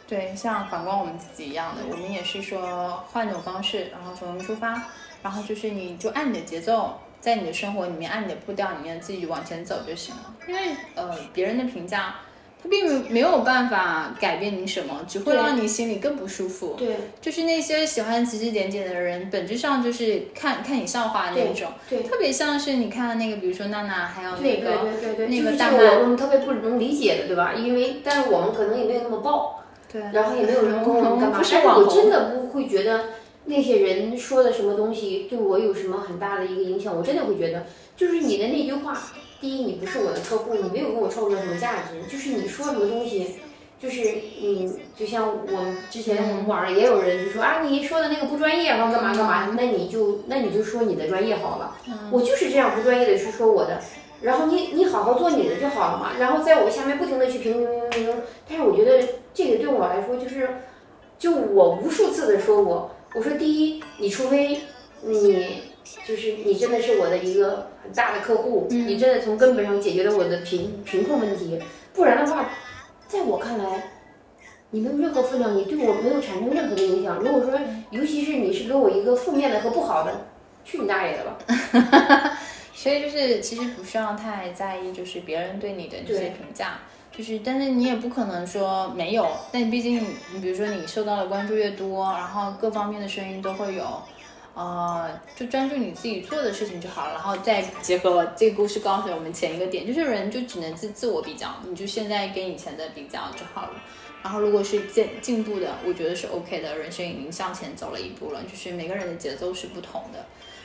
[0.06, 4.82] 对，像反观我们自己一样的，我们也是说换种方式，然后从零出发，
[5.22, 10.34] 然后就是你就按你的节奏，在你的生活里面按你的步调里面自己往前走就行了。
[10.46, 12.16] 因为呃别人的评价，
[12.62, 16.74] 他并没没有办法改变你什么，只会让你心里更不舒服。
[16.76, 27.54] 对就是那些喜欢指指点点的人，本质上就是看看你笑话的那种，对特别像是你看那个，比如说娜娜，还有那个对对对，那就是个大我们特别不能理解的，对吧？
[27.54, 29.62] 因为但是我们可能也没有那么爆。
[29.94, 33.04] 对，然后也没有人跟我们干嘛，但是我真的不会觉得
[33.44, 37.66] 那些人说的什么东西对我有什么很大的一个影响，我真的会觉得，
[37.96, 39.00] 就是你的那句话，
[39.40, 43.36] 第一你不是我的客户，你没有给我创造什么价值，就是你说什么东西。
[43.76, 44.00] 就是
[44.42, 51.76] 嗯，就像我们之前我们网上也有人就说啊，你说的那个不专业，然后干嘛干嘛，那你就那你就说你的专业好了。
[52.10, 53.80] 我就是这样不专业的去说我的，
[54.22, 60.48] 然后你你好好做你的就好了嘛，然后在我下面不停的去评评评评评，但是我觉得这个对我来说就是，
[61.18, 64.60] 就我无数次的说我，我说第一，你除非
[65.02, 65.62] 你
[66.06, 71.60] 就是你真的是我的一个很大的客户，你真的从根本上解决了我的贫贫困问题，
[71.92, 72.48] 不然的话，
[73.06, 73.90] 在我看来。
[74.70, 77.20] 你没有任何分量，你对我没有产生任何的影响。
[77.20, 77.52] 如果说，
[77.90, 80.26] 尤其是你是给我一个负面的和不好的，
[80.64, 82.38] 去你大爷的吧！
[82.74, 86.80] 所以就是其实不需要太在意，就是别人对你的这些评价，
[87.16, 94.02] 就是但是你也不可能说没有，但毕竟你比如说你受到的关注越多，然后各方面的声音都会有，
[94.54, 103.72] 呃，就专注你自己做的事情就好了，然后再结合这个故事告诉我们前一个点，就是人就只能自自我比较，你就现在跟以前的比较就好了。
[104.22, 110.24] 然后如果是进进步的，我觉得是 OK 的，人生已经向前走了一步了，就是每个人的节奏是不同的，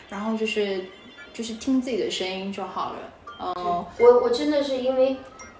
[0.09, 0.85] 然后就是
[1.33, 2.99] 就是听自己的声音就好了。
[3.41, 5.15] 嗯，我我真的是因为，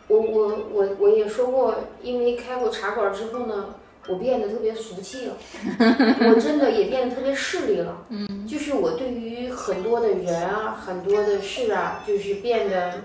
[0.09, 3.75] 我我我我也说过，因为开过茶馆之后呢，
[4.07, 5.37] 我变得特别俗气了，
[6.27, 8.05] 我真的也变得特别势利了。
[8.09, 13.01] 嗯，就是我对于很多的人啊，很多的事啊，就是变得，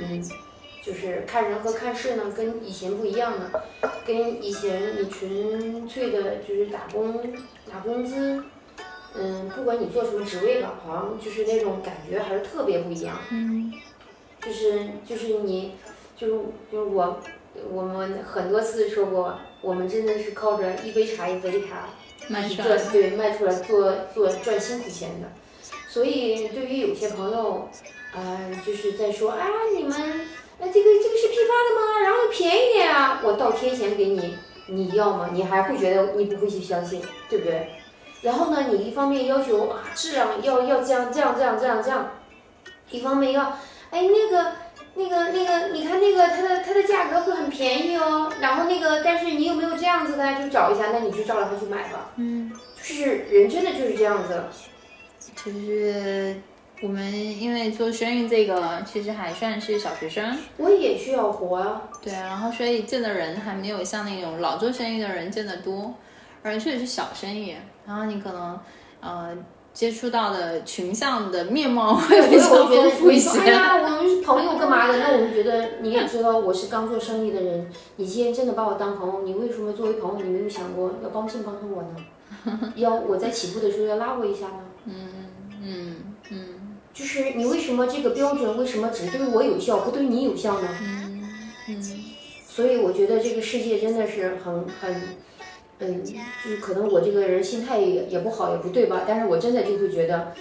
[0.00, 0.22] 嗯，
[0.82, 3.64] 就是看人和看事呢，跟以前不一样了。
[4.06, 7.20] 跟以前你纯粹的就是打工
[7.70, 8.42] 拿工资，
[9.14, 13.14] 嗯，不管你做什么职位吧，好像就是那种感觉还是特别不一样。
[13.30, 13.70] 嗯，
[14.40, 15.72] 就是就是你，
[16.18, 16.32] 就是
[16.72, 17.20] 就是我，
[17.72, 21.90] 我们很多次说过，我们真的是靠着一杯茶一杯茶
[22.26, 25.28] 卖出来对卖出来做做赚辛苦钱的。
[25.88, 27.68] 所以对于有些朋友，
[28.12, 29.46] 啊、就是在说啊，
[29.76, 29.92] 你们
[30.58, 32.00] 那这个这个是批发的吗？
[32.02, 34.36] 然后便宜点啊，我倒贴钱给你，
[34.66, 35.30] 你要吗？
[35.32, 37.00] 你还会觉得你不会去相信，
[37.30, 37.68] 对不对？
[38.22, 42.10] 然后呢，你一方面要求啊质量要要这样这样这样这样这样，
[42.90, 43.56] 一方面要
[43.90, 44.52] 哎那个。
[44.98, 52.10] 那个那个，你看那个它的它的价格会很便宜哦，然后那个，但是你有没有这样子的，就找一下，那你就照着它去买吧。
[52.16, 52.50] 嗯，
[52.82, 54.42] 就是人真的就是这样子，
[55.36, 56.34] 其实
[56.82, 61.82] 我们因为做生意这个，其实还算是小学生，我也需要活啊。
[62.02, 65.94] 对啊，然后所以见的人还没有像那种老做生意的人见得多，
[66.42, 67.54] 而且是小生意，
[67.86, 68.58] 然后你可能
[69.00, 69.36] 呃
[69.78, 73.46] 接触到的群像的面貌会比较丰富一些哎。
[73.46, 74.98] 呀，我们是朋友干嘛的？
[74.98, 82.72] 那我们觉得你也知道我是刚做生意的人，你既然真的把我当朋友，你为什么作为朋友你没有想过要帮衬帮衬我呢？
[82.74, 84.64] 要我在起步的时候要拉我一下呢？
[85.62, 85.94] 嗯
[86.32, 86.44] 嗯
[86.92, 90.68] 就是你为什么这个标准为什么只对我有效，不对你有效呢？
[90.82, 91.22] 嗯
[91.68, 92.04] 嗯
[92.48, 95.02] 所以我觉得这个世界真的是很很，
[95.80, 99.04] 嗯，就是可能我这个人心态也也不好，也不对吧？
[99.06, 100.32] 但是我真的就会觉得，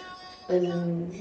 [0.47, 1.11] 嗯，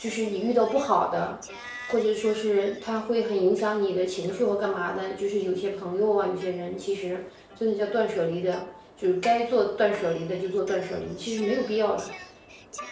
[0.00, 1.40] 就是你遇到不好的，
[1.88, 7.26] 或者说是他会很影响你的情绪或干嘛的，就是有些朋友啊，有些人其实
[7.58, 8.66] 真的叫断舍离的，
[8.96, 12.04] 就是该做断舍离的就做断舍离，其实没有必要的。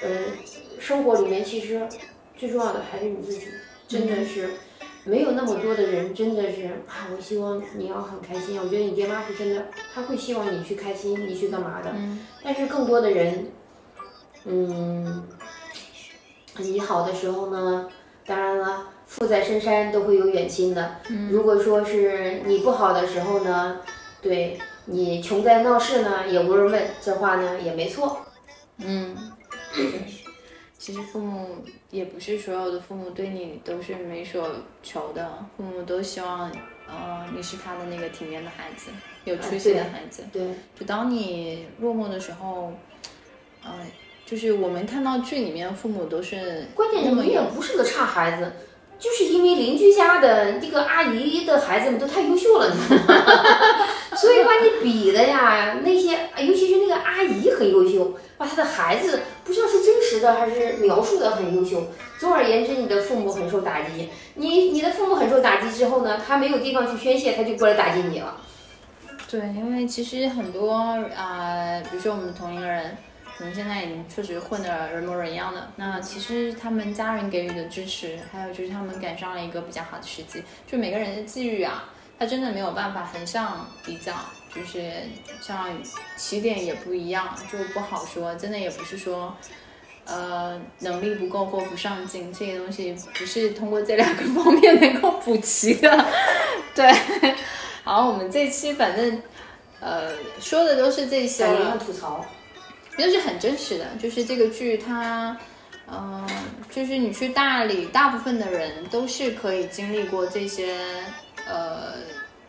[0.02, 0.24] 嗯，
[0.80, 1.88] 生活里面其实
[2.36, 3.42] 最重要的还是你自己，
[3.86, 4.50] 真的是。
[5.08, 8.60] 没有那么多的人真的是啊，我希望你要很开心。
[8.60, 9.64] 我觉得你爹妈是真的，
[9.94, 11.90] 他会希望你去开心，你去干嘛的。
[12.44, 13.50] 但是更多的人，
[14.44, 15.24] 嗯，
[16.58, 17.88] 你好的时候呢，
[18.26, 20.96] 当然了，富在深山都会有远亲的。
[21.30, 23.80] 如果说是你不好的时候呢，
[24.20, 28.18] 对你穷在闹市呢，也无人问，这话呢也没错。
[28.76, 29.16] 嗯，
[30.76, 34.46] 其实父母也不是所有的父母对你都是没所
[34.82, 36.50] 求的，父母都希望，
[36.86, 38.90] 呃，你是他的那个体面的孩子，
[39.24, 40.24] 有出息的孩子。
[40.32, 40.42] 对，
[40.78, 42.72] 就当你落寞的时候，
[43.64, 43.70] 呃，
[44.26, 48.52] 就是我们看到剧里面父母都是关键是你也不是个差孩子，
[48.98, 52.70] 就是因为邻居家的这个阿姨的孩子们都太优秀了？
[54.14, 61.88] 所以把你比的呀，那些尤其是那个阿姨很优秀，把他的孩子不知道是真实的还是描述的很优秀。
[62.18, 68.40] 总而言之，你的父母很受打击，你你的父母很受打击之后呢，他没有地方去宣泄，他就过来打击你了。
[69.30, 70.72] 对，因为其实很多
[71.14, 72.96] 啊、比如说我们同龄人，
[73.36, 75.68] 可能现在已经确实混得人模人样的。
[75.76, 84.14] 那其实他们家人给予的支持，还有就是他们赶上了一个比较好的时机，就每个人的际遇啊，他真的没有办法横向比较，
[84.54, 84.92] 就是
[85.40, 85.68] 像
[86.16, 88.34] 起点也不一样，就不好说。
[88.34, 89.36] 真的也不是说。
[90.10, 96.06] 呃，能力不够或不上进，这些东西不是通过这两个方面能够补齐的。
[96.74, 96.90] 对，
[97.84, 99.22] 好，我们这期反正
[99.80, 100.10] 呃
[100.40, 102.24] 说的都是这些感觉了吐槽。
[102.96, 105.36] 就是很真实的，就是这个剧它，
[105.86, 106.26] 嗯、
[106.70, 110.74] 就是你去大理，大部分的人都是可以经历过这些，
[111.46, 111.92] 呃，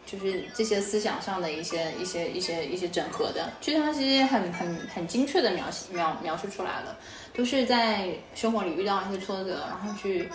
[0.10, 6.98] 就是这些思想上的一些一些一些一些整合的，就是它其实很很很精确的描描描述出来了，
[7.34, 10.28] 都是在生活里遇到一些挫折，然后去，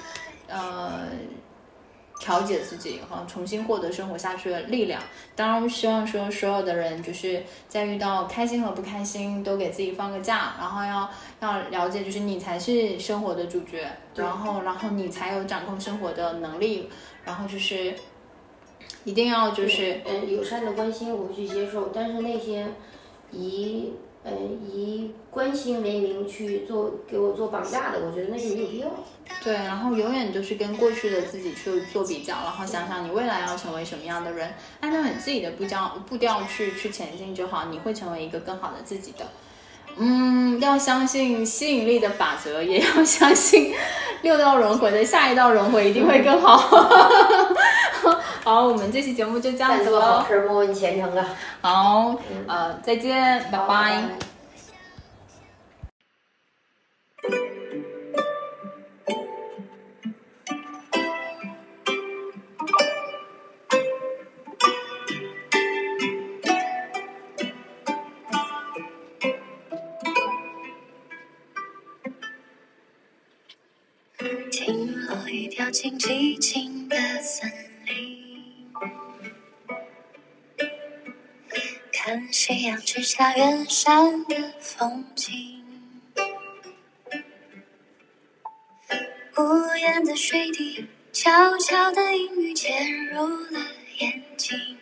[0.46, 1.09] 呃。
[2.20, 5.02] 调节自己，然后重新获得生活下去的力量。
[5.34, 11.10] 当然，希望说所有的人就是在遇到开心和不开心，都给自己放个假，然后要
[11.40, 13.84] 要了解，就是你才是生活的主角，
[14.14, 16.88] 然后然后你才有掌控生活的能力，
[17.24, 17.92] 然后就是
[19.05, 22.66] 一定要就是嗯，友善的关心我会去接受，但是那些
[23.31, 24.32] 以呃
[24.66, 28.89] 以关心为名去做给我做绑架的，我觉得那是没有必要。
[29.43, 39.26] 对，然后永远都是跟过去的自己去做比较，然后想想你未来要成为什么样的人，按照你自己的步调步调去去前进就好，你会成为一个更好的自己的。
[39.96, 43.72] 嗯，要相信吸引力的法则，也要相信
[44.22, 46.56] 六道轮回的下一道轮回一定会更好。
[48.44, 50.24] 好，我们这期节目就这样子了做好喽。
[50.28, 51.26] 事，莫问前程啊！
[51.62, 52.16] 好，
[52.46, 53.92] 呃，再见，拜好拜。
[53.92, 54.34] 听
[75.74, 77.52] 进寂静的森
[77.84, 78.70] 林，
[81.92, 85.64] 看夕阳之下远山的风景。
[89.36, 93.59] 屋檐的水滴，悄悄的阴雨潜入了
[93.98, 94.78] 眼睛，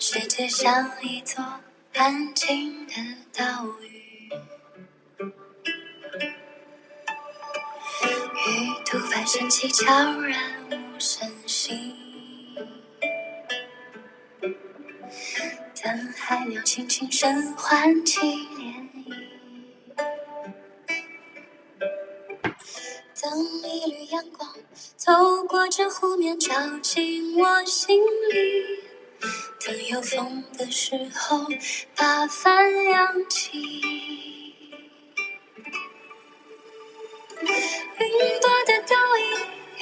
[0.00, 1.44] 世界像一座
[1.94, 2.94] 安静的
[3.32, 3.91] 岛屿。
[8.34, 10.38] 雨突然升起，悄然
[10.70, 11.94] 无声息。
[15.82, 19.12] 等海鸟轻轻声唤起涟漪。
[23.20, 24.50] 等一缕阳光
[25.04, 28.00] 透过这湖面，照进我心
[28.32, 28.80] 里。
[29.64, 31.46] 等有风的时候，
[31.94, 34.11] 把帆扬起。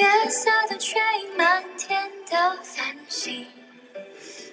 [0.01, 3.47] 月色的缺影，满天的繁星。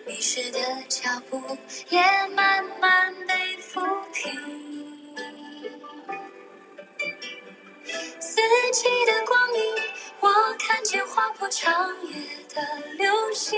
[0.06, 0.60] 迷失的
[0.90, 1.42] 脚步
[1.88, 2.02] 也
[2.36, 4.30] 慢慢被抚平。
[8.20, 8.36] 四
[8.74, 9.76] 季的光影，
[10.20, 10.30] 我
[10.60, 12.14] 看见划破长夜
[12.54, 12.62] 的
[12.98, 13.58] 流星。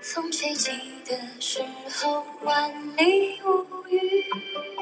[0.00, 0.70] 风吹起
[1.04, 1.60] 的时
[1.90, 4.77] 候，万里无云。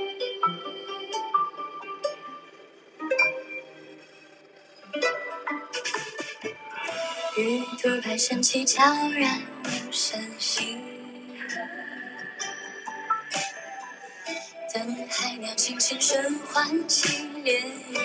[7.36, 10.78] 鱼肚白升起，悄然无声息。
[14.72, 18.00] 等海鸟轻轻声唤起涟漪。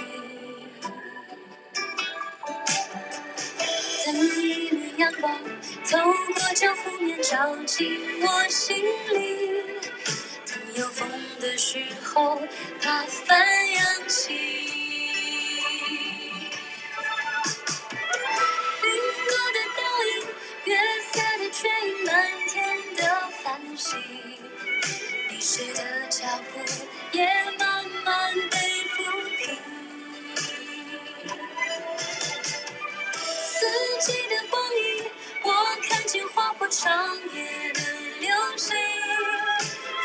[4.06, 5.34] 等一缕阳光
[5.90, 5.98] 透
[6.34, 8.84] 过这湖面照进我心
[9.14, 9.64] 里。
[10.46, 11.10] 等有风
[11.40, 12.42] 的时候，
[12.84, 14.81] 把帆扬起。
[25.30, 26.60] 迷失的脚步
[27.12, 27.26] 也
[27.58, 28.58] 慢慢被
[28.90, 28.96] 抚
[29.38, 29.42] 平。
[33.44, 33.66] 四
[34.02, 34.80] 季的光阴，
[35.44, 35.48] 我
[35.90, 37.82] 看见划破长夜的
[38.20, 38.76] 流星。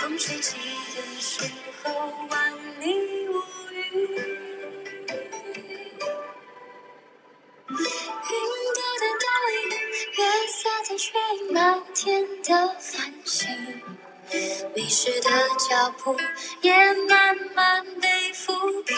[0.00, 0.56] 风吹起
[0.94, 1.44] 的时
[1.82, 3.32] 候，万里无
[3.72, 3.76] 云。
[10.76, 13.48] 月色的缺影，满天的繁星。
[14.74, 16.16] 迷失的脚步
[16.60, 18.96] 也慢慢被抚平。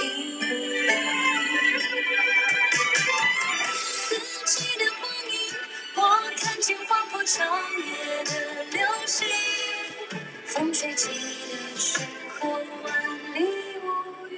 [3.77, 5.55] 四季的光影，
[5.95, 6.01] 我
[6.37, 7.47] 看见划破长
[7.79, 9.29] 夜的流星。
[10.47, 12.01] 风吹起的时
[12.41, 13.47] 候，万里
[13.85, 13.87] 无
[14.29, 14.37] 云。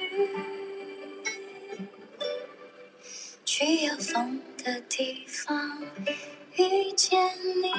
[3.45, 5.83] 去有风的地方
[6.61, 7.19] 遇见
[7.63, 7.71] 你。